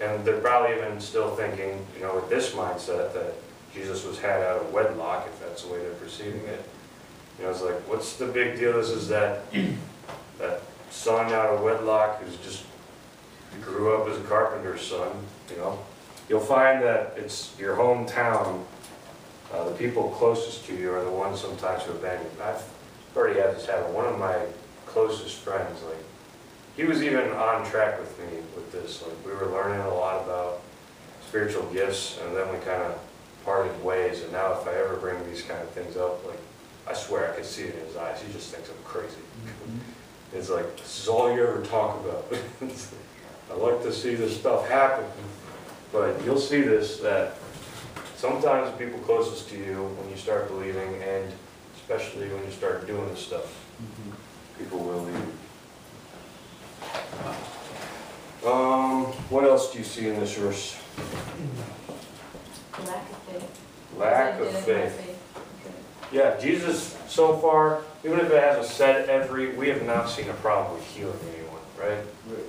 and 0.00 0.24
they're 0.24 0.40
probably 0.40 0.76
even 0.76 1.00
still 1.00 1.34
thinking, 1.36 1.86
you 1.94 2.02
know, 2.02 2.14
with 2.14 2.28
this 2.28 2.52
mindset 2.52 3.12
that 3.14 3.34
Jesus 3.72 4.04
was 4.04 4.18
had 4.18 4.42
out 4.42 4.60
of 4.62 4.72
wedlock, 4.72 5.26
if 5.26 5.40
that's 5.40 5.62
the 5.62 5.72
way 5.72 5.78
they're 5.78 5.92
perceiving 5.92 6.40
it. 6.40 6.64
You 7.38 7.44
know, 7.44 7.50
it's 7.50 7.62
like, 7.62 7.76
what's 7.88 8.16
the 8.16 8.26
big 8.26 8.58
deal? 8.58 8.72
This 8.74 8.90
is 8.90 9.08
that, 9.08 9.44
that 10.40 10.62
son 10.90 11.32
out 11.32 11.54
of 11.54 11.62
wedlock 11.62 12.22
who's 12.22 12.36
just 12.38 12.64
grew 13.62 13.94
up 13.94 14.08
as 14.08 14.18
a 14.18 14.22
carpenter's 14.24 14.82
son, 14.82 15.10
you 15.50 15.56
know? 15.56 15.78
You'll 16.28 16.40
find 16.40 16.82
that 16.82 17.14
it's 17.16 17.56
your 17.58 17.76
hometown, 17.76 18.64
uh, 19.52 19.64
the 19.64 19.74
people 19.74 20.10
closest 20.10 20.64
to 20.66 20.76
you 20.76 20.92
are 20.92 21.02
the 21.02 21.10
ones 21.10 21.40
sometimes 21.40 21.82
who 21.82 21.92
abandon 21.92 22.26
you. 22.36 22.42
I've 22.42 22.62
already 23.16 23.40
had 23.40 23.56
this 23.56 23.66
happen. 23.66 23.92
One 23.92 24.06
of 24.06 24.18
my 24.18 24.36
closest 24.86 25.36
friends, 25.36 25.82
like, 25.82 26.04
he 26.76 26.84
was 26.84 27.02
even 27.02 27.30
on 27.30 27.68
track 27.68 27.98
with 27.98 28.16
me 28.18 28.38
with 28.54 28.70
this. 28.70 29.02
Like, 29.02 29.26
we 29.26 29.32
were 29.32 29.46
learning 29.46 29.80
a 29.80 29.94
lot 29.94 30.24
about 30.24 30.60
spiritual 31.26 31.64
gifts, 31.72 32.18
and 32.24 32.36
then 32.36 32.48
we 32.48 32.58
kind 32.64 32.82
of 32.82 32.98
parted 33.44 33.84
ways. 33.84 34.22
And 34.22 34.32
now, 34.32 34.52
if 34.52 34.68
I 34.68 34.72
ever 34.74 34.96
bring 34.96 35.16
these 35.28 35.42
kind 35.42 35.60
of 35.60 35.70
things 35.70 35.96
up, 35.96 36.24
like, 36.26 36.38
I 36.88 36.94
swear 36.94 37.32
I 37.32 37.36
can 37.36 37.44
see 37.44 37.64
it 37.64 37.74
in 37.74 37.86
his 37.86 37.96
eyes. 37.96 38.22
He 38.22 38.32
just 38.32 38.54
thinks 38.54 38.70
I'm 38.70 38.76
crazy. 38.84 39.16
It's 40.32 40.48
like, 40.48 40.76
this 40.76 41.02
is 41.02 41.08
all 41.08 41.34
you 41.34 41.42
ever 41.42 41.62
talk 41.62 42.00
about. 42.04 42.26
I 43.50 43.54
like 43.54 43.82
to 43.82 43.92
see 43.92 44.14
this 44.14 44.38
stuff 44.38 44.68
happen. 44.68 45.04
But 45.92 46.24
you'll 46.24 46.38
see 46.38 46.60
this, 46.60 46.98
that 46.98 47.34
sometimes 48.16 48.70
the 48.70 48.76
people 48.84 49.00
closest 49.00 49.48
to 49.50 49.58
you, 49.58 49.82
when 49.98 50.08
you 50.08 50.16
start 50.16 50.48
believing, 50.48 51.02
and 51.02 51.32
especially 51.76 52.28
when 52.28 52.44
you 52.44 52.50
start 52.52 52.86
doing 52.86 53.08
this 53.08 53.26
stuff, 53.26 53.52
people 54.56 54.78
will 54.78 55.02
leave. 55.02 55.34
Um, 58.46 59.04
what 59.30 59.44
else 59.44 59.72
do 59.72 59.78
you 59.78 59.84
see 59.84 60.08
in 60.08 60.20
this 60.20 60.36
verse? 60.36 60.76
Lack 62.86 63.10
of 63.10 63.18
faith. 63.18 63.60
Lack 63.98 64.40
of 64.40 64.46
Identify 64.46 64.88
faith. 64.88 65.18
Yeah, 66.12 66.38
Jesus, 66.38 66.96
so 67.08 67.36
far, 67.36 67.82
even 68.04 68.20
if 68.20 68.30
it 68.30 68.42
has 68.42 68.64
a 68.64 68.68
set 68.68 69.08
every, 69.08 69.54
we 69.56 69.68
have 69.68 69.84
not 69.84 70.08
seen 70.08 70.28
a 70.28 70.34
problem 70.34 70.74
with 70.74 70.86
healing 70.86 71.18
anyone, 71.34 71.60
right? 71.78 72.04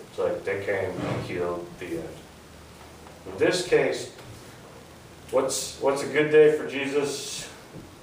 It's 0.09 0.19
like 0.19 0.43
they 0.45 0.63
came 0.63 0.91
and 0.91 1.25
healed 1.25 1.67
the 1.79 1.87
end. 1.87 2.09
In 3.27 3.37
this 3.37 3.67
case, 3.67 4.11
what's, 5.31 5.79
what's 5.79 6.03
a 6.03 6.07
good 6.07 6.31
day 6.31 6.57
for 6.57 6.67
Jesus? 6.67 7.49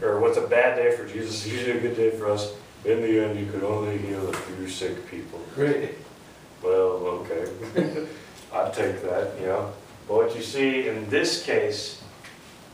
Or 0.02 0.20
what's 0.20 0.36
a 0.36 0.46
bad 0.46 0.76
day 0.76 0.94
for 0.94 1.06
Jesus? 1.06 1.46
Usually 1.46 1.78
a 1.78 1.80
good 1.80 1.96
day 1.96 2.10
for 2.10 2.30
us. 2.30 2.52
In 2.84 3.00
the 3.00 3.24
end, 3.24 3.38
you 3.38 3.50
could 3.50 3.64
only 3.64 3.98
heal 3.98 4.28
a 4.28 4.32
few 4.32 4.68
sick 4.68 5.10
people. 5.10 5.40
Great. 5.54 5.94
Well, 6.62 7.24
okay. 7.26 7.46
I'd 8.52 8.72
take 8.72 9.02
that, 9.02 9.32
you 9.40 9.46
know. 9.46 9.72
But 10.06 10.16
what 10.16 10.36
you 10.36 10.42
see 10.42 10.88
in 10.88 11.08
this 11.10 11.42
case 11.42 12.02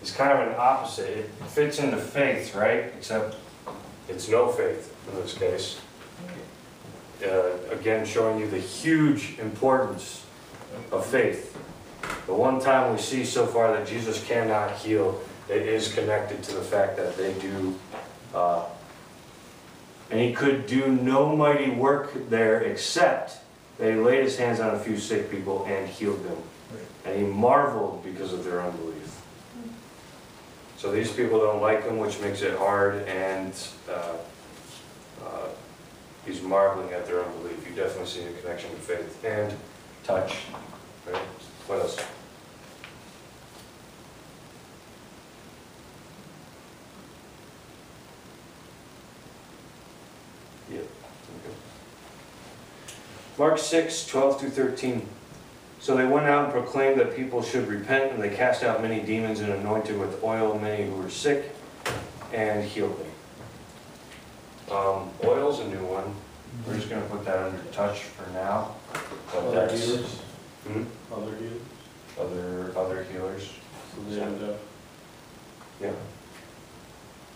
is 0.02 0.10
kind 0.10 0.32
of 0.32 0.48
an 0.48 0.54
opposite. 0.58 1.08
It 1.08 1.28
fits 1.48 1.78
into 1.78 1.96
faith, 1.96 2.54
right? 2.54 2.92
Except 2.96 3.36
it's 4.08 4.28
no 4.28 4.48
faith 4.48 4.94
in 5.08 5.16
this 5.20 5.34
case. 5.36 5.80
Uh, 7.24 7.52
Again, 7.70 8.04
showing 8.04 8.38
you 8.38 8.48
the 8.48 8.58
huge 8.58 9.38
importance 9.38 10.24
of 10.92 11.04
faith. 11.06 11.56
The 12.26 12.34
one 12.34 12.60
time 12.60 12.92
we 12.92 12.98
see 12.98 13.24
so 13.24 13.46
far 13.46 13.72
that 13.72 13.86
Jesus 13.86 14.24
cannot 14.24 14.72
heal, 14.76 15.20
it 15.48 15.62
is 15.62 15.92
connected 15.92 16.42
to 16.44 16.54
the 16.54 16.62
fact 16.62 16.96
that 16.96 17.16
they 17.16 17.32
do, 17.34 17.78
uh, 18.34 18.64
and 20.10 20.20
he 20.20 20.32
could 20.32 20.66
do 20.66 20.88
no 20.88 21.34
mighty 21.34 21.70
work 21.70 22.28
there 22.28 22.60
except 22.60 23.38
that 23.78 23.92
he 23.92 23.98
laid 23.98 24.22
his 24.22 24.36
hands 24.36 24.60
on 24.60 24.74
a 24.74 24.78
few 24.78 24.96
sick 24.98 25.30
people 25.30 25.64
and 25.66 25.88
healed 25.88 26.22
them. 26.24 26.38
And 27.04 27.18
he 27.18 27.26
marveled 27.26 28.04
because 28.04 28.32
of 28.32 28.44
their 28.44 28.62
unbelief. 28.62 28.93
So 30.84 30.92
these 30.92 31.10
people 31.10 31.40
don't 31.40 31.62
like 31.62 31.82
him, 31.84 31.96
which 31.96 32.20
makes 32.20 32.42
it 32.42 32.58
hard, 32.58 33.08
and 33.08 33.54
uh, 33.88 34.16
uh, 35.24 35.48
he's 36.26 36.42
marveling 36.42 36.92
at 36.92 37.06
their 37.06 37.24
unbelief. 37.24 37.66
You 37.66 37.74
definitely 37.74 38.06
see 38.06 38.22
a 38.24 38.32
connection 38.42 38.70
with 38.70 38.80
faith 38.80 39.24
and 39.24 39.56
touch. 40.02 40.36
Right? 41.10 41.16
What 41.68 41.78
else? 41.80 41.96
Yep. 50.70 50.86
Mark 53.38 53.56
6, 53.56 54.06
12 54.06 54.38
through 54.38 54.50
13. 54.50 55.08
So 55.84 55.94
they 55.94 56.06
went 56.06 56.24
out 56.24 56.44
and 56.44 56.52
proclaimed 56.54 56.98
that 56.98 57.14
people 57.14 57.42
should 57.42 57.68
repent, 57.68 58.10
and 58.14 58.22
they 58.22 58.30
cast 58.34 58.62
out 58.62 58.80
many 58.80 59.00
demons 59.02 59.40
and 59.40 59.52
anointed 59.52 59.98
with 60.00 60.24
oil 60.24 60.58
many 60.58 60.86
who 60.88 60.94
were 60.94 61.10
sick 61.10 61.54
and 62.32 62.64
healed 62.64 62.98
them. 62.98 64.74
Um, 64.74 65.10
oil's 65.22 65.60
a 65.60 65.68
new 65.68 65.84
one. 65.84 66.14
We're 66.66 66.76
just 66.76 66.88
gonna 66.88 67.04
put 67.04 67.26
that 67.26 67.36
under 67.36 67.62
touch 67.64 67.98
for 68.00 68.30
now. 68.30 68.76
But 69.30 69.36
Other 69.44 69.54
that's, 69.66 69.84
healers, 69.84 70.20
Hmm? 70.66 70.84
other 71.12 71.36
healers, 71.36 71.60
other, 72.18 72.72
other 72.78 73.04
healers. 73.12 73.50
so 73.94 74.00
they 74.08 74.22
end 74.22 74.42
up, 74.42 74.56
Yeah, 75.82 75.90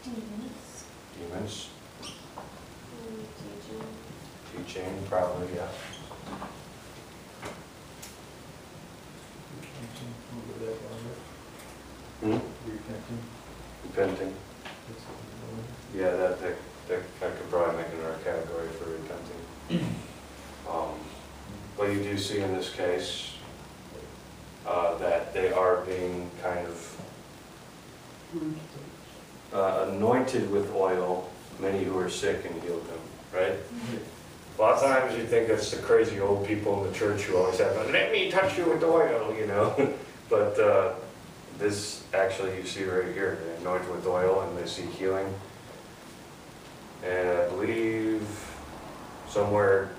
Demons. 0.05 0.85
demons, 1.19 1.69
Mm, 2.01 3.25
teaching. 4.57 4.65
teaching, 4.65 5.03
probably, 5.07 5.49
yeah. 5.55 5.69
Repenting. 13.85 14.35
Yeah, 15.95 16.11
that, 16.11 16.41
that, 16.41 16.57
that, 16.89 17.37
could 17.37 17.51
probably 17.51 17.83
make 17.83 17.93
another 17.93 18.19
category 18.25 18.69
for 18.69 18.91
repenting. 18.91 19.95
Um, 20.69 20.91
but 21.79 21.91
you 21.91 22.03
do 22.03 22.19
see 22.19 22.41
in 22.41 22.53
this 22.53 22.69
case 22.69 23.33
uh, 24.67 24.99
that 24.99 25.33
they 25.33 25.51
are 25.51 25.83
being 25.87 26.31
kind 26.43 26.67
of 26.67 27.01
uh, 29.55 29.87
anointed 29.89 30.51
with 30.51 30.71
oil, 30.75 31.31
many 31.59 31.85
who 31.85 31.99
are 31.99 32.11
sick 32.11 32.45
and 32.45 32.63
healed 32.63 32.87
them, 32.87 32.99
right? 33.33 33.55
A 34.59 34.61
lot 34.61 34.75
of 34.75 34.83
times 34.83 35.17
you 35.17 35.25
think 35.25 35.49
it's 35.49 35.71
the 35.71 35.81
crazy 35.81 36.21
old 36.21 36.47
people 36.47 36.85
in 36.85 36.93
the 36.93 36.99
church 36.99 37.23
who 37.23 37.39
always 37.39 37.59
have, 37.59 37.75
let 37.91 38.13
me 38.13 38.31
touch 38.31 38.59
you 38.59 38.69
with 38.69 38.83
oil, 38.83 39.35
you 39.35 39.47
know? 39.47 39.95
but 40.29 40.61
uh, 40.61 40.93
this, 41.59 42.05
actually, 42.15 42.57
you 42.57 42.65
see 42.65 42.85
right 42.85 43.13
here, 43.13 43.39
they're 43.45 43.57
anointed 43.57 43.91
with 43.91 44.07
oil 44.07 44.43
and 44.43 44.57
they 44.59 44.67
see 44.67 44.83
healing. 44.83 45.33
And 47.05 47.29
I 47.29 47.49
believe 47.49 48.23
somewhere, 49.29 49.91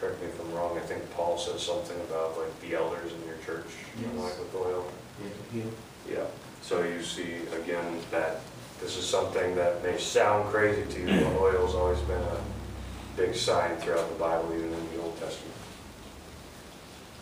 correct 0.00 0.20
me 0.20 0.28
if 0.28 0.40
I'm 0.40 0.52
wrong, 0.54 0.76
I 0.76 0.80
think 0.80 1.10
Paul 1.14 1.38
says 1.38 1.62
something 1.62 1.98
about 2.02 2.38
like 2.38 2.60
the 2.60 2.74
elders 2.76 3.12
in 3.12 3.26
your 3.26 3.36
church 3.44 3.66
Yes. 4.00 4.10
anointed 4.12 4.38
with 4.40 4.54
oil. 4.54 4.86
Yeah, 5.54 5.62
Yeah, 6.10 6.24
so 6.62 6.82
you 6.82 7.02
see 7.02 7.36
again 7.62 8.00
that 8.10 8.40
this 8.80 8.96
is 8.96 9.06
something 9.06 9.56
that 9.56 9.82
may 9.82 9.98
sound 9.98 10.50
crazy 10.52 10.84
to 10.92 11.00
you, 11.00 11.06
but 11.06 11.36
oil's 11.40 11.74
always 11.74 11.98
been 12.00 12.22
a 12.22 12.40
big 13.16 13.34
sign 13.34 13.76
throughout 13.78 14.08
the 14.08 14.14
Bible, 14.14 14.52
even 14.54 14.72
in 14.72 14.88
the 14.92 15.02
Old 15.02 15.18
Testament. 15.18 15.54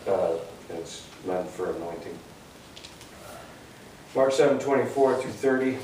Uh, 0.07 0.37
It's 0.75 1.07
meant 1.25 1.49
for 1.49 1.71
anointing. 1.71 2.19
Mark 4.17 4.33
seven 4.33 4.59
twenty-four 4.59 5.21
through 5.21 5.31
thirty. 5.31 5.77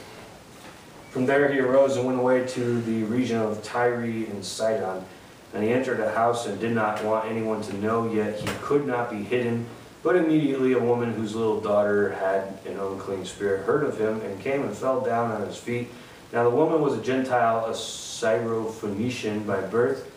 From 1.11 1.27
there 1.27 1.53
he 1.53 1.59
arose 1.59 1.99
and 1.99 2.07
went 2.07 2.19
away 2.19 2.47
to 2.47 2.81
the 2.81 3.03
region 3.05 3.37
of 3.37 3.63
Tyre 3.63 4.05
and 4.05 4.43
Sidon. 4.43 5.05
And 5.53 5.63
he 5.63 5.71
entered 5.71 6.01
a 6.01 6.11
house 6.11 6.47
and 6.47 6.59
did 6.59 6.73
not 6.73 7.05
want 7.05 7.27
anyone 7.27 7.61
to 7.61 7.77
know, 7.77 8.11
yet 8.11 8.41
he 8.41 8.49
could 8.63 8.87
not 8.87 9.11
be 9.11 9.19
hidden. 9.19 9.67
But 10.03 10.17
immediately 10.17 10.73
a 10.73 10.79
woman 10.79 11.13
whose 11.13 11.35
little 11.35 11.61
daughter 11.61 12.13
had 12.13 12.59
an 12.65 12.81
unclean 12.81 13.27
spirit 13.27 13.67
heard 13.67 13.85
of 13.85 14.01
him 14.01 14.23
and 14.23 14.41
came 14.41 14.63
and 14.63 14.75
fell 14.75 15.03
down 15.03 15.31
on 15.31 15.47
his 15.47 15.59
feet. 15.59 15.91
Now 16.33 16.45
the 16.45 16.57
woman 16.57 16.81
was 16.81 16.95
a 16.95 17.03
Gentile, 17.03 17.67
a 17.67 17.73
Syrophoenician 17.73 19.47
by 19.47 19.61
birth, 19.61 20.11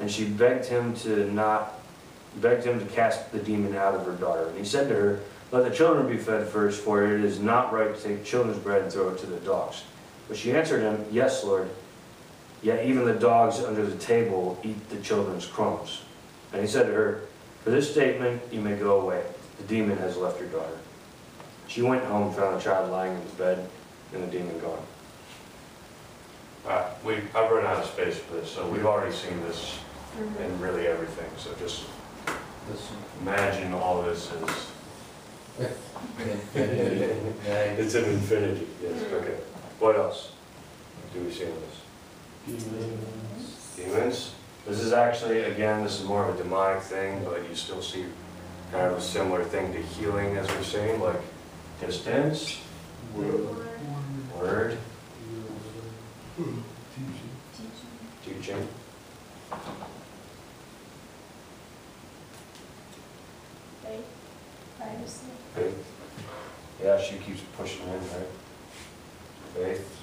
and 0.00 0.08
she 0.08 0.24
begged 0.24 0.66
him 0.66 0.94
to 0.98 1.28
not, 1.32 1.80
begged 2.36 2.62
him 2.62 2.78
to 2.78 2.86
cast 2.94 3.32
the 3.32 3.40
demon 3.40 3.74
out 3.74 3.96
of 3.96 4.06
her 4.06 4.12
daughter. 4.12 4.46
And 4.46 4.56
he 4.56 4.64
said 4.64 4.86
to 4.86 4.94
her, 4.94 5.20
Let 5.52 5.64
the 5.64 5.74
children 5.74 6.08
be 6.08 6.16
fed 6.16 6.48
first, 6.48 6.82
for 6.82 7.04
it 7.04 7.24
is 7.24 7.38
not 7.38 7.72
right 7.72 7.94
to 7.94 8.02
take 8.02 8.24
children's 8.24 8.58
bread 8.58 8.82
and 8.82 8.92
throw 8.92 9.10
it 9.10 9.18
to 9.18 9.26
the 9.26 9.38
dogs. 9.38 9.84
But 10.28 10.36
she 10.36 10.52
answered 10.52 10.80
him, 10.80 11.04
Yes, 11.10 11.44
Lord. 11.44 11.70
Yet 12.62 12.86
even 12.86 13.04
the 13.04 13.14
dogs 13.14 13.60
under 13.60 13.86
the 13.86 13.96
table 13.96 14.58
eat 14.64 14.88
the 14.88 14.96
children's 14.96 15.46
crumbs. 15.46 16.02
And 16.52 16.60
he 16.60 16.66
said 16.66 16.86
to 16.86 16.92
her, 16.92 17.22
For 17.62 17.70
this 17.70 17.90
statement 17.90 18.42
you 18.50 18.60
may 18.60 18.76
go 18.76 19.00
away. 19.00 19.24
The 19.58 19.64
demon 19.64 19.98
has 19.98 20.16
left 20.16 20.40
your 20.40 20.48
daughter. 20.48 20.78
She 21.68 21.82
went 21.82 22.04
home, 22.04 22.28
and 22.28 22.34
found 22.34 22.56
the 22.56 22.60
child 22.60 22.90
lying 22.90 23.14
in 23.14 23.22
his 23.22 23.32
bed, 23.32 23.68
and 24.12 24.22
the 24.22 24.26
demon 24.26 24.58
gone. 24.60 24.82
Uh, 26.66 26.90
we, 27.04 27.16
I've 27.34 27.50
run 27.50 27.64
out 27.64 27.76
of 27.76 27.86
space 27.86 28.18
for 28.18 28.34
this, 28.34 28.50
so 28.50 28.66
we've 28.68 28.86
already 28.86 29.14
seen 29.14 29.40
this 29.42 29.78
in 30.40 30.60
really 30.60 30.86
everything, 30.86 31.30
so 31.36 31.54
just 31.60 31.84
This 32.70 32.90
imagine 33.20 33.72
all 33.74 34.02
this 34.02 34.32
is, 34.32 34.40
one. 34.40 34.75
it's 36.54 37.94
an 37.94 38.04
infinity, 38.04 38.66
yes, 38.82 39.02
okay. 39.12 39.36
What 39.78 39.96
else 39.96 40.32
do 41.14 41.20
we 41.20 41.30
see 41.30 41.44
in 41.44 41.54
this? 42.46 42.64
Demons. 42.64 43.74
Demons. 43.76 44.34
This 44.66 44.80
is 44.80 44.92
actually, 44.92 45.42
again, 45.42 45.84
this 45.84 46.00
is 46.00 46.06
more 46.06 46.28
of 46.28 46.34
a 46.34 46.42
demonic 46.42 46.82
thing, 46.82 47.24
but 47.24 47.48
you 47.48 47.54
still 47.54 47.80
see 47.80 48.04
kind 48.72 48.86
of 48.86 48.98
a 48.98 49.00
similar 49.00 49.44
thing 49.44 49.72
to 49.72 49.80
healing 49.80 50.36
as 50.36 50.48
we're 50.48 50.62
saying, 50.62 51.00
like 51.00 51.20
distance, 51.80 52.58
word, 53.14 54.76
teaching. 58.24 58.68
Right? 63.84 64.04
Privacy. 64.78 65.26
Faith. 65.54 65.92
Yeah, 66.86 67.00
she 67.00 67.16
keeps 67.16 67.40
pushing 67.56 67.82
in, 67.88 67.94
right? 67.94 68.28
Faith. 69.54 70.00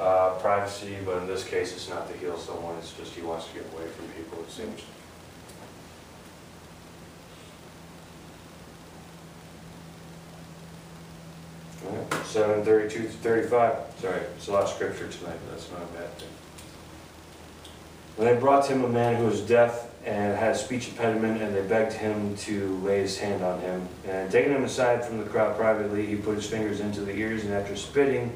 Uh, 0.00 0.30
privacy, 0.38 0.96
but 1.04 1.18
in 1.18 1.26
this 1.26 1.44
case, 1.44 1.74
it's 1.74 1.90
not 1.90 2.10
to 2.10 2.16
heal 2.16 2.38
someone, 2.38 2.74
it's 2.78 2.94
just 2.94 3.12
he 3.12 3.20
wants 3.20 3.48
to 3.48 3.54
get 3.58 3.64
away 3.74 3.86
from 3.88 4.06
people, 4.06 4.40
it 4.40 4.50
seems. 4.50 4.80
Seven 12.24 12.64
thirty-two 12.64 13.02
to 13.02 13.08
thirty-five, 13.10 13.76
sorry, 13.98 14.20
it's 14.34 14.48
a 14.48 14.52
lot 14.52 14.62
of 14.62 14.70
scripture 14.70 15.06
tonight, 15.08 15.36
but 15.44 15.50
that's 15.50 15.70
not 15.70 15.82
a 15.82 15.98
bad 15.98 16.10
thing. 16.18 16.30
When 18.16 18.26
they 18.26 18.40
brought 18.40 18.64
to 18.64 18.72
him 18.72 18.84
a 18.84 18.88
man 18.88 19.16
who 19.16 19.26
was 19.26 19.42
deaf 19.42 19.91
and 20.04 20.36
had 20.36 20.52
a 20.52 20.58
speech 20.58 20.88
impediment, 20.88 21.40
and 21.42 21.54
they 21.54 21.62
begged 21.62 21.92
him 21.92 22.34
to 22.36 22.76
lay 22.78 23.00
his 23.00 23.18
hand 23.18 23.42
on 23.44 23.60
him. 23.60 23.88
And 24.08 24.30
taking 24.30 24.52
him 24.52 24.64
aside 24.64 25.04
from 25.04 25.18
the 25.18 25.24
crowd 25.24 25.56
privately, 25.56 26.06
he 26.06 26.16
put 26.16 26.34
his 26.36 26.46
fingers 26.48 26.80
into 26.80 27.02
the 27.02 27.14
ears, 27.14 27.44
and 27.44 27.54
after 27.54 27.76
spitting, 27.76 28.32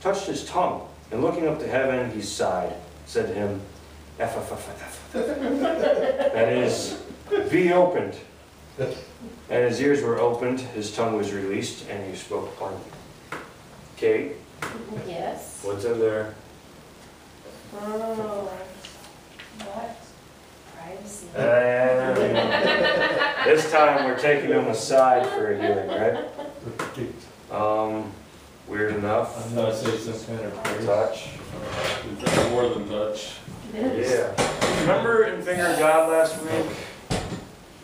touched 0.00 0.26
his 0.26 0.44
tongue. 0.44 0.86
And 1.10 1.22
looking 1.22 1.46
up 1.48 1.58
to 1.60 1.66
heaven, 1.68 2.10
he 2.10 2.20
sighed, 2.20 2.74
said 3.06 3.28
to 3.28 3.34
him, 3.34 3.60
"Ephphatha." 4.18 5.12
That 6.32 6.52
is, 6.52 7.00
be 7.50 7.72
opened. 7.72 8.14
And 8.78 9.64
his 9.64 9.80
ears 9.80 10.02
were 10.02 10.18
opened, 10.18 10.60
his 10.60 10.94
tongue 10.94 11.16
was 11.16 11.32
released, 11.32 11.88
and 11.88 12.10
he 12.10 12.16
spoke 12.16 12.54
plainly. 12.56 12.80
Kate, 13.96 14.32
Yes. 15.06 15.60
what's 15.62 15.84
in 15.84 15.98
there? 15.98 16.34
Oh, 17.74 18.50
what? 19.64 20.05
Privacy. 20.86 21.26
And 21.36 22.16
this 23.44 23.70
time, 23.72 24.04
we're 24.04 24.18
taking 24.18 24.50
them 24.50 24.68
aside 24.68 25.26
for 25.26 25.52
a 25.52 25.60
healing, 25.60 25.88
right? 25.88 26.24
Um, 27.50 28.12
weird 28.68 28.94
enough. 28.94 29.44
I'm 29.48 29.54
gonna 29.56 29.74
say 29.74 29.96
some 29.96 30.36
kind 30.36 30.46
of 30.46 30.62
praise. 30.62 30.86
Touch. 30.86 31.28
More 32.50 32.68
than 32.68 32.88
touch. 32.88 33.34
Yeah. 33.74 34.80
Remember 34.82 35.24
in 35.24 35.42
Finger 35.42 35.66
of 35.66 35.78
God 35.78 36.08
last 36.08 36.40
week? 36.42 36.76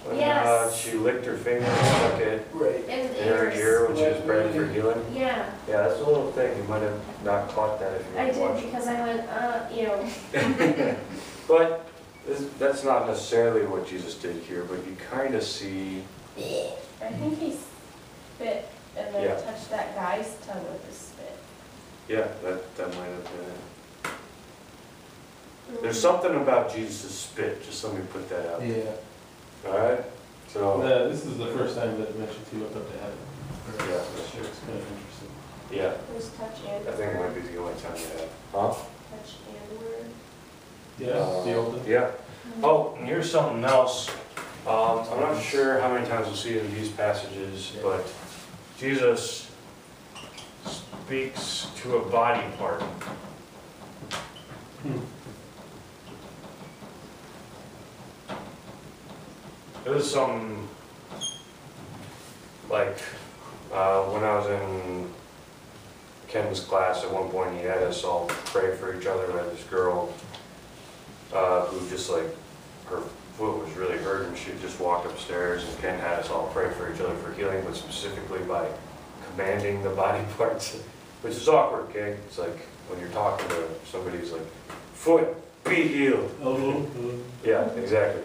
When 0.05 0.21
uh, 0.21 0.71
she 0.73 0.93
licked 0.93 1.27
her 1.27 1.37
finger 1.37 1.65
and 1.65 1.87
stuck 1.87 2.21
it 2.21 2.47
And 2.89 3.17
in 3.17 3.29
her 3.29 3.51
ear 3.53 3.87
when 3.87 3.97
she 3.97 4.03
was 4.03 4.21
praying 4.25 4.53
for 4.53 4.67
healing? 4.67 5.05
Yeah, 5.15 5.49
Yeah, 5.69 5.89
that's 5.89 6.01
a 6.01 6.05
little 6.05 6.33
thing. 6.33 6.57
You 6.57 6.65
might 6.65 6.83
have 6.83 7.01
not 7.25 7.49
caught 7.51 7.79
that 7.79 8.01
if 8.01 8.07
you 8.13 8.19
I 8.19 8.27
did 8.27 8.37
watching. 8.37 8.67
because 8.67 8.89
I 8.89 9.01
went, 9.01 9.29
uh, 9.29 9.69
you 9.73 9.85
know, 9.85 10.97
But 11.49 11.87
this, 12.27 12.45
that's 12.59 12.85
not 12.85 13.07
necessarily 13.07 13.67
what 13.67 13.87
Jesus 13.87 14.15
did 14.17 14.37
here, 14.45 14.65
but 14.65 14.79
you 14.87 14.97
kind 15.11 15.35
of 15.35 15.43
see, 15.43 16.03
I 16.37 17.11
think 17.19 17.39
he 17.39 17.57
spit 18.37 18.69
and 18.97 19.15
Yeah. 19.15 19.35
then 19.35 19.45
touched 19.45 19.71
that 19.71 19.95
guy's 19.95 20.37
tongue 20.47 20.65
with 20.71 20.85
his 20.87 20.97
spit. 20.97 21.33
yeah, 22.09 22.27
that, 22.45 22.77
that 22.77 22.89
might 22.89 23.09
have 23.09 23.25
been 23.25 23.51
it. 23.51 23.57
There's 25.83 26.01
something 26.01 26.35
about 26.37 26.73
Jesus' 26.75 27.15
spit, 27.15 27.65
just 27.65 27.83
let 27.85 27.95
me 27.95 28.01
put 28.13 28.29
that 28.29 28.55
out. 28.55 28.63
Yeah. 28.67 28.91
All 29.67 29.79
right? 29.79 30.05
So, 30.49 30.83
Uh, 30.83 31.09
This 31.09 31.25
is 31.25 31.39
the 31.39 31.47
first 31.47 31.77
time 31.77 31.99
that 31.99 32.09
it 32.11 32.19
mentions 32.19 32.47
he 32.51 32.59
looked 32.59 32.77
up 32.77 32.87
to 32.93 32.99
heaven. 32.99 33.17
Yeah. 33.79 33.87
that's 33.97 34.31
Sure. 34.33 34.43
It's 34.45 34.59
kind 34.61 34.79
of 34.79 34.85
interesting. 34.93 35.31
yeah, 35.71 35.93
There's 36.13 36.29
touch 36.37 36.59
and 36.69 36.89
I 36.89 36.93
think 36.93 37.13
it 37.15 37.19
might 37.21 37.35
be 37.35 37.41
the 37.41 37.57
only 37.59 37.75
time 37.81 37.97
you 37.97 38.07
have. 38.21 38.29
Huh? 38.53 38.69
touch 38.69 39.31
and 39.49 39.52
word. 39.52 39.52
Yeah, 40.99 41.43
the 41.45 41.57
old, 41.57 41.87
Yeah. 41.87 42.11
Oh, 42.63 42.95
and 42.99 43.07
here's 43.07 43.31
something 43.31 43.65
else. 43.65 44.11
Um, 44.67 45.05
I'm 45.11 45.21
not 45.21 45.43
sure 45.43 45.81
how 45.81 45.93
many 45.93 46.07
times 46.07 46.27
we'll 46.27 46.37
see 46.37 46.51
it 46.55 46.65
in 46.65 46.75
these 46.75 46.91
passages, 46.91 47.73
but 47.83 48.13
Jesus 48.79 49.51
speaks 50.65 51.67
to 51.77 51.97
a 51.97 52.11
body 52.11 52.45
part. 52.59 52.83
It 59.85 59.91
was 59.91 60.09
some, 60.09 60.69
like, 62.71 62.99
uh, 63.73 64.05
when 64.05 64.23
I 64.23 64.37
was 64.37 64.47
in 64.47 65.11
Ken's 66.29 66.61
class, 66.61 67.03
at 67.03 67.13
one 67.13 67.29
point, 67.31 67.57
he 67.57 67.63
had 67.63 67.83
us 67.83 68.05
all 68.05 68.27
pray 68.27 68.77
for 68.77 68.97
each 68.97 69.07
other. 69.07 69.27
We 69.27 69.33
had 69.39 69.51
this 69.51 69.65
girl 69.65 70.15
uh, 71.33 71.67
who 71.67 71.89
just 71.89 72.11
like, 72.11 72.27
her 72.87 73.01
foot 73.37 73.65
was 73.65 73.73
really 73.77 73.99
hurting, 73.99 74.35
she'd 74.35 74.61
just 74.61 74.79
walk 74.81 75.05
upstairs 75.07 75.65
and 75.67 75.79
Ken 75.79 75.99
had 75.99 76.19
us 76.19 76.31
all 76.31 76.49
pray 76.49 76.71
for 76.71 76.93
each 76.93 77.01
other 77.01 77.15
for 77.17 77.33
healing, 77.33 77.63
but 77.65 77.75
specifically 77.75 78.41
by 78.41 78.69
commanding 79.31 79.83
the 79.83 79.91
body 79.91 80.23
parts, 80.37 80.81
which 81.23 81.35
is 81.35 81.49
awkward, 81.49 81.89
okay? 81.91 82.19
It's 82.27 82.39
like 82.39 82.59
when 82.89 83.01
you're 83.01 83.09
talking 83.11 83.49
to 83.49 83.69
somebody 83.87 84.19
who's 84.19 84.33
like, 84.33 84.47
foot, 84.95 85.29
be 85.65 85.89
healed. 85.89 86.31
elbow, 86.43 86.87
Yeah, 87.45 87.69
exactly. 87.73 88.23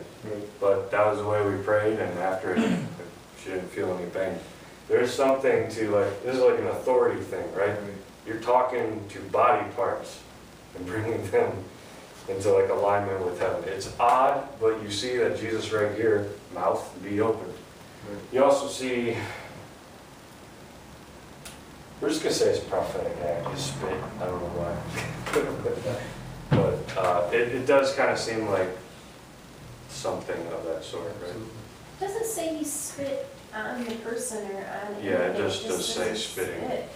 But 0.59 0.91
that 0.91 1.05
was 1.05 1.19
the 1.19 1.25
way 1.25 1.47
we 1.47 1.61
prayed, 1.63 1.99
and 1.99 2.19
after 2.19 2.55
it, 2.55 2.79
she 3.41 3.49
didn't 3.49 3.69
feel 3.69 3.95
any 3.97 4.09
pain. 4.09 4.37
There's 4.87 5.13
something 5.13 5.69
to 5.69 5.91
like, 5.91 6.23
this 6.23 6.35
is 6.35 6.41
like 6.41 6.59
an 6.59 6.67
authority 6.67 7.21
thing, 7.21 7.45
right? 7.53 7.75
You're 8.25 8.39
talking 8.39 9.03
to 9.09 9.19
body 9.31 9.69
parts 9.75 10.19
and 10.75 10.85
bringing 10.85 11.25
them 11.31 11.51
into 12.29 12.51
like 12.51 12.69
alignment 12.69 13.25
with 13.25 13.39
heaven. 13.39 13.63
It's 13.67 13.97
odd, 13.99 14.43
but 14.59 14.81
you 14.83 14.91
see 14.91 15.17
that 15.17 15.39
Jesus 15.39 15.71
right 15.71 15.95
here, 15.95 16.29
mouth 16.53 16.93
be 17.03 17.21
open. 17.21 17.47
You 18.31 18.43
also 18.43 18.67
see, 18.67 19.15
we're 22.01 22.09
just 22.09 22.21
gonna 22.23 22.33
say 22.35 22.49
it's 22.49 22.59
prophetic 22.63 23.15
act, 23.23 23.51
just 23.51 23.75
spit, 23.75 23.93
I 24.21 24.25
don't 24.25 24.41
know 24.41 24.49
why. 24.55 26.03
But 26.49 26.97
uh, 26.97 27.29
it, 27.33 27.49
it 27.49 27.65
does 27.65 27.93
kind 27.93 28.09
of 28.09 28.17
seem 28.17 28.47
like 28.47 28.69
something 29.89 30.37
of 30.53 30.63
that 30.65 30.81
sort, 30.83 31.13
right? 31.21 31.33
Doesn't 31.99 32.25
say 32.25 32.55
he 32.55 32.63
spit 32.63 33.27
on 33.53 33.83
the 33.83 33.91
person 33.95 34.49
or 34.51 34.59
on 34.59 35.03
Yeah, 35.03 35.17
it 35.31 35.35
just 35.37 35.67
does 35.67 35.85
say 35.85 36.15
spitting. 36.15 36.63
spit. 36.63 36.89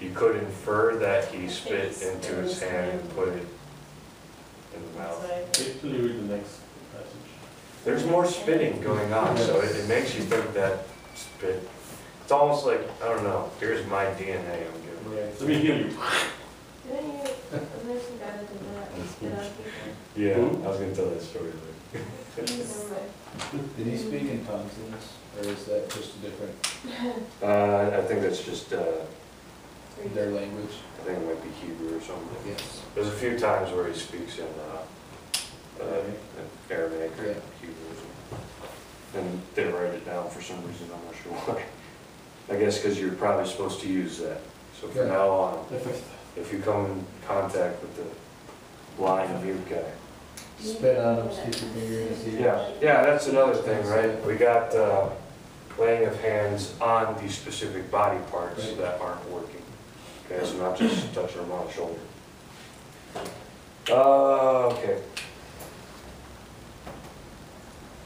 You 0.00 0.10
could 0.14 0.36
infer 0.36 0.96
that 0.96 1.26
he 1.28 1.48
spit 1.48 1.94
Spit 1.94 2.14
into 2.14 2.34
his 2.36 2.58
his 2.58 2.70
hand 2.70 2.86
hand. 2.86 3.00
and 3.00 3.10
put 3.14 3.28
it 3.28 3.46
in 4.74 4.92
the 4.92 4.98
mouth. 4.98 5.28
Wait 5.28 5.80
till 5.80 5.90
you 5.90 6.02
read 6.06 6.28
the 6.28 6.36
next 6.36 6.58
passage. 6.92 7.30
There's 7.84 8.04
more 8.06 8.26
spitting 8.26 8.80
going 8.82 9.12
on, 9.12 9.36
so 9.38 9.60
it, 9.60 9.74
it 9.76 9.88
makes 9.88 10.14
you 10.14 10.22
think 10.22 10.52
that 10.54 10.86
spit, 11.14 11.68
it's 12.22 12.32
almost 12.32 12.64
like, 12.66 12.80
I 13.02 13.08
don't 13.08 13.24
know, 13.24 13.50
here's 13.60 13.86
my 13.86 14.04
DNA 14.06 14.66
I'm 14.66 14.82
giving. 14.82 15.16
Right. 15.16 15.40
Let 15.40 15.48
me 15.48 15.54
heal 15.56 15.76
you. 15.78 15.84
Didn't 15.84 17.06
you, 17.06 17.18
wasn't 17.18 18.02
some 18.02 18.18
guy 18.18 18.30
that 18.36 18.48
did 18.48 18.60
that, 18.74 18.92
he 18.96 19.06
spit 19.08 19.32
on 19.32 19.38
people? 19.38 19.72
Yeah, 20.16 20.66
I 20.66 20.70
was 20.70 20.78
gonna 20.80 20.94
tell 20.94 21.10
that 21.10 21.22
story 21.22 21.44
later. 21.46 22.04
He's- 22.52 22.84
Did 23.76 23.86
he 23.86 23.96
speak 23.98 24.22
in 24.22 24.44
tongues 24.46 24.72
in 24.78 24.90
this, 24.92 25.12
or 25.36 25.52
is 25.52 25.64
that 25.66 25.88
just 25.90 26.16
a 26.16 26.18
different, 26.18 26.54
Uh, 27.42 27.98
I 27.98 28.02
think 28.06 28.22
that's 28.22 28.42
just, 28.42 28.72
uh, 28.72 28.82
their 30.10 30.30
language? 30.30 30.74
I 31.00 31.04
think 31.04 31.18
it 31.18 31.26
might 31.26 31.42
be 31.42 31.50
Hebrew 31.66 31.96
or 31.96 32.00
something. 32.00 32.28
Yes. 32.46 32.82
There's 32.94 33.08
a 33.08 33.12
few 33.12 33.38
times 33.38 33.72
where 33.72 33.88
he 33.88 33.94
speaks 33.98 34.38
in, 34.38 34.46
uh, 34.46 35.82
uh, 35.82 35.84
in 36.04 36.74
Aramaic 36.76 37.12
or 37.18 37.26
Yeah. 37.26 37.34
Hebrew 37.60 37.86
or 37.90 37.94
something. 37.94 39.18
And 39.28 39.54
didn't 39.54 39.74
write 39.74 39.94
it 39.94 40.06
down 40.06 40.30
for 40.30 40.40
some 40.40 40.56
reason, 40.66 40.88
I'm 40.94 41.04
not 41.04 41.14
sure 41.22 41.32
why. 41.54 42.54
I 42.54 42.58
guess 42.58 42.78
because 42.78 42.98
you're 42.98 43.12
probably 43.12 43.48
supposed 43.50 43.80
to 43.80 43.88
use 43.88 44.18
that. 44.18 44.40
So 44.80 44.88
from 44.88 45.06
Yeah. 45.08 45.12
now 45.14 45.28
on, 45.30 45.66
if 46.36 46.52
you 46.52 46.58
come 46.60 46.86
in 46.86 47.06
contact 47.26 47.82
with 47.82 47.96
the 47.96 48.04
blind 48.96 49.42
mute 49.44 49.68
guy. 49.68 49.82
Spit 50.60 50.98
on 50.98 51.16
him, 51.16 51.32
stick 51.32 51.60
your 51.60 51.70
finger 51.70 52.00
in 52.00 52.08
his 52.08 52.28
ear. 52.28 52.40
Yeah, 52.40 52.68
yeah, 52.80 53.02
that's 53.02 53.26
another 53.26 53.54
thing, 53.54 53.84
right? 53.86 54.24
We 54.24 54.34
got, 54.36 54.74
uh, 54.74 55.08
laying 55.78 56.06
of 56.06 56.20
hands 56.20 56.74
on 56.80 57.16
these 57.20 57.34
specific 57.36 57.90
body 57.90 58.18
parts 58.30 58.72
that 58.74 59.00
aren't 59.00 59.28
working. 59.30 59.61
Okay, 60.32 60.46
so 60.46 60.56
not 60.58 60.78
just 60.78 61.12
touching 61.14 61.42
them 61.42 61.52
on 61.52 61.66
the 61.66 61.72
shoulder. 61.72 62.00
Uh, 63.90 64.68
okay. 64.68 65.02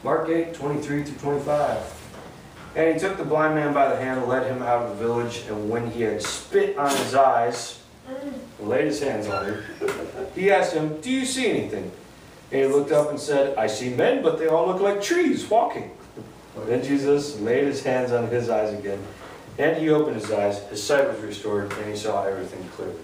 Mark 0.03 0.27
eight, 0.29 0.53
twenty-three 0.53 1.03
through 1.03 1.17
twenty-five. 1.17 1.93
And 2.75 2.93
he 2.93 2.99
took 2.99 3.17
the 3.17 3.23
blind 3.23 3.55
man 3.55 3.73
by 3.73 3.89
the 3.89 3.95
hand 3.95 4.19
and 4.19 4.27
led 4.27 4.45
him 4.51 4.61
out 4.61 4.83
of 4.83 4.89
the 4.89 4.95
village, 5.03 5.43
and 5.49 5.69
when 5.69 5.89
he 5.89 6.01
had 6.01 6.21
spit 6.21 6.77
on 6.77 6.95
his 6.95 7.15
eyes, 7.15 7.79
laid 8.59 8.85
his 8.85 9.01
hands 9.01 9.27
on 9.27 9.45
him, 9.45 9.63
he 10.35 10.51
asked 10.51 10.73
him, 10.73 10.99
Do 11.01 11.09
you 11.09 11.25
see 11.25 11.47
anything? 11.47 11.91
And 12.51 12.61
he 12.61 12.67
looked 12.67 12.91
up 12.91 13.09
and 13.09 13.19
said, 13.19 13.57
I 13.57 13.67
see 13.67 13.89
men, 13.89 14.21
but 14.21 14.37
they 14.37 14.47
all 14.47 14.67
look 14.67 14.81
like 14.81 15.01
trees 15.01 15.49
walking. 15.49 15.91
Then 16.65 16.83
Jesus 16.83 17.39
laid 17.39 17.65
his 17.65 17.83
hands 17.83 18.11
on 18.11 18.27
his 18.27 18.49
eyes 18.49 18.77
again, 18.77 18.99
and 19.57 19.77
he 19.77 19.89
opened 19.89 20.15
his 20.15 20.31
eyes. 20.31 20.59
His 20.69 20.83
sight 20.83 21.07
was 21.07 21.19
restored, 21.19 21.71
and 21.73 21.85
he 21.89 21.95
saw 21.95 22.23
everything 22.25 22.67
clearly. 22.75 22.95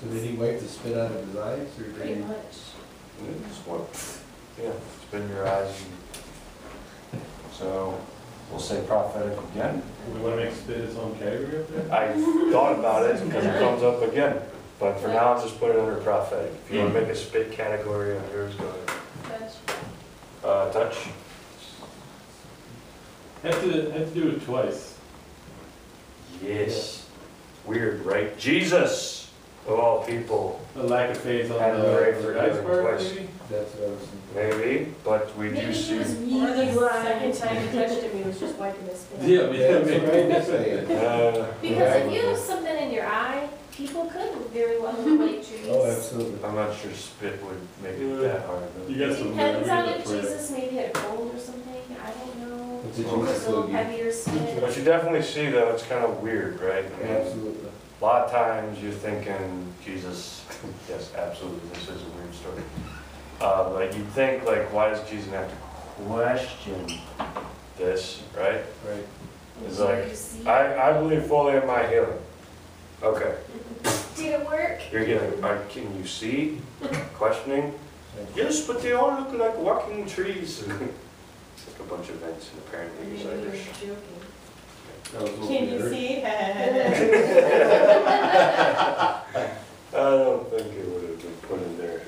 So 0.00 0.08
did 0.08 0.22
he 0.24 0.36
wipe 0.36 0.60
the 0.60 0.68
spit 0.68 0.96
out 0.96 1.12
of 1.12 1.26
his 1.26 1.36
eyes, 1.36 1.68
or 1.78 1.84
did 1.84 1.96
Pretty 1.96 2.14
he? 2.14 2.20
much. 2.20 2.36
And 3.20 3.28
it 3.28 3.48
just 3.48 3.66
went, 3.66 3.82
Yeah, 4.62 4.72
spin 5.08 5.28
your 5.28 5.46
eyes. 5.48 5.82
and- 7.12 7.22
So, 7.52 7.98
we'll 8.50 8.60
say 8.60 8.82
prophetic 8.86 9.38
again. 9.52 9.82
We 10.12 10.20
want 10.20 10.36
to 10.36 10.44
make 10.44 10.54
spit 10.54 10.78
its 10.80 10.96
own 10.96 11.16
category 11.18 11.62
up 11.62 11.68
there? 11.70 11.92
I 11.92 12.12
thought 12.50 12.78
about 12.78 13.04
it 13.10 13.24
because 13.24 13.44
it 13.44 13.58
comes 13.60 13.82
up 13.84 14.02
again, 14.02 14.40
but 14.80 14.98
for 14.98 15.08
now, 15.08 15.32
I'll 15.34 15.40
just 15.42 15.58
put 15.60 15.70
it 15.70 15.78
under 15.78 15.96
prophetic. 16.00 16.52
If 16.66 16.72
you 16.74 16.80
want 16.80 16.94
to 16.94 17.00
make 17.00 17.08
a 17.10 17.14
spit 17.16 17.52
category 17.52 18.16
on 18.16 18.24
yours, 18.32 18.54
go 18.56 18.66
ahead. 18.66 19.40
Touch. 19.40 19.52
Uh, 20.44 20.70
touch? 20.72 20.96
Have 23.44 23.60
to, 23.62 23.90
have 23.92 24.12
to 24.12 24.20
do 24.20 24.28
it 24.30 24.44
twice. 24.44 24.93
Yes. 26.42 27.06
Weird, 27.66 28.04
right? 28.04 28.36
Jesus, 28.38 29.30
of 29.66 29.78
all 29.78 30.04
people, 30.04 30.60
The 30.74 30.82
lack 30.82 31.10
of 31.10 31.18
faith 31.18 31.50
on 31.50 31.58
Had 31.60 31.76
to 31.76 31.82
pray 31.96 32.12
the 32.12 32.20
for 32.20 32.26
the 32.32 32.34
guy's 32.34 32.52
healing 32.52 32.66
part, 32.66 32.98
twice. 32.98 33.14
maybe? 33.14 33.28
That's 33.50 33.70
what 33.74 33.88
I 33.88 33.90
was 33.92 34.00
thinking. 34.08 34.58
maybe, 34.58 34.94
but 35.04 35.36
we 35.38 35.48
do 35.48 35.54
Maybe 35.54 35.66
he 35.66 35.74
see. 35.74 35.98
was 35.98 36.14
really 36.16 36.66
the 36.66 36.72
blind. 36.72 37.04
second 37.04 37.34
time 37.34 37.56
he 37.68 37.78
touched 37.78 38.02
him, 38.02 38.16
he 38.18 38.22
was 38.24 38.40
just 38.40 38.54
wiping 38.56 38.86
his 38.86 38.98
spit. 39.00 39.20
Yeah, 39.22 39.50
Yeah, 39.50 39.78
that's 39.78 39.90
what 39.90 40.14
I 40.14 40.26
was 40.26 40.48
maybe. 40.48 40.64
saying. 40.64 41.00
Uh, 41.04 41.46
Because 41.62 41.94
if 42.04 42.12
you 42.12 42.20
have 42.28 42.38
something 42.38 42.76
in 42.76 42.90
your 42.92 43.06
eye, 43.06 43.48
people 43.72 44.04
could 44.06 44.30
very 44.52 44.78
well 44.80 44.92
look 45.00 45.20
like 45.20 45.46
trees. 45.46 45.66
Oh, 45.68 45.86
absolutely. 45.86 46.44
I'm 46.44 46.54
not 46.56 46.74
sure 46.76 46.92
spit 46.92 47.42
would 47.44 47.60
make 47.82 47.96
it 47.96 48.20
that 48.22 48.44
hard. 48.46 48.64
though. 48.76 48.92
You 48.92 49.06
got 49.08 49.16
some. 49.16 49.28
Depends 49.30 49.68
on 49.68 49.84
you 49.88 49.94
if 49.94 50.04
Jesus 50.06 50.50
maybe 50.50 50.76
had 50.76 50.90
a 50.90 50.92
cold 50.92 51.34
or 51.34 51.38
something, 51.38 51.82
I 52.02 52.10
don't 52.10 52.36
know. 52.48 52.53
But 52.96 53.02
did 53.02 53.06
Well, 53.06 53.22
Or 53.22 53.26
Jesus 53.26 53.46
a 53.46 53.50
little 53.50 53.66
you? 53.68 53.76
heavier 53.76 54.12
spit. 54.12 54.60
But 54.60 54.76
you 54.76 54.84
definitely 54.84 55.22
see 55.22 55.50
though, 55.50 55.70
it's 55.70 55.82
kind 55.84 56.04
of 56.04 56.22
weird, 56.22 56.60
right? 56.60 56.84
I 56.84 57.04
mean, 57.04 57.16
Absolutely. 57.16 57.68
A 58.00 58.04
lot 58.04 58.26
of 58.26 58.30
times 58.32 58.82
you're 58.82 58.92
thinking, 58.92 59.72
Jesus, 59.84 60.44
yes, 60.88 61.12
absolutely, 61.16 61.68
this 61.70 61.82
is 61.88 62.02
a 62.02 62.16
weird 62.16 62.34
story. 62.34 62.62
Uh, 63.40 63.70
like 63.72 63.96
you'd 63.96 64.08
think 64.08 64.44
like, 64.44 64.72
why 64.72 64.90
does 64.90 65.08
Jesus 65.08 65.30
have 65.32 65.48
to 65.48 65.56
question 66.06 66.98
this, 67.78 68.20
right? 68.36 68.62
Right. 68.86 69.06
It's 69.66 69.78
Do 69.78 69.84
like, 69.84 70.08
you 70.08 70.14
see- 70.14 70.46
I, 70.46 70.90
I 70.90 70.98
believe 70.98 71.24
fully 71.26 71.56
in 71.56 71.66
my 71.66 71.86
healing. 71.86 72.18
Okay, 73.02 73.36
Did 74.16 74.40
it 74.40 74.46
work? 74.46 74.80
you're 74.92 75.04
getting, 75.04 75.42
are, 75.42 75.58
can 75.70 75.96
you 75.98 76.06
see? 76.06 76.60
Questioning? 77.14 77.74
Yes, 78.36 78.66
but 78.66 78.80
they 78.82 78.92
all 78.92 79.10
look 79.20 79.32
like 79.32 79.56
walking 79.58 80.06
trees. 80.06 80.64
It's 81.56 81.66
like 81.68 81.80
a 81.80 81.90
bunch 81.90 82.08
of 82.10 82.16
vents 82.16 82.50
and 82.50 82.58
apparently 82.66 83.16
he's 83.16 83.24
Maybe 83.24 83.40
he 83.40 83.46
was 83.46 83.54
Irish. 83.54 83.66
joking. 83.80 84.20
That 85.12 85.22
was 85.22 85.30
what 85.32 85.48
Can 85.48 85.62
we 85.66 85.72
you 85.72 85.78
heard. 85.78 85.92
see? 85.92 86.22
I 89.94 90.00
don't 90.10 90.50
think 90.50 90.72
it 90.74 90.88
would 90.88 91.08
have 91.08 91.22
been 91.22 91.36
put 91.48 91.62
in 91.62 91.78
there. 91.78 92.00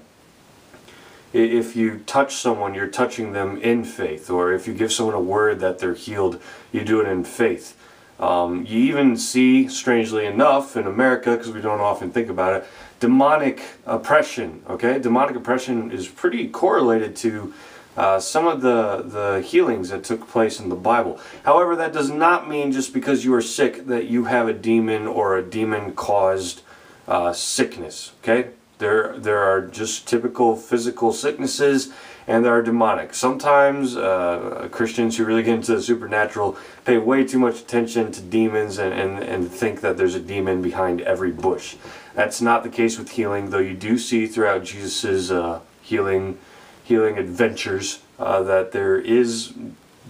if 1.34 1.74
you 1.74 2.00
touch 2.00 2.34
someone, 2.34 2.74
you're 2.74 2.88
touching 2.88 3.32
them 3.32 3.56
in 3.56 3.84
faith. 3.84 4.28
Or 4.28 4.52
if 4.52 4.66
you 4.66 4.74
give 4.74 4.92
someone 4.92 5.14
a 5.14 5.20
word 5.20 5.60
that 5.60 5.78
they're 5.78 5.94
healed, 5.94 6.38
you 6.72 6.84
do 6.84 7.00
it 7.00 7.08
in 7.08 7.24
faith. 7.24 7.74
Um, 8.20 8.66
you 8.66 8.80
even 8.80 9.16
see, 9.16 9.66
strangely 9.68 10.26
enough, 10.26 10.76
in 10.76 10.86
America, 10.86 11.30
because 11.30 11.50
we 11.50 11.62
don't 11.62 11.80
often 11.80 12.10
think 12.10 12.28
about 12.28 12.52
it, 12.52 12.68
demonic 13.00 13.62
oppression. 13.86 14.62
Okay, 14.68 14.98
demonic 14.98 15.34
oppression 15.34 15.90
is 15.90 16.06
pretty 16.06 16.48
correlated 16.48 17.16
to 17.24 17.54
uh, 17.96 18.18
some 18.18 18.46
of 18.46 18.60
the 18.62 19.02
the 19.04 19.42
healings 19.42 19.90
that 19.90 20.04
took 20.04 20.28
place 20.28 20.58
in 20.58 20.68
the 20.68 20.76
Bible. 20.76 21.20
However, 21.44 21.76
that 21.76 21.92
does 21.92 22.10
not 22.10 22.48
mean 22.48 22.72
just 22.72 22.94
because 22.94 23.24
you 23.24 23.34
are 23.34 23.42
sick 23.42 23.86
that 23.86 24.06
you 24.06 24.24
have 24.24 24.48
a 24.48 24.54
demon 24.54 25.06
or 25.06 25.36
a 25.36 25.42
demon 25.42 25.92
caused 25.92 26.62
uh, 27.06 27.32
sickness. 27.32 28.12
Okay, 28.22 28.50
there 28.78 29.18
there 29.18 29.38
are 29.38 29.60
just 29.60 30.08
typical 30.08 30.56
physical 30.56 31.12
sicknesses 31.12 31.92
and 32.26 32.44
there 32.44 32.52
are 32.52 32.62
demonic. 32.62 33.14
Sometimes 33.14 33.96
uh, 33.96 34.68
Christians 34.70 35.16
who 35.16 35.24
really 35.24 35.42
get 35.42 35.54
into 35.56 35.74
the 35.74 35.82
supernatural 35.82 36.56
pay 36.84 36.98
way 36.98 37.24
too 37.24 37.38
much 37.38 37.60
attention 37.60 38.12
to 38.12 38.20
demons 38.20 38.78
and, 38.78 38.92
and, 38.92 39.22
and 39.22 39.50
think 39.50 39.80
that 39.80 39.96
there's 39.96 40.14
a 40.14 40.20
demon 40.20 40.62
behind 40.62 41.00
every 41.00 41.32
bush. 41.32 41.76
That's 42.14 42.40
not 42.40 42.62
the 42.62 42.68
case 42.68 42.98
with 42.98 43.10
healing, 43.10 43.50
though 43.50 43.58
you 43.58 43.74
do 43.74 43.98
see 43.98 44.26
throughout 44.26 44.64
Jesus' 44.64 45.30
uh, 45.30 45.60
healing 45.80 46.38
healing 46.84 47.18
adventures 47.18 48.00
uh, 48.18 48.42
that 48.42 48.72
there 48.72 48.98
is 48.98 49.54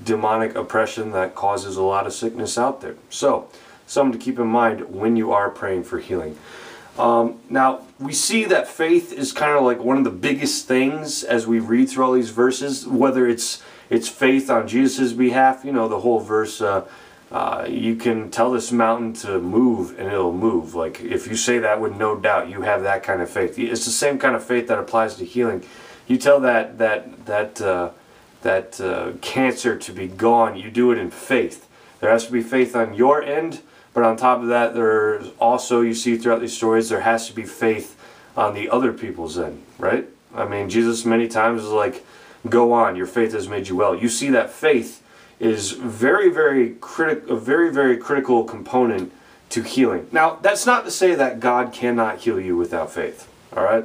demonic 0.04 0.54
oppression 0.54 1.12
that 1.12 1.34
causes 1.34 1.76
a 1.76 1.82
lot 1.82 2.06
of 2.06 2.12
sickness 2.12 2.58
out 2.58 2.80
there. 2.80 2.96
So, 3.10 3.48
something 3.86 4.18
to 4.18 4.24
keep 4.24 4.38
in 4.38 4.46
mind 4.46 4.94
when 4.94 5.16
you 5.16 5.32
are 5.32 5.50
praying 5.50 5.84
for 5.84 5.98
healing. 5.98 6.38
Um, 6.98 7.38
now, 7.48 7.86
we 7.98 8.12
see 8.12 8.44
that 8.46 8.68
faith 8.68 9.12
is 9.12 9.32
kind 9.32 9.56
of 9.56 9.64
like 9.64 9.80
one 9.80 9.96
of 9.96 10.04
the 10.04 10.10
biggest 10.10 10.66
things 10.66 11.24
as 11.24 11.46
we 11.46 11.58
read 11.58 11.88
through 11.88 12.04
all 12.04 12.12
these 12.12 12.30
verses, 12.30 12.86
whether 12.86 13.26
it's 13.26 13.62
it's 13.90 14.08
faith 14.08 14.48
on 14.48 14.66
Jesus' 14.66 15.12
behalf, 15.12 15.66
you 15.66 15.72
know, 15.72 15.86
the 15.86 16.00
whole 16.00 16.18
verse, 16.18 16.62
uh, 16.62 16.86
uh, 17.30 17.66
you 17.68 17.94
can 17.94 18.30
tell 18.30 18.50
this 18.50 18.72
mountain 18.72 19.12
to 19.12 19.38
move 19.38 19.98
and 19.98 20.08
it'll 20.08 20.32
move. 20.32 20.74
Like, 20.74 21.02
if 21.02 21.26
you 21.26 21.36
say 21.36 21.58
that 21.58 21.78
with 21.78 21.94
no 21.94 22.16
doubt, 22.16 22.48
you 22.48 22.62
have 22.62 22.82
that 22.84 23.02
kind 23.02 23.20
of 23.20 23.28
faith. 23.28 23.58
It's 23.58 23.84
the 23.84 23.90
same 23.90 24.18
kind 24.18 24.34
of 24.34 24.42
faith 24.42 24.66
that 24.68 24.78
applies 24.78 25.16
to 25.16 25.26
healing. 25.26 25.62
You 26.06 26.18
tell 26.18 26.40
that, 26.40 26.78
that, 26.78 27.26
that, 27.26 27.60
uh, 27.60 27.90
that 28.42 28.80
uh, 28.80 29.12
cancer 29.20 29.76
to 29.78 29.92
be 29.92 30.08
gone, 30.08 30.56
you 30.56 30.70
do 30.70 30.92
it 30.92 30.98
in 30.98 31.10
faith. 31.10 31.68
There 32.00 32.10
has 32.10 32.26
to 32.26 32.32
be 32.32 32.42
faith 32.42 32.74
on 32.74 32.94
your 32.94 33.22
end, 33.22 33.62
but 33.94 34.02
on 34.02 34.16
top 34.16 34.40
of 34.40 34.48
that, 34.48 34.74
there's 34.74 35.28
also, 35.38 35.80
you 35.80 35.94
see 35.94 36.16
throughout 36.16 36.40
these 36.40 36.56
stories, 36.56 36.88
there 36.88 37.02
has 37.02 37.28
to 37.28 37.34
be 37.34 37.44
faith 37.44 37.98
on 38.36 38.54
the 38.54 38.68
other 38.70 38.92
people's 38.92 39.38
end, 39.38 39.62
right? 39.78 40.08
I 40.34 40.46
mean, 40.46 40.68
Jesus 40.68 41.04
many 41.04 41.28
times 41.28 41.62
is 41.62 41.68
like, 41.68 42.04
go 42.48 42.72
on, 42.72 42.96
your 42.96 43.06
faith 43.06 43.32
has 43.32 43.48
made 43.48 43.68
you 43.68 43.76
well. 43.76 43.94
You 43.94 44.08
see 44.08 44.30
that 44.30 44.50
faith 44.50 45.02
is 45.38 45.72
very, 45.72 46.30
very 46.30 46.76
critic, 46.80 47.28
a 47.28 47.36
very, 47.36 47.70
very 47.72 47.96
critical 47.96 48.44
component 48.44 49.12
to 49.50 49.62
healing. 49.62 50.08
Now, 50.10 50.38
that's 50.40 50.64
not 50.64 50.84
to 50.86 50.90
say 50.90 51.14
that 51.14 51.40
God 51.40 51.72
cannot 51.72 52.20
heal 52.20 52.40
you 52.40 52.56
without 52.56 52.90
faith, 52.90 53.28
all 53.54 53.64
right? 53.64 53.84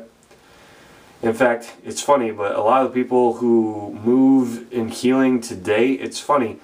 In 1.23 1.33
fact, 1.33 1.73
it's 1.83 2.01
funny, 2.01 2.31
but 2.31 2.55
a 2.55 2.61
lot 2.61 2.85
of 2.85 2.93
the 2.93 3.03
people 3.03 3.35
who 3.35 3.97
move 4.03 4.71
in 4.71 4.89
healing 4.89 5.41
today, 5.41 5.93
it's 5.93 6.19
funny, 6.19 6.59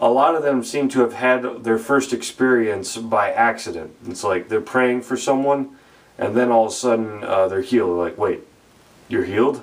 a 0.00 0.10
lot 0.10 0.34
of 0.34 0.42
them 0.42 0.62
seem 0.62 0.88
to 0.90 1.00
have 1.00 1.14
had 1.14 1.64
their 1.64 1.78
first 1.78 2.12
experience 2.12 2.98
by 2.98 3.32
accident. 3.32 3.96
It's 4.06 4.22
like 4.22 4.48
they're 4.48 4.60
praying 4.60 5.00
for 5.00 5.16
someone, 5.16 5.76
and 6.18 6.36
then 6.36 6.50
all 6.50 6.66
of 6.66 6.72
a 6.72 6.74
sudden 6.74 7.24
uh, 7.24 7.48
they're 7.48 7.62
healed. 7.62 7.96
Like, 7.96 8.18
wait, 8.18 8.40
you're 9.08 9.24
healed? 9.24 9.62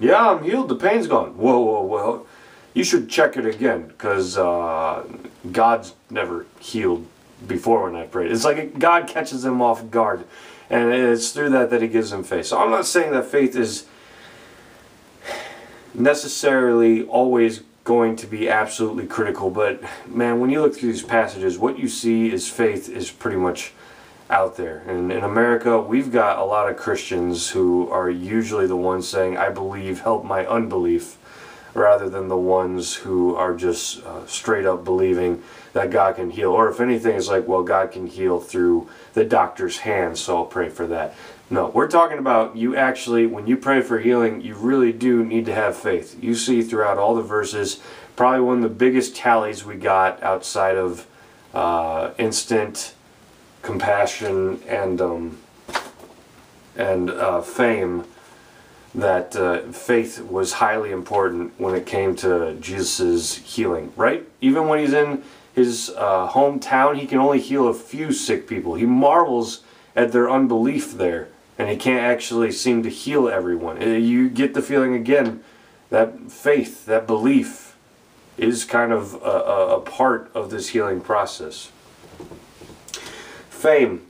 Yeah, 0.00 0.30
I'm 0.30 0.42
healed. 0.42 0.68
The 0.68 0.76
pain's 0.76 1.06
gone. 1.06 1.36
Whoa, 1.36 1.60
whoa, 1.60 1.82
whoa. 1.82 2.26
You 2.74 2.82
should 2.82 3.08
check 3.08 3.36
it 3.36 3.46
again, 3.46 3.86
because 3.86 4.36
uh, 4.36 5.04
God's 5.52 5.94
never 6.10 6.46
healed 6.58 7.06
before 7.46 7.84
when 7.84 7.94
I 7.94 8.06
prayed. 8.06 8.32
It's 8.32 8.44
like 8.44 8.78
God 8.80 9.06
catches 9.06 9.44
them 9.44 9.62
off 9.62 9.88
guard. 9.90 10.24
And 10.70 10.92
it's 10.92 11.30
through 11.30 11.50
that 11.50 11.70
that 11.70 11.82
he 11.82 11.88
gives 11.88 12.10
them 12.10 12.22
faith. 12.22 12.46
So 12.46 12.58
I'm 12.58 12.70
not 12.70 12.86
saying 12.86 13.12
that 13.12 13.24
faith 13.24 13.56
is 13.56 13.86
necessarily 15.94 17.04
always 17.04 17.62
going 17.84 18.16
to 18.16 18.26
be 18.26 18.50
absolutely 18.50 19.06
critical, 19.06 19.48
but 19.48 19.82
man, 20.06 20.40
when 20.40 20.50
you 20.50 20.60
look 20.60 20.76
through 20.76 20.92
these 20.92 21.02
passages, 21.02 21.58
what 21.58 21.78
you 21.78 21.88
see 21.88 22.30
is 22.30 22.46
faith 22.46 22.86
is 22.90 23.10
pretty 23.10 23.38
much 23.38 23.72
out 24.28 24.58
there. 24.58 24.82
And 24.86 25.10
in 25.10 25.24
America, 25.24 25.80
we've 25.80 26.12
got 26.12 26.38
a 26.38 26.44
lot 26.44 26.68
of 26.68 26.76
Christians 26.76 27.48
who 27.48 27.88
are 27.90 28.10
usually 28.10 28.66
the 28.66 28.76
ones 28.76 29.08
saying, 29.08 29.38
I 29.38 29.48
believe, 29.48 30.00
help 30.00 30.22
my 30.22 30.46
unbelief, 30.46 31.16
rather 31.78 32.08
than 32.08 32.28
the 32.28 32.36
ones 32.36 32.94
who 32.94 33.34
are 33.34 33.54
just 33.54 34.04
uh, 34.04 34.26
straight 34.26 34.66
up 34.66 34.84
believing 34.84 35.42
that 35.72 35.90
God 35.90 36.16
can 36.16 36.30
heal. 36.30 36.50
Or 36.50 36.68
if 36.68 36.80
anything, 36.80 37.16
it's 37.16 37.28
like, 37.28 37.46
well, 37.46 37.62
God 37.62 37.92
can 37.92 38.06
heal 38.06 38.40
through 38.40 38.88
the 39.14 39.24
doctor's 39.24 39.78
hands, 39.78 40.20
so 40.20 40.38
I'll 40.38 40.46
pray 40.46 40.68
for 40.68 40.86
that. 40.88 41.14
No, 41.50 41.68
we're 41.68 41.88
talking 41.88 42.18
about 42.18 42.56
you 42.56 42.76
actually, 42.76 43.26
when 43.26 43.46
you 43.46 43.56
pray 43.56 43.80
for 43.80 43.98
healing, 43.98 44.42
you 44.42 44.54
really 44.54 44.92
do 44.92 45.24
need 45.24 45.46
to 45.46 45.54
have 45.54 45.76
faith. 45.76 46.22
You 46.22 46.34
see 46.34 46.62
throughout 46.62 46.98
all 46.98 47.14
the 47.14 47.22
verses, 47.22 47.80
probably 48.16 48.40
one 48.40 48.56
of 48.58 48.62
the 48.62 48.68
biggest 48.68 49.16
tallies 49.16 49.64
we 49.64 49.76
got 49.76 50.22
outside 50.22 50.76
of 50.76 51.06
uh, 51.54 52.10
instant 52.18 52.94
compassion 53.62 54.60
and 54.68 55.00
um, 55.00 55.38
and 56.76 57.10
uh, 57.10 57.40
fame 57.40 58.04
that 58.94 59.36
uh, 59.36 59.60
faith 59.70 60.20
was 60.20 60.54
highly 60.54 60.90
important 60.90 61.52
when 61.58 61.74
it 61.74 61.86
came 61.86 62.16
to 62.16 62.54
Jesus' 62.60 63.36
healing, 63.36 63.92
right? 63.96 64.26
Even 64.40 64.66
when 64.66 64.78
he's 64.78 64.92
in 64.92 65.22
his 65.54 65.90
uh, 65.96 66.28
hometown, 66.30 66.96
he 66.96 67.06
can 67.06 67.18
only 67.18 67.40
heal 67.40 67.68
a 67.68 67.74
few 67.74 68.12
sick 68.12 68.48
people. 68.48 68.74
He 68.74 68.86
marvels 68.86 69.62
at 69.94 70.12
their 70.12 70.30
unbelief 70.30 70.92
there, 70.92 71.28
and 71.58 71.68
he 71.68 71.76
can't 71.76 72.02
actually 72.02 72.52
seem 72.52 72.82
to 72.82 72.88
heal 72.88 73.28
everyone. 73.28 73.82
Uh, 73.82 73.86
You 73.86 74.28
get 74.30 74.54
the 74.54 74.62
feeling 74.62 74.94
again 74.94 75.42
that 75.90 76.30
faith, 76.30 76.86
that 76.86 77.06
belief, 77.06 77.76
is 78.36 78.64
kind 78.64 78.92
of 78.92 79.14
a, 79.14 79.76
a 79.76 79.80
part 79.80 80.30
of 80.34 80.50
this 80.50 80.68
healing 80.68 81.00
process. 81.00 81.72
Fame. 83.50 84.07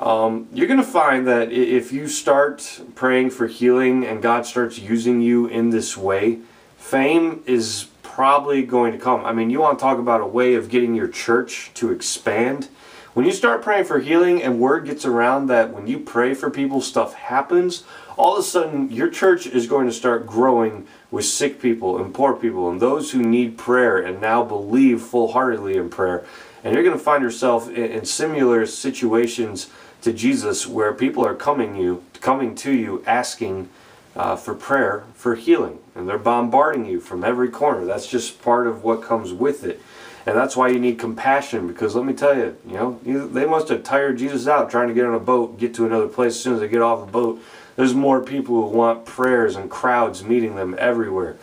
Um, 0.00 0.48
you're 0.52 0.66
going 0.66 0.80
to 0.80 0.86
find 0.86 1.26
that 1.28 1.52
if 1.52 1.92
you 1.92 2.08
start 2.08 2.82
praying 2.94 3.30
for 3.30 3.46
healing 3.46 4.04
and 4.04 4.20
God 4.20 4.44
starts 4.44 4.78
using 4.78 5.20
you 5.20 5.46
in 5.46 5.70
this 5.70 5.96
way, 5.96 6.40
fame 6.76 7.42
is 7.46 7.88
probably 8.02 8.62
going 8.62 8.92
to 8.92 8.98
come. 8.98 9.24
I 9.24 9.32
mean, 9.32 9.50
you 9.50 9.60
want 9.60 9.78
to 9.78 9.82
talk 9.82 9.98
about 9.98 10.20
a 10.20 10.26
way 10.26 10.54
of 10.54 10.68
getting 10.68 10.94
your 10.94 11.08
church 11.08 11.70
to 11.74 11.92
expand. 11.92 12.68
When 13.14 13.24
you 13.24 13.32
start 13.32 13.62
praying 13.62 13.84
for 13.84 14.00
healing 14.00 14.42
and 14.42 14.58
word 14.58 14.86
gets 14.86 15.04
around 15.04 15.46
that 15.46 15.72
when 15.72 15.86
you 15.86 16.00
pray 16.00 16.34
for 16.34 16.50
people, 16.50 16.80
stuff 16.80 17.14
happens, 17.14 17.84
all 18.16 18.34
of 18.34 18.40
a 18.40 18.42
sudden 18.42 18.90
your 18.90 19.08
church 19.08 19.46
is 19.46 19.68
going 19.68 19.86
to 19.86 19.92
start 19.92 20.26
growing 20.26 20.86
with 21.12 21.24
sick 21.24 21.62
people 21.62 22.02
and 22.02 22.12
poor 22.12 22.34
people 22.34 22.68
and 22.68 22.80
those 22.80 23.12
who 23.12 23.22
need 23.22 23.56
prayer 23.56 23.98
and 23.98 24.20
now 24.20 24.42
believe 24.42 25.00
full 25.00 25.32
heartedly 25.32 25.76
in 25.76 25.88
prayer. 25.88 26.24
And 26.64 26.74
you're 26.74 26.82
going 26.82 26.96
to 26.96 27.02
find 27.02 27.22
yourself 27.22 27.68
in, 27.68 27.84
in 27.84 28.04
similar 28.04 28.66
situations 28.66 29.70
to 30.04 30.12
Jesus 30.12 30.66
where 30.66 30.92
people 30.92 31.26
are 31.26 31.34
coming 31.34 31.76
you 31.76 32.04
coming 32.20 32.54
to 32.54 32.72
you 32.72 33.02
asking 33.06 33.70
uh, 34.14 34.36
for 34.36 34.54
prayer 34.54 35.04
for 35.14 35.34
healing 35.34 35.78
and 35.94 36.06
they're 36.08 36.18
bombarding 36.18 36.84
you 36.84 37.00
from 37.00 37.24
every 37.24 37.48
corner. 37.48 37.84
That's 37.86 38.06
just 38.06 38.42
part 38.42 38.66
of 38.66 38.84
what 38.84 39.02
comes 39.02 39.32
with 39.32 39.64
it. 39.64 39.80
And 40.26 40.36
that's 40.36 40.56
why 40.56 40.68
you 40.68 40.78
need 40.78 40.98
compassion 40.98 41.66
because 41.66 41.94
let 41.94 42.04
me 42.04 42.12
tell 42.12 42.36
you, 42.36 42.56
you 42.66 42.74
know, 42.74 42.98
they 43.28 43.46
must 43.46 43.68
have 43.68 43.82
tired 43.82 44.18
Jesus 44.18 44.46
out 44.46 44.70
trying 44.70 44.88
to 44.88 44.94
get 44.94 45.06
on 45.06 45.14
a 45.14 45.20
boat, 45.20 45.58
get 45.58 45.74
to 45.74 45.86
another 45.86 46.08
place 46.08 46.34
as 46.34 46.40
soon 46.40 46.54
as 46.54 46.60
they 46.60 46.68
get 46.68 46.82
off 46.82 47.06
the 47.06 47.12
boat. 47.12 47.42
There's 47.76 47.94
more 47.94 48.22
people 48.22 48.68
who 48.68 48.76
want 48.76 49.06
prayers 49.06 49.56
and 49.56 49.70
crowds 49.70 50.22
meeting 50.22 50.54
them 50.54 50.76
everywhere. 50.78 51.36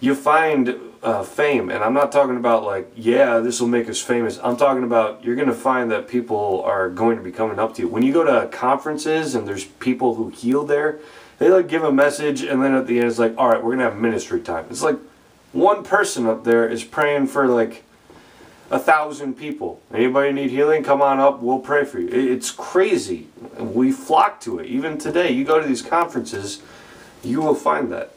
you 0.00 0.14
find 0.14 0.78
uh, 1.02 1.22
fame, 1.24 1.68
and 1.68 1.82
I'm 1.82 1.94
not 1.94 2.12
talking 2.12 2.36
about 2.36 2.64
like, 2.64 2.92
yeah, 2.94 3.40
this 3.40 3.60
will 3.60 3.68
make 3.68 3.88
us 3.88 4.00
famous. 4.00 4.38
I'm 4.42 4.56
talking 4.56 4.84
about 4.84 5.24
you're 5.24 5.34
going 5.34 5.48
to 5.48 5.54
find 5.54 5.90
that 5.90 6.06
people 6.06 6.62
are 6.64 6.88
going 6.88 7.16
to 7.16 7.22
be 7.22 7.32
coming 7.32 7.58
up 7.58 7.74
to 7.74 7.82
you. 7.82 7.88
When 7.88 8.04
you 8.04 8.12
go 8.12 8.22
to 8.24 8.48
conferences 8.48 9.34
and 9.34 9.46
there's 9.46 9.64
people 9.64 10.14
who 10.14 10.28
heal 10.28 10.64
there, 10.64 11.00
they 11.38 11.50
like 11.50 11.66
give 11.66 11.82
a 11.82 11.92
message, 11.92 12.42
and 12.42 12.62
then 12.62 12.74
at 12.74 12.86
the 12.86 12.98
end 13.00 13.08
it's 13.08 13.18
like, 13.18 13.34
all 13.36 13.48
right, 13.48 13.58
we're 13.58 13.70
going 13.70 13.78
to 13.78 13.84
have 13.84 13.96
ministry 13.96 14.40
time. 14.40 14.66
It's 14.70 14.82
like 14.82 14.98
one 15.52 15.82
person 15.82 16.26
up 16.26 16.44
there 16.44 16.68
is 16.68 16.84
praying 16.84 17.26
for 17.26 17.48
like 17.48 17.82
a 18.70 18.78
thousand 18.78 19.34
people. 19.34 19.82
Anybody 19.92 20.32
need 20.32 20.50
healing? 20.50 20.84
Come 20.84 21.02
on 21.02 21.18
up. 21.18 21.42
We'll 21.42 21.58
pray 21.58 21.84
for 21.84 21.98
you. 21.98 22.08
It's 22.08 22.52
crazy. 22.52 23.26
We 23.58 23.90
flock 23.90 24.40
to 24.42 24.60
it. 24.60 24.66
Even 24.66 24.98
today, 24.98 25.32
you 25.32 25.44
go 25.44 25.60
to 25.60 25.66
these 25.66 25.82
conferences, 25.82 26.62
you 27.24 27.42
will 27.42 27.56
find 27.56 27.92
that. 27.92 28.14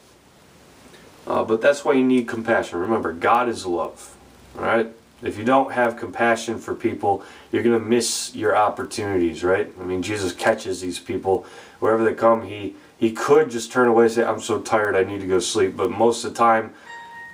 Uh, 1.27 1.43
but 1.43 1.61
that's 1.61 1.83
why 1.83 1.93
you 1.93 2.03
need 2.03 2.27
compassion. 2.27 2.79
Remember, 2.79 3.11
God 3.11 3.49
is 3.49 3.65
love. 3.65 4.15
All 4.57 4.63
right. 4.63 4.91
If 5.21 5.37
you 5.37 5.43
don't 5.43 5.71
have 5.71 5.97
compassion 5.97 6.59
for 6.59 6.75
people, 6.75 7.23
you're 7.51 7.63
gonna 7.63 7.79
miss 7.79 8.35
your 8.35 8.55
opportunities. 8.55 9.43
Right. 9.43 9.71
I 9.79 9.83
mean, 9.83 10.01
Jesus 10.01 10.33
catches 10.33 10.81
these 10.81 10.99
people 10.99 11.45
wherever 11.79 12.03
they 12.03 12.13
come. 12.13 12.43
He 12.43 12.75
he 12.97 13.11
could 13.11 13.49
just 13.49 13.71
turn 13.71 13.87
away 13.87 14.05
and 14.05 14.13
say, 14.13 14.23
"I'm 14.23 14.39
so 14.39 14.59
tired. 14.59 14.95
I 14.95 15.03
need 15.03 15.21
to 15.21 15.27
go 15.27 15.39
sleep." 15.39 15.75
But 15.75 15.89
most 15.89 16.23
of 16.23 16.33
the 16.33 16.37
time, 16.37 16.73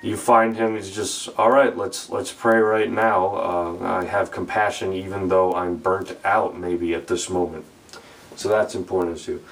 you 0.02 0.16
find 0.16 0.56
him 0.56 0.74
he's 0.74 0.90
just 0.90 1.28
all 1.38 1.50
right 1.50 1.76
let's 1.76 2.10
let's 2.10 2.32
pray 2.32 2.58
right 2.58 2.90
now 2.90 3.36
uh, 3.36 4.00
i 4.00 4.04
have 4.04 4.30
compassion 4.30 4.92
even 4.92 5.28
though 5.28 5.54
i'm 5.54 5.76
burnt 5.76 6.16
out 6.24 6.58
maybe 6.58 6.92
at 6.92 7.06
this 7.06 7.30
moment 7.30 7.64
so 8.34 8.48
that's 8.48 8.74
important 8.74 9.16
too 9.16 9.42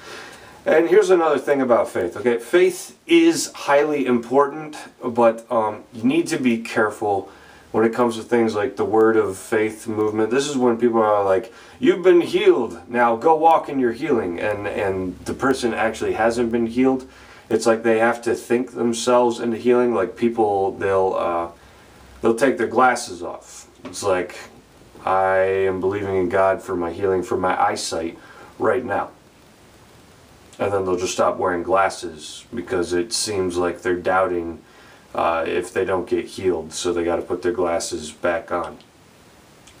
and 0.65 0.89
here's 0.89 1.09
another 1.09 1.39
thing 1.39 1.61
about 1.61 1.89
faith 1.89 2.17
okay? 2.17 2.37
Faith 2.37 2.97
is 3.07 3.51
highly 3.53 4.05
important 4.05 4.77
but 5.03 5.49
um, 5.51 5.83
you 5.93 6.03
need 6.03 6.27
to 6.27 6.37
be 6.37 6.59
careful 6.59 7.31
when 7.71 7.85
it 7.85 7.93
comes 7.93 8.17
to 8.17 8.23
things 8.23 8.53
like 8.53 8.75
the 8.75 8.85
word 8.85 9.15
of 9.15 9.37
faith 9.37 9.87
movement. 9.87 10.29
This 10.29 10.47
is 10.47 10.57
when 10.57 10.77
people 10.77 11.01
are 11.01 11.23
like 11.23 11.53
you've 11.79 12.03
been 12.03 12.21
healed. 12.21 12.79
Now 12.89 13.15
go 13.15 13.35
walk 13.35 13.69
in 13.69 13.79
your 13.79 13.93
healing. 13.93 14.39
And 14.39 14.67
and 14.67 15.17
the 15.25 15.33
person 15.33 15.73
actually 15.73 16.13
hasn't 16.13 16.51
been 16.51 16.67
healed. 16.67 17.09
It's 17.49 17.65
like 17.65 17.83
they 17.83 17.99
have 17.99 18.21
to 18.23 18.35
think 18.35 18.71
themselves 18.71 19.39
into 19.39 19.57
healing. 19.57 19.93
Like 19.93 20.15
people, 20.15 20.73
they'll 20.77 21.13
uh, 21.13 21.51
they'll 22.21 22.35
take 22.35 22.57
their 22.57 22.67
glasses 22.67 23.23
off. 23.23 23.67
It's 23.85 24.03
like 24.03 24.37
I 25.05 25.37
am 25.37 25.79
believing 25.79 26.15
in 26.15 26.29
God 26.29 26.61
for 26.61 26.75
my 26.75 26.91
healing 26.91 27.23
for 27.23 27.37
my 27.37 27.59
eyesight 27.59 28.17
right 28.59 28.85
now, 28.85 29.09
and 30.61 30.71
then 30.71 30.85
they'll 30.85 30.95
just 30.95 31.13
stop 31.13 31.37
wearing 31.37 31.63
glasses 31.63 32.45
because 32.53 32.93
it 32.93 33.11
seems 33.11 33.57
like 33.57 33.81
they're 33.81 33.95
doubting 33.95 34.61
uh, 35.15 35.43
if 35.47 35.73
they 35.73 35.83
don't 35.83 36.07
get 36.07 36.25
healed, 36.25 36.71
so 36.71 36.93
they 36.93 37.03
got 37.03 37.15
to 37.15 37.21
put 37.23 37.41
their 37.41 37.51
glasses 37.51 38.11
back 38.11 38.51
on, 38.51 38.77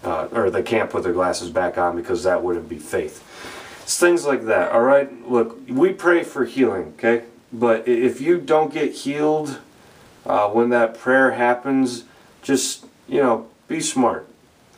uh, 0.03 0.27
or 0.33 0.49
they 0.49 0.63
can't 0.63 0.89
put 0.89 1.03
their 1.03 1.13
glasses 1.13 1.51
back 1.51 1.77
on 1.77 1.95
because 1.95 2.23
that 2.23 2.43
wouldn't 2.43 2.67
be 2.67 2.79
faith. 2.79 3.23
It's 3.83 3.99
things 3.99 4.25
like 4.25 4.45
that. 4.45 4.71
All 4.71 4.81
right, 4.81 5.29
look, 5.29 5.59
we 5.69 5.93
pray 5.93 6.23
for 6.23 6.45
healing, 6.45 6.95
okay? 6.97 7.25
But 7.53 7.87
if 7.87 8.19
you 8.19 8.39
don't 8.39 8.73
get 8.73 8.91
healed 8.91 9.59
uh, 10.25 10.49
when 10.49 10.69
that 10.69 10.97
prayer 10.97 11.31
happens, 11.31 12.05
just 12.41 12.85
you 13.07 13.21
know, 13.21 13.47
be 13.67 13.79
smart. 13.79 14.27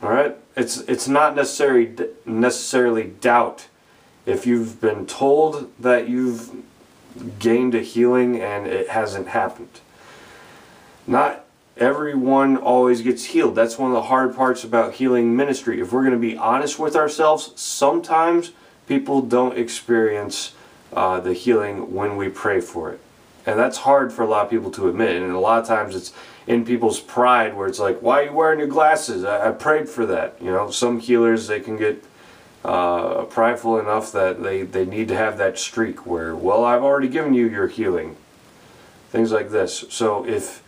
All 0.02 0.10
right, 0.10 0.36
it's 0.54 0.80
it's 0.80 1.08
not 1.08 1.34
necessarily 1.34 1.94
necessarily 2.26 3.04
doubt 3.04 3.68
if 4.26 4.46
you've 4.46 4.80
been 4.80 5.06
told 5.06 5.70
that 5.80 6.08
you've 6.08 6.50
gained 7.38 7.74
a 7.74 7.80
healing 7.80 8.40
and 8.40 8.66
it 8.66 8.88
hasn't 8.88 9.28
happened. 9.28 9.80
Not 11.06 11.44
everyone 11.76 12.56
always 12.56 13.02
gets 13.02 13.26
healed. 13.26 13.54
That's 13.54 13.78
one 13.78 13.90
of 13.90 13.94
the 13.94 14.02
hard 14.02 14.34
parts 14.34 14.64
about 14.64 14.94
healing 14.94 15.36
ministry. 15.36 15.80
If 15.80 15.92
we're 15.92 16.02
going 16.02 16.12
to 16.12 16.18
be 16.18 16.36
honest 16.36 16.78
with 16.78 16.96
ourselves, 16.96 17.52
sometimes 17.56 18.52
people 18.88 19.20
don't 19.22 19.58
experience 19.58 20.54
uh, 20.92 21.20
the 21.20 21.32
healing 21.32 21.92
when 21.92 22.16
we 22.16 22.28
pray 22.28 22.60
for 22.60 22.92
it. 22.92 23.00
And 23.46 23.58
that's 23.58 23.78
hard 23.78 24.12
for 24.12 24.22
a 24.22 24.26
lot 24.26 24.44
of 24.44 24.50
people 24.50 24.70
to 24.72 24.88
admit. 24.88 25.20
And 25.20 25.30
a 25.32 25.38
lot 25.38 25.60
of 25.60 25.66
times 25.66 25.94
it's 25.94 26.12
in 26.46 26.64
people's 26.64 27.00
pride 27.00 27.54
where 27.54 27.66
it's 27.66 27.78
like, 27.78 28.00
why 28.00 28.22
are 28.22 28.24
you 28.24 28.32
wearing 28.32 28.58
your 28.58 28.68
glasses? 28.68 29.24
I, 29.24 29.48
I 29.48 29.50
prayed 29.52 29.88
for 29.88 30.06
that. 30.06 30.36
You 30.40 30.50
know, 30.50 30.70
some 30.70 31.00
healers, 31.00 31.46
they 31.46 31.60
can 31.60 31.76
get 31.76 32.02
uh, 32.64 33.24
prideful 33.24 33.78
enough 33.78 34.10
that 34.12 34.42
they, 34.42 34.62
they 34.62 34.86
need 34.86 35.08
to 35.08 35.16
have 35.16 35.36
that 35.38 35.58
streak 35.58 36.06
where, 36.06 36.34
well, 36.34 36.64
I've 36.64 36.82
already 36.82 37.08
given 37.08 37.34
you 37.34 37.48
your 37.48 37.68
healing. 37.68 38.16
Things 39.10 39.30
like 39.30 39.50
this. 39.50 39.84
So 39.90 40.26
if 40.26 40.62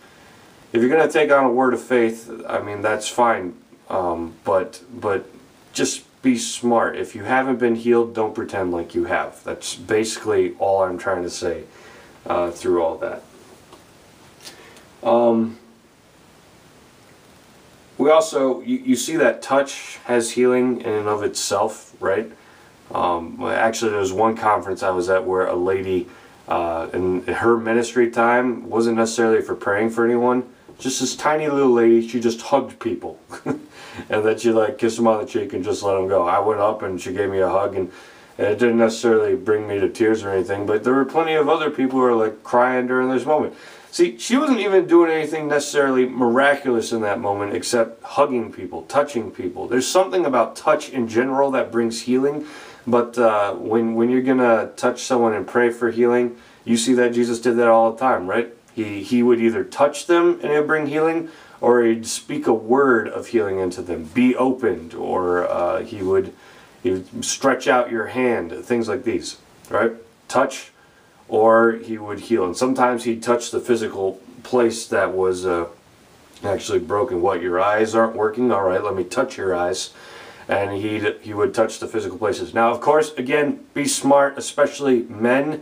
if 0.73 0.81
you're 0.81 0.89
going 0.89 1.05
to 1.05 1.11
take 1.11 1.31
on 1.31 1.45
a 1.45 1.51
word 1.51 1.73
of 1.73 1.81
faith, 1.81 2.29
I 2.47 2.61
mean, 2.61 2.81
that's 2.81 3.07
fine. 3.07 3.55
Um, 3.89 4.35
but 4.43 4.83
but 4.93 5.29
just 5.73 6.03
be 6.21 6.37
smart. 6.37 6.95
If 6.97 7.15
you 7.15 7.23
haven't 7.23 7.57
been 7.57 7.75
healed, 7.75 8.13
don't 8.13 8.35
pretend 8.35 8.71
like 8.71 8.93
you 8.93 9.05
have. 9.05 9.43
That's 9.43 9.75
basically 9.75 10.55
all 10.59 10.83
I'm 10.83 10.97
trying 10.97 11.23
to 11.23 11.29
say 11.29 11.63
uh, 12.25 12.51
through 12.51 12.81
all 12.81 12.97
that. 12.97 13.23
Um, 15.03 15.57
we 17.97 18.11
also, 18.11 18.61
you, 18.61 18.77
you 18.77 18.95
see 18.95 19.15
that 19.17 19.41
touch 19.41 19.99
has 20.05 20.31
healing 20.31 20.81
in 20.81 20.91
and 20.91 21.07
of 21.07 21.23
itself, 21.23 21.95
right? 21.99 22.31
Um, 22.93 23.41
actually, 23.43 23.91
there 23.91 23.99
was 23.99 24.13
one 24.13 24.35
conference 24.35 24.83
I 24.83 24.91
was 24.91 25.09
at 25.09 25.25
where 25.25 25.47
a 25.47 25.55
lady, 25.55 26.07
uh, 26.47 26.89
in 26.93 27.23
her 27.23 27.57
ministry 27.57 28.09
time, 28.09 28.69
wasn't 28.69 28.97
necessarily 28.97 29.41
for 29.41 29.55
praying 29.55 29.89
for 29.89 30.05
anyone. 30.05 30.47
Just 30.79 31.01
this 31.01 31.15
tiny 31.15 31.47
little 31.47 31.71
lady, 31.71 32.07
she 32.07 32.19
just 32.19 32.39
hugged 32.41 32.79
people. 32.79 33.19
and 33.45 34.25
then 34.25 34.37
she 34.37 34.51
like 34.51 34.77
kissed 34.77 34.97
them 34.97 35.07
on 35.07 35.19
the 35.19 35.25
cheek 35.25 35.53
and 35.53 35.63
just 35.63 35.81
let 35.83 35.95
them 35.95 36.07
go. 36.07 36.27
I 36.27 36.39
went 36.39 36.61
up 36.61 36.83
and 36.83 37.01
she 37.01 37.11
gave 37.11 37.31
me 37.31 37.39
a 37.39 37.49
hug 37.49 37.75
and, 37.75 37.91
and 38.37 38.47
it 38.47 38.59
didn't 38.59 38.77
necessarily 38.77 39.35
bring 39.35 39.67
me 39.67 39.79
to 39.79 39.89
tears 39.89 40.23
or 40.23 40.31
anything, 40.31 40.67
but 40.67 40.83
there 40.83 40.93
were 40.93 41.05
plenty 41.05 41.33
of 41.33 41.49
other 41.49 41.71
people 41.71 41.97
who 41.97 42.05
were 42.05 42.15
like 42.15 42.43
crying 42.43 42.85
during 42.85 43.09
this 43.09 43.25
moment. 43.25 43.55
See, 43.91 44.17
she 44.17 44.37
wasn't 44.37 44.59
even 44.59 44.85
doing 44.85 45.11
anything 45.11 45.47
necessarily 45.47 46.05
miraculous 46.05 46.91
in 46.91 47.01
that 47.01 47.19
moment 47.19 47.55
except 47.55 48.03
hugging 48.03 48.51
people, 48.51 48.83
touching 48.83 49.31
people. 49.31 49.67
There's 49.67 49.87
something 49.87 50.25
about 50.25 50.55
touch 50.55 50.89
in 50.89 51.07
general 51.07 51.51
that 51.51 51.71
brings 51.71 52.01
healing, 52.01 52.45
but 52.85 53.17
uh, 53.17 53.53
when, 53.55 53.95
when 53.95 54.09
you're 54.09 54.21
going 54.21 54.37
to 54.37 54.71
touch 54.75 55.03
someone 55.03 55.33
and 55.33 55.47
pray 55.47 55.71
for 55.71 55.89
healing, 55.89 56.37
you 56.63 56.77
see 56.77 56.93
that 56.95 57.13
Jesus 57.13 57.39
did 57.39 57.57
that 57.57 57.67
all 57.67 57.91
the 57.91 57.97
time, 57.97 58.27
right? 58.27 58.53
He, 58.73 59.01
he 59.01 59.23
would 59.23 59.39
either 59.39 59.63
touch 59.63 60.05
them 60.05 60.39
and 60.43 60.51
it 60.51 60.59
would 60.59 60.67
bring 60.67 60.87
healing, 60.87 61.29
or 61.59 61.81
he'd 61.83 62.05
speak 62.05 62.45
a 62.45 62.53
word 62.53 63.07
of 63.07 63.27
healing 63.27 63.57
into 63.57 63.81
them. 63.81 64.03
Be 64.13 64.35
opened, 64.35 64.93
or 64.93 65.49
uh, 65.49 65.81
he 65.81 66.03
would 66.03 66.33
he 66.83 66.91
would 66.91 67.25
stretch 67.25 67.67
out 67.67 67.89
your 67.89 68.07
hand, 68.07 68.51
things 68.63 68.87
like 68.87 69.03
these, 69.03 69.37
right? 69.69 69.93
Touch, 70.27 70.71
or 71.29 71.73
he 71.73 71.97
would 71.97 72.21
heal. 72.21 72.45
And 72.45 72.55
sometimes 72.55 73.03
he'd 73.03 73.21
touch 73.21 73.51
the 73.51 73.59
physical 73.59 74.19
place 74.43 74.87
that 74.87 75.13
was 75.13 75.45
uh, 75.45 75.67
actually 76.43 76.79
broken. 76.79 77.21
What 77.21 77.41
your 77.41 77.59
eyes 77.59 77.95
aren't 77.95 78.15
working? 78.15 78.51
All 78.51 78.63
right, 78.63 78.83
let 78.83 78.95
me 78.95 79.03
touch 79.03 79.37
your 79.37 79.55
eyes. 79.55 79.93
And 80.47 80.77
he'd, 80.77 81.17
he 81.21 81.33
would 81.33 81.53
touch 81.53 81.79
the 81.79 81.87
physical 81.87 82.17
places. 82.17 82.53
Now, 82.53 82.71
of 82.71 82.79
course, 82.79 83.13
again, 83.15 83.65
be 83.73 83.85
smart, 83.85 84.37
especially 84.37 85.03
men 85.03 85.61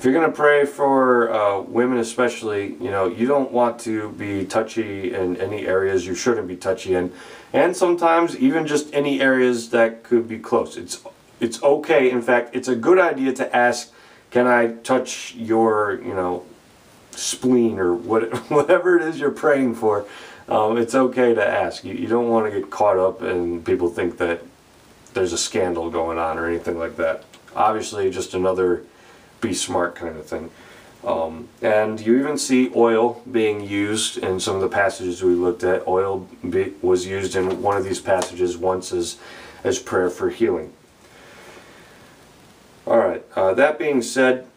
if 0.00 0.04
you're 0.04 0.14
going 0.14 0.30
to 0.30 0.34
pray 0.34 0.64
for 0.64 1.30
uh, 1.30 1.60
women 1.60 1.98
especially 1.98 2.68
you 2.76 2.90
know 2.90 3.06
you 3.06 3.26
don't 3.26 3.52
want 3.52 3.78
to 3.78 4.08
be 4.12 4.46
touchy 4.46 5.12
in 5.12 5.36
any 5.36 5.66
areas 5.66 6.06
you 6.06 6.14
shouldn't 6.14 6.48
be 6.48 6.56
touchy 6.56 6.94
in 6.94 7.12
and 7.52 7.76
sometimes 7.76 8.34
even 8.38 8.66
just 8.66 8.88
any 8.94 9.20
areas 9.20 9.68
that 9.68 10.02
could 10.02 10.26
be 10.26 10.38
close 10.38 10.78
it's 10.78 11.02
it's 11.38 11.62
okay 11.62 12.10
in 12.10 12.22
fact 12.22 12.56
it's 12.56 12.66
a 12.66 12.74
good 12.74 12.98
idea 12.98 13.30
to 13.30 13.54
ask 13.54 13.92
can 14.30 14.46
i 14.46 14.68
touch 14.68 15.34
your 15.34 16.00
you 16.02 16.14
know 16.14 16.44
spleen 17.12 17.78
or 17.78 17.94
what, 17.94 18.34
whatever 18.50 18.96
it 18.96 19.02
is 19.02 19.18
you're 19.18 19.30
praying 19.30 19.74
for 19.74 20.06
um, 20.48 20.78
it's 20.78 20.96
okay 20.96 21.32
to 21.32 21.46
ask 21.46 21.84
you, 21.84 21.94
you 21.94 22.08
don't 22.08 22.28
want 22.28 22.52
to 22.52 22.60
get 22.60 22.70
caught 22.70 22.98
up 22.98 23.22
and 23.22 23.64
people 23.64 23.88
think 23.88 24.18
that 24.18 24.42
there's 25.14 25.32
a 25.32 25.38
scandal 25.38 25.90
going 25.90 26.18
on 26.18 26.38
or 26.38 26.46
anything 26.46 26.78
like 26.78 26.96
that 26.96 27.24
obviously 27.54 28.10
just 28.10 28.34
another 28.34 28.84
be 29.40 29.54
smart 29.54 29.94
kind 29.94 30.16
of 30.16 30.26
thing. 30.26 30.50
Um, 31.04 31.48
and 31.62 31.98
you 31.98 32.18
even 32.18 32.36
see 32.36 32.70
oil 32.76 33.22
being 33.30 33.66
used 33.66 34.18
in 34.18 34.38
some 34.38 34.56
of 34.56 34.60
the 34.60 34.68
passages 34.68 35.22
we 35.22 35.34
looked 35.34 35.64
at. 35.64 35.86
Oil 35.88 36.28
be, 36.48 36.74
was 36.82 37.06
used 37.06 37.36
in 37.36 37.62
one 37.62 37.76
of 37.76 37.84
these 37.84 38.00
passages 38.00 38.58
once 38.58 38.92
as, 38.92 39.16
as 39.64 39.78
prayer 39.78 40.10
for 40.10 40.28
healing. 40.28 40.72
All 42.90 42.98
right, 42.98 43.24
uh, 43.36 43.54
that 43.54 43.78
being 43.78 44.02
said, 44.02 44.48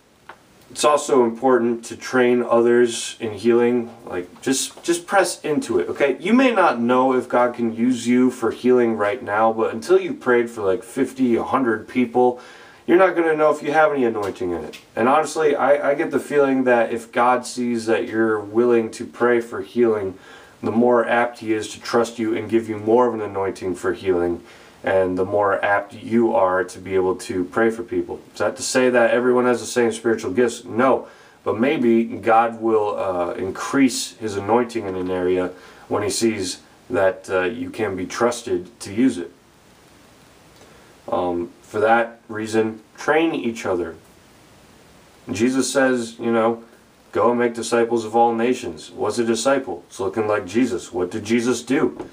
it's 0.72 0.84
also 0.84 1.24
important 1.24 1.86
to 1.86 1.96
train 1.96 2.42
others 2.42 3.16
in 3.20 3.34
healing. 3.34 3.96
Like, 4.08 4.42
just 4.42 4.82
just 4.84 5.06
press 5.06 5.40
into 5.42 5.78
it, 5.78 5.88
okay? 5.90 6.18
You 6.20 6.34
may 6.34 6.52
not 6.52 6.80
know 6.80 7.14
if 7.14 7.30
God 7.30 7.54
can 7.54 7.76
use 7.76 8.08
you 8.08 8.32
for 8.32 8.50
healing 8.50 8.98
right 8.98 9.22
now, 9.22 9.54
but 9.54 9.72
until 9.72 10.02
you 10.02 10.16
prayed 10.16 10.50
for 10.50 10.64
like 10.64 10.82
50, 10.82 11.38
100 11.38 11.88
people, 11.88 12.42
you're 12.88 12.98
not 12.98 13.14
going 13.14 13.28
to 13.28 13.38
know 13.38 13.56
if 13.56 13.62
you 13.62 13.72
have 13.72 13.92
any 13.92 14.04
anointing 14.04 14.50
in 14.50 14.64
it. 14.64 14.80
And 14.96 15.08
honestly, 15.08 15.56
I, 15.56 15.92
I 15.92 15.94
get 15.94 16.10
the 16.10 16.20
feeling 16.20 16.64
that 16.64 16.92
if 16.92 17.12
God 17.12 17.46
sees 17.46 17.86
that 17.86 18.08
you're 18.08 18.40
willing 18.40 18.90
to 18.94 19.06
pray 19.06 19.42
for 19.42 19.62
healing, 19.62 20.18
the 20.64 20.72
more 20.72 21.08
apt 21.08 21.38
He 21.38 21.54
is 21.54 21.68
to 21.74 21.80
trust 21.80 22.18
you 22.18 22.36
and 22.36 22.50
give 22.50 22.68
you 22.68 22.80
more 22.80 23.08
of 23.08 23.14
an 23.14 23.22
anointing 23.22 23.76
for 23.76 23.94
healing, 23.94 24.42
and 24.84 25.18
the 25.18 25.26
more 25.26 25.64
apt 25.64 25.94
you 25.94 26.36
are 26.36 26.64
to 26.64 26.80
be 26.80 26.96
able 26.96 27.16
to 27.16 27.46
pray 27.46 27.70
for 27.70 27.84
people. 27.84 28.20
Is 28.34 28.40
that 28.40 28.56
to 28.58 28.64
say 28.64 28.90
that 28.90 29.12
everyone 29.12 29.46
has 29.46 29.62
the 29.62 29.66
same 29.66 29.92
spiritual 29.92 30.32
gifts? 30.32 30.66
No. 30.66 31.08
But 31.44 31.60
maybe 31.60 32.04
God 32.06 32.62
will 32.62 32.98
uh, 32.98 33.34
increase 33.34 34.16
His 34.18 34.36
anointing 34.36 34.86
in 34.86 34.96
an 34.96 35.10
area 35.10 35.52
when 35.88 36.04
He 36.04 36.10
sees 36.10 36.62
that 36.90 37.30
uh, 37.30 37.44
you 37.44 37.70
can 37.70 37.96
be 37.96 38.06
trusted 38.06 38.78
to 38.82 38.94
use 38.94 39.18
it. 39.18 39.32
Um, 41.12 41.52
for 41.62 41.80
that 41.80 42.22
reason, 42.28 42.82
train 42.98 43.34
each 43.34 43.66
other. 43.66 43.96
Jesus 45.32 45.72
says, 45.72 46.20
you 46.20 46.32
know, 46.32 46.64
go 47.14 47.30
and 47.30 47.40
make 47.40 47.54
disciples 47.54 48.04
of 48.04 48.16
all 48.16 48.34
nations. 48.34 48.92
What's 48.92 49.20
a 49.20 49.24
disciple? 49.24 49.86
It's 49.88 50.00
looking 50.00 50.28
like 50.28 50.46
Jesus. 50.46 50.92
What 50.92 51.12
did 51.12 51.24
Jesus 51.24 51.62
do? 51.62 52.06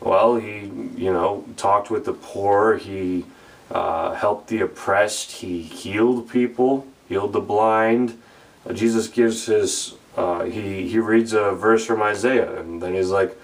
Well, 0.00 0.36
he, 0.36 0.70
you 0.96 1.12
know, 1.12 1.44
talked 1.56 1.90
with 1.90 2.04
the 2.04 2.12
poor. 2.12 2.76
He 2.76 3.26
uh, 3.70 4.14
helped 4.14 4.48
the 4.48 4.60
oppressed. 4.60 5.32
He 5.32 5.60
healed 5.60 6.30
people, 6.30 6.86
healed 7.08 7.32
the 7.32 7.40
blind. 7.40 8.16
Uh, 8.64 8.72
Jesus 8.72 9.08
gives 9.08 9.46
his, 9.46 9.94
uh, 10.16 10.44
he, 10.44 10.88
he 10.88 10.98
reads 10.98 11.32
a 11.32 11.52
verse 11.52 11.84
from 11.84 12.00
Isaiah, 12.00 12.60
and 12.60 12.80
then 12.80 12.94
he's 12.94 13.10
like, 13.10 13.36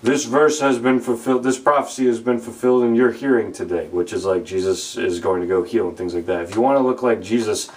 this 0.00 0.24
verse 0.24 0.60
has 0.60 0.78
been 0.78 1.00
fulfilled, 1.00 1.42
this 1.42 1.58
prophecy 1.58 2.06
has 2.06 2.20
been 2.20 2.38
fulfilled 2.38 2.84
in 2.84 2.94
your 2.94 3.10
hearing 3.10 3.52
today, 3.52 3.88
which 3.88 4.12
is 4.12 4.24
like 4.24 4.44
Jesus 4.44 4.96
is 4.96 5.18
going 5.18 5.40
to 5.40 5.46
go 5.48 5.64
heal 5.64 5.88
and 5.88 5.98
things 5.98 6.14
like 6.14 6.26
that. 6.26 6.42
If 6.42 6.54
you 6.54 6.60
want 6.60 6.78
to 6.78 6.82
look 6.82 7.02
like 7.02 7.20
Jesus, 7.20 7.68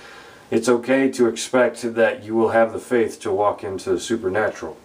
it's 0.52 0.68
okay 0.68 1.10
to 1.10 1.28
expect 1.28 1.82
that 1.96 2.24
you 2.24 2.36
will 2.36 2.50
have 2.50 2.74
the 2.74 2.80
faith 2.80 3.20
to 3.22 3.32
walk 3.32 3.64
into 3.64 3.92
the 3.92 4.00
supernatural. 4.00 4.78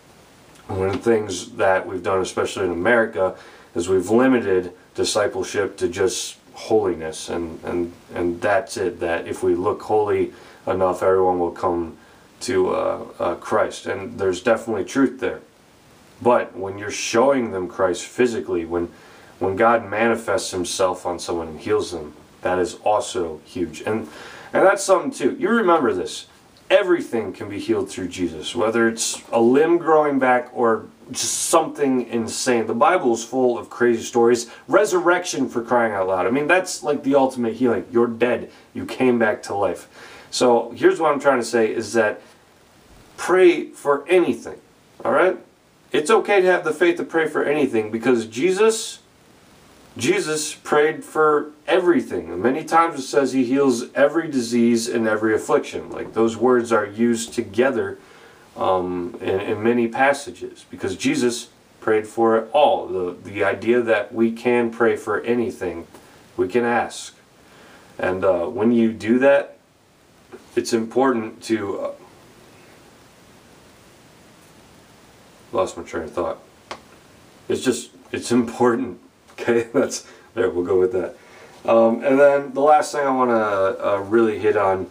One 0.69 0.89
of 0.89 0.93
the 0.93 1.11
things 1.11 1.53
that 1.53 1.87
we've 1.87 2.03
done, 2.03 2.23
especially 2.23 2.65
in 2.65 2.73
America, 2.73 3.37
is 3.75 3.89
we've 3.89 4.09
limited 4.09 4.73
discipleship 4.95 5.77
to 5.79 5.89
just 5.89 6.39
holiness, 6.55 7.29
and, 7.29 7.63
and, 7.65 7.93
and 8.15 8.41
that's 8.41 8.77
it. 8.77 9.01
That 9.01 9.27
if 9.27 9.43
we 9.43 9.55
look 9.55 9.83
holy 9.83 10.33
enough, 10.67 11.03
everyone 11.03 11.39
will 11.39 11.51
come 11.51 11.99
to 12.41 12.71
uh, 12.71 13.05
uh, 13.19 13.35
Christ. 13.35 13.87
And 13.87 14.19
there's 14.19 14.41
definitely 14.41 14.85
truth 14.85 15.21
there. 15.21 15.41
But 16.23 16.57
when 16.57 16.79
you're 16.79 16.91
showing 16.91 17.51
them 17.51 17.69
Christ 17.69 18.07
physically, 18.07 18.65
when 18.65 18.89
when 19.39 19.55
God 19.55 19.85
manifests 19.85 20.51
himself 20.51 21.05
on 21.05 21.19
someone 21.19 21.49
and 21.49 21.61
heals 21.61 21.93
them, 21.93 22.15
that 22.41 22.59
is 22.59 22.77
also 22.77 23.43
huge. 23.45 23.83
And 23.83 24.09
and 24.53 24.65
that's 24.65 24.85
something 24.85 25.11
too. 25.11 25.37
You 25.39 25.51
remember 25.51 25.93
this. 25.93 26.27
Everything 26.69 27.33
can 27.33 27.49
be 27.49 27.61
healed 27.61 27.89
through 27.89 28.09
Jesus, 28.09 28.55
whether 28.57 28.89
it's 28.89 29.23
a 29.31 29.41
limb 29.41 29.79
growing 29.79 30.19
back 30.19 30.51
or 30.53 30.87
just 31.13 31.33
something 31.33 32.07
insane. 32.09 32.67
The 32.67 32.75
Bible 32.75 33.15
is 33.15 33.25
full 33.25 33.57
of 33.57 33.71
crazy 33.71 34.03
stories. 34.03 34.51
Resurrection 34.67 35.49
for 35.49 35.63
crying 35.63 35.93
out 35.93 36.09
loud. 36.09 36.27
I 36.27 36.31
mean, 36.31 36.49
that's 36.49 36.83
like 36.83 37.05
the 37.05 37.15
ultimate 37.15 37.55
healing. 37.55 37.87
You're 37.93 38.09
dead. 38.09 38.51
You 38.75 38.85
came 38.85 39.19
back 39.19 39.43
to 39.45 39.55
life. 39.55 39.89
So 40.31 40.73
here's 40.73 40.99
what 40.99 41.13
I'm 41.13 41.21
trying 41.21 41.39
to 41.39 41.45
say 41.45 41.73
is 41.73 41.93
that 41.93 42.21
pray 43.17 43.69
for 43.69 44.07
anything. 44.09 44.59
All 45.05 45.13
right? 45.13 45.39
It's 45.93 46.11
okay 46.11 46.41
to 46.41 46.47
have 46.49 46.65
the 46.65 46.73
faith 46.73 46.97
to 46.97 47.05
pray 47.05 47.29
for 47.29 47.45
anything 47.45 47.91
because 47.91 48.27
Jesus 48.27 48.99
Jesus 49.97 50.55
prayed 50.55 51.05
for 51.05 51.53
everything. 51.67 52.41
Many 52.41 52.65
times 52.65 52.99
it 52.99 53.03
says 53.03 53.33
he 53.33 53.45
heals 53.45 53.91
every 53.95 54.29
disease 54.31 54.89
and 54.89 55.09
every 55.09 55.35
affliction. 55.35 55.91
Like 55.91 56.13
those 56.13 56.37
words 56.37 56.71
are 56.71 56.85
used 56.87 57.33
together 57.33 57.99
um, 58.57 59.17
in, 59.21 59.41
in 59.41 59.63
many 59.63 59.89
passages 59.89 60.67
because 60.71 60.97
Jesus 60.97 61.49
prayed 61.81 62.07
for 62.07 62.37
it 62.37 62.51
all. 62.53 62.87
The, 62.87 63.17
the 63.25 63.45
idea 63.45 63.81
that 63.81 64.13
we 64.13 64.33
can 64.33 64.71
pray 64.71 64.97
for 64.97 65.21
anything, 65.23 65.87
we 66.37 66.49
can 66.49 66.65
ask. 66.65 67.15
And 67.99 68.25
uh, 68.25 68.47
when 68.47 68.73
you 68.73 68.93
do 68.93 69.19
that, 69.21 69.57
it's 70.55 70.73
important 70.73 71.43
to. 71.45 71.81
Uh, 71.81 71.93
lost 75.53 75.77
my 75.77 75.83
train 75.83 76.05
of 76.05 76.13
thought. 76.13 76.39
It's 77.49 77.63
just, 77.63 77.91
it's 78.13 78.31
important. 78.31 79.01
Okay, 79.39 79.69
that's, 79.75 80.07
there, 80.35 80.51
we'll 80.51 80.65
go 80.65 80.79
with 80.79 80.93
that. 80.93 81.17
Um, 81.69 82.05
and 82.05 82.19
then 82.19 82.55
the 82.55 82.61
last 82.61 82.93
thing 82.93 83.07
I 83.07 83.11
want 83.11 83.31
to 83.31 83.95
uh, 83.95 83.99
really 83.99 84.39
hit 84.39 84.57
on 84.57 84.89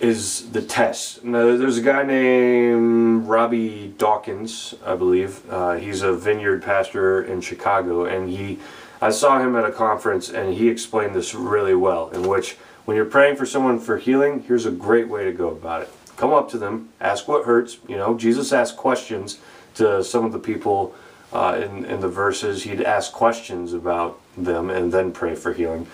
is 0.00 0.50
the 0.50 0.62
test. 0.62 1.24
Now, 1.24 1.56
there's 1.56 1.78
a 1.78 1.82
guy 1.82 2.02
named 2.02 3.26
Robby 3.26 3.94
Dawkins, 3.96 4.74
I 4.84 4.94
believe. 4.94 5.48
Uh, 5.50 5.74
he's 5.74 6.02
a 6.02 6.12
vineyard 6.12 6.62
pastor 6.62 7.22
in 7.22 7.40
Chicago, 7.40 8.04
and 8.04 8.28
he, 8.28 8.58
I 9.00 9.10
saw 9.10 9.40
him 9.40 9.56
at 9.56 9.64
a 9.64 9.72
conference, 9.72 10.30
and 10.30 10.54
he 10.54 10.68
explained 10.68 11.14
this 11.14 11.34
really 11.34 11.74
well. 11.74 12.10
In 12.10 12.28
which, 12.28 12.54
when 12.84 12.96
you're 12.96 13.06
praying 13.06 13.36
for 13.36 13.46
someone 13.46 13.78
for 13.78 13.98
healing, 13.98 14.42
here's 14.42 14.66
a 14.66 14.70
great 14.70 15.08
way 15.08 15.24
to 15.24 15.32
go 15.32 15.48
about 15.48 15.82
it. 15.82 15.90
Come 16.16 16.32
up 16.32 16.48
to 16.50 16.58
them, 16.58 16.90
ask 17.00 17.28
what 17.28 17.44
hurts. 17.44 17.78
You 17.88 17.96
know, 17.96 18.16
Jesus 18.16 18.52
asked 18.52 18.76
questions 18.76 19.38
to 19.74 20.02
some 20.02 20.24
of 20.24 20.32
the 20.32 20.38
people 20.38 20.94
uh, 21.32 21.60
in, 21.62 21.84
in 21.84 22.00
the 22.00 22.08
verses. 22.08 22.64
He'd 22.64 22.82
ask 22.82 23.12
questions 23.12 23.72
about 23.72 24.20
them 24.36 24.70
and 24.70 24.92
then 24.92 25.12
pray 25.12 25.34
for 25.34 25.52
healing. 25.52 25.86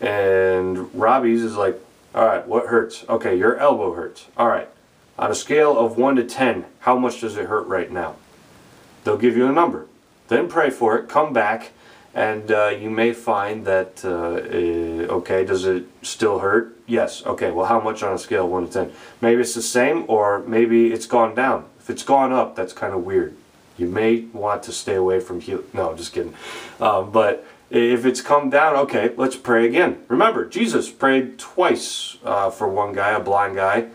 And 0.00 0.92
Robby's 0.94 1.42
is 1.42 1.56
like, 1.56 1.80
all 2.14 2.24
right, 2.24 2.46
what 2.46 2.66
hurts? 2.66 3.04
Okay, 3.08 3.36
your 3.36 3.56
elbow 3.58 3.94
hurts. 3.94 4.26
All 4.36 4.48
right, 4.48 4.68
on 5.18 5.30
a 5.30 5.34
scale 5.34 5.78
of 5.78 5.96
1 5.96 6.16
to 6.16 6.24
10, 6.24 6.64
how 6.80 6.96
much 6.96 7.20
does 7.20 7.36
it 7.36 7.46
hurt 7.46 7.66
right 7.66 7.90
now? 7.90 8.16
They'll 9.04 9.18
give 9.18 9.36
you 9.36 9.46
a 9.46 9.52
number. 9.52 9.86
Then 10.28 10.48
pray 10.48 10.70
for 10.70 10.96
it, 10.98 11.08
come 11.08 11.32
back, 11.32 11.72
and 12.14 12.50
uh, 12.50 12.68
you 12.68 12.90
may 12.90 13.12
find 13.12 13.64
that, 13.66 14.04
uh, 14.04 14.40
eh, 14.50 15.06
okay, 15.08 15.44
does 15.44 15.64
it 15.64 15.86
still 16.02 16.40
hurt? 16.40 16.76
Yes. 16.86 17.24
Okay, 17.24 17.50
well, 17.52 17.66
how 17.66 17.80
much 17.80 18.02
on 18.02 18.14
a 18.14 18.18
scale 18.18 18.46
of 18.46 18.50
1 18.50 18.66
to 18.66 18.72
10? 18.72 18.92
Maybe 19.20 19.42
it's 19.42 19.54
the 19.54 19.62
same, 19.62 20.04
or 20.08 20.40
maybe 20.40 20.92
it's 20.92 21.06
gone 21.06 21.34
down. 21.34 21.66
If 21.78 21.88
it's 21.88 22.02
gone 22.02 22.32
up, 22.32 22.56
that's 22.56 22.72
kind 22.72 22.92
of 22.92 23.04
weird. 23.04 23.36
You 23.80 23.88
may 23.88 24.26
want 24.34 24.62
to 24.64 24.72
stay 24.72 24.94
away 24.94 25.20
from 25.20 25.40
heal. 25.40 25.64
No, 25.72 25.94
just 25.94 26.12
kidding. 26.12 26.34
Um, 26.80 27.10
but 27.10 27.46
if 27.70 28.04
it's 28.04 28.20
come 28.20 28.50
down, 28.50 28.76
okay, 28.76 29.14
let's 29.16 29.36
pray 29.36 29.66
again. 29.66 30.02
Remember, 30.08 30.44
Jesus 30.44 30.90
prayed 30.90 31.38
twice 31.38 32.18
uh, 32.22 32.50
for 32.50 32.68
one 32.68 32.92
guy, 32.92 33.12
a 33.12 33.20
blind 33.20 33.56
guy, 33.56 33.86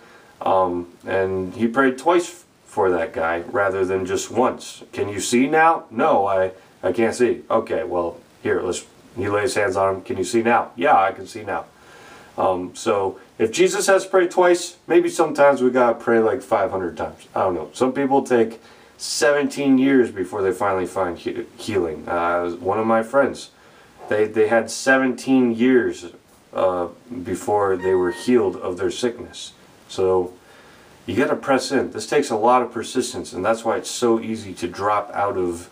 um, 0.41 0.91
and 1.05 1.53
he 1.53 1.67
prayed 1.67 1.99
twice 1.99 2.45
for 2.65 2.89
that 2.89 3.13
guy 3.13 3.41
rather 3.41 3.85
than 3.85 4.07
just 4.07 4.31
once. 4.31 4.81
Can 4.91 5.07
you 5.07 5.19
see 5.19 5.45
now? 5.45 5.85
No, 5.91 6.25
I, 6.25 6.51
I 6.81 6.91
can't 6.91 7.13
see. 7.13 7.43
Okay, 7.51 7.83
well, 7.83 8.19
here, 8.41 8.61
let's. 8.61 8.85
He 9.15 9.29
lays 9.29 9.53
hands 9.53 9.77
on 9.77 9.95
him. 9.95 10.01
Can 10.01 10.17
you 10.17 10.25
see 10.25 10.41
now? 10.41 10.71
Yeah, 10.75 10.99
I 10.99 11.13
can 11.13 11.25
see 11.25 11.43
now. 11.43 11.65
Um, 12.37 12.75
so 12.75 13.17
if 13.37 13.51
Jesus 13.51 13.87
has 13.87 14.05
prayed 14.05 14.31
twice, 14.31 14.75
maybe 14.87 15.07
sometimes 15.09 15.61
we 15.61 15.69
gotta 15.69 15.95
pray 15.95 16.19
like 16.19 16.41
500 16.41 16.97
times. 16.97 17.27
I 17.33 17.43
don't 17.43 17.53
know. 17.53 17.69
Some 17.71 17.93
people 17.93 18.23
take 18.23 18.59
17 18.97 19.77
years 19.77 20.11
before 20.11 20.41
they 20.41 20.51
finally 20.51 20.85
find 20.85 21.17
he- 21.17 21.45
healing. 21.57 22.07
Uh, 22.07 22.51
one 22.51 22.79
of 22.79 22.87
my 22.87 23.03
friends, 23.03 23.51
they 24.09 24.25
they 24.25 24.47
had 24.47 24.69
17 24.69 25.55
years 25.55 26.07
uh, 26.53 26.87
before 27.23 27.75
they 27.75 27.93
were 27.93 28.11
healed 28.11 28.55
of 28.55 28.77
their 28.77 28.91
sickness. 28.91 29.53
So 29.89 30.33
you 31.05 31.15
gotta 31.15 31.35
press 31.35 31.71
in. 31.71 31.91
This 31.91 32.07
takes 32.07 32.29
a 32.29 32.35
lot 32.35 32.61
of 32.61 32.71
persistence, 32.71 33.33
and 33.33 33.43
that's 33.43 33.63
why 33.63 33.77
it's 33.77 33.89
so 33.89 34.19
easy 34.19 34.53
to 34.55 34.67
drop 34.67 35.11
out 35.13 35.37
of 35.37 35.69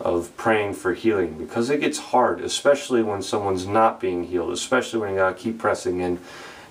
of 0.00 0.36
praying 0.36 0.74
for 0.74 0.94
healing 0.94 1.38
because 1.38 1.70
it 1.70 1.80
gets 1.80 1.98
hard, 1.98 2.40
especially 2.40 3.02
when 3.02 3.22
someone's 3.22 3.66
not 3.66 4.00
being 4.00 4.24
healed, 4.24 4.50
especially 4.50 4.98
when 4.98 5.10
you 5.10 5.16
gotta 5.16 5.34
keep 5.34 5.58
pressing 5.58 6.00
in, 6.00 6.18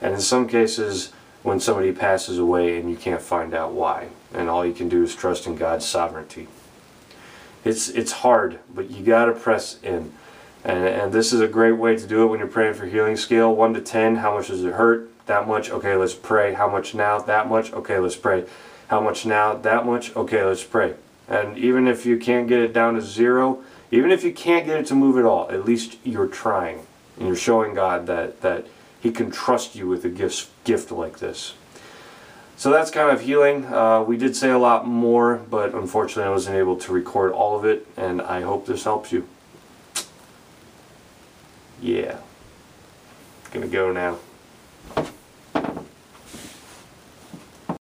and 0.02 0.15
in 0.15 0.19
some 0.19 0.48
cases 0.48 1.14
when 1.44 1.60
somebody 1.60 1.91
passes 1.91 2.38
away 2.38 2.78
and 2.80 2.90
you 2.90 2.95
can't 2.95 3.22
find 3.22 3.53
out 3.53 3.72
why, 3.72 4.07
and 4.34 4.49
all 4.49 4.66
you 4.66 4.74
can 4.74 4.90
do 4.90 5.03
is 5.03 5.16
trust 5.16 5.48
in 5.48 5.56
God's 5.56 5.86
sovereignty. 5.86 6.48
It's 7.64 7.90
it's 7.90 8.12
hard, 8.12 8.60
but 8.74 8.90
you 8.90 9.03
gotta 9.03 9.34
press 9.34 9.78
in, 9.84 10.12
and 10.64 10.86
and 10.88 11.14
this 11.14 11.32
is 11.32 11.41
a 11.41 11.48
great 11.48 11.74
way 11.74 11.95
to 11.95 12.08
do 12.08 12.24
it 12.24 12.28
when 12.28 12.40
you're 12.40 12.48
praying 12.48 12.74
for 12.74 12.86
healing. 12.86 13.16
Scale 13.18 13.56
one 13.56 13.74
to 13.74 13.82
ten. 13.82 14.18
How 14.18 14.36
much 14.36 14.48
does 14.48 14.64
it 14.64 14.74
hurt? 14.74 15.10
That 15.28 15.48
much. 15.48 15.70
Okay, 15.70 15.95
let's 15.95 16.16
pray. 16.16 16.53
How 16.53 16.68
much 16.68 16.95
now? 16.95 17.20
That 17.20 17.48
much. 17.48 17.72
Okay, 17.74 17.99
let's 17.99 18.16
pray. 18.16 18.45
How 18.88 18.99
much 18.99 19.26
now? 19.26 19.53
That 19.53 19.86
much. 19.86 20.16
Okay, 20.16 20.44
let's 20.44 20.64
pray. 20.64 20.95
And 21.28 21.58
even 21.58 21.88
if 21.88 22.06
you 22.06 22.18
can't 22.18 22.48
get 22.48 22.60
it 22.60 22.74
down 22.74 22.95
to 22.95 23.02
zero, 23.02 23.64
even 23.91 24.12
if 24.12 24.24
you 24.24 24.34
can't 24.34 24.66
get 24.66 24.78
it 24.78 24.86
to 24.88 24.95
move 24.95 25.18
at 25.18 25.24
all, 25.24 25.49
at 25.49 25.64
least 25.64 25.98
you're 26.03 26.28
trying. 26.28 26.86
And 27.18 27.28
you're 27.28 27.38
showing 27.38 27.74
God 27.74 28.08
that, 28.08 28.41
that 28.41 28.68
He 28.99 29.12
can 29.12 29.32
trust 29.32 29.76
you 29.76 29.88
with 29.88 30.03
a 30.03 30.10
gift, 30.10 30.49
gift 30.64 30.91
like 30.91 31.20
this. 31.20 31.53
So 32.61 32.69
that's 32.69 32.91
kind 32.91 33.09
of 33.09 33.21
healing. 33.21 33.65
Uh, 33.65 34.03
we 34.03 34.17
did 34.17 34.35
say 34.35 34.51
a 34.51 34.57
lot 34.59 34.85
more, 34.85 35.38
but 35.49 35.73
unfortunately 35.73 36.25
I 36.25 36.29
wasn't 36.29 36.57
able 36.57 36.77
to 36.77 36.93
record 36.93 37.31
all 37.31 37.57
of 37.57 37.65
it, 37.65 37.88
and 37.97 38.21
I 38.21 38.41
hope 38.41 38.67
this 38.67 38.83
helps 38.83 39.11
you. 39.11 39.27
Yeah. 41.81 42.17
gonna 43.51 43.65
go 43.65 43.91
now. 43.91 44.19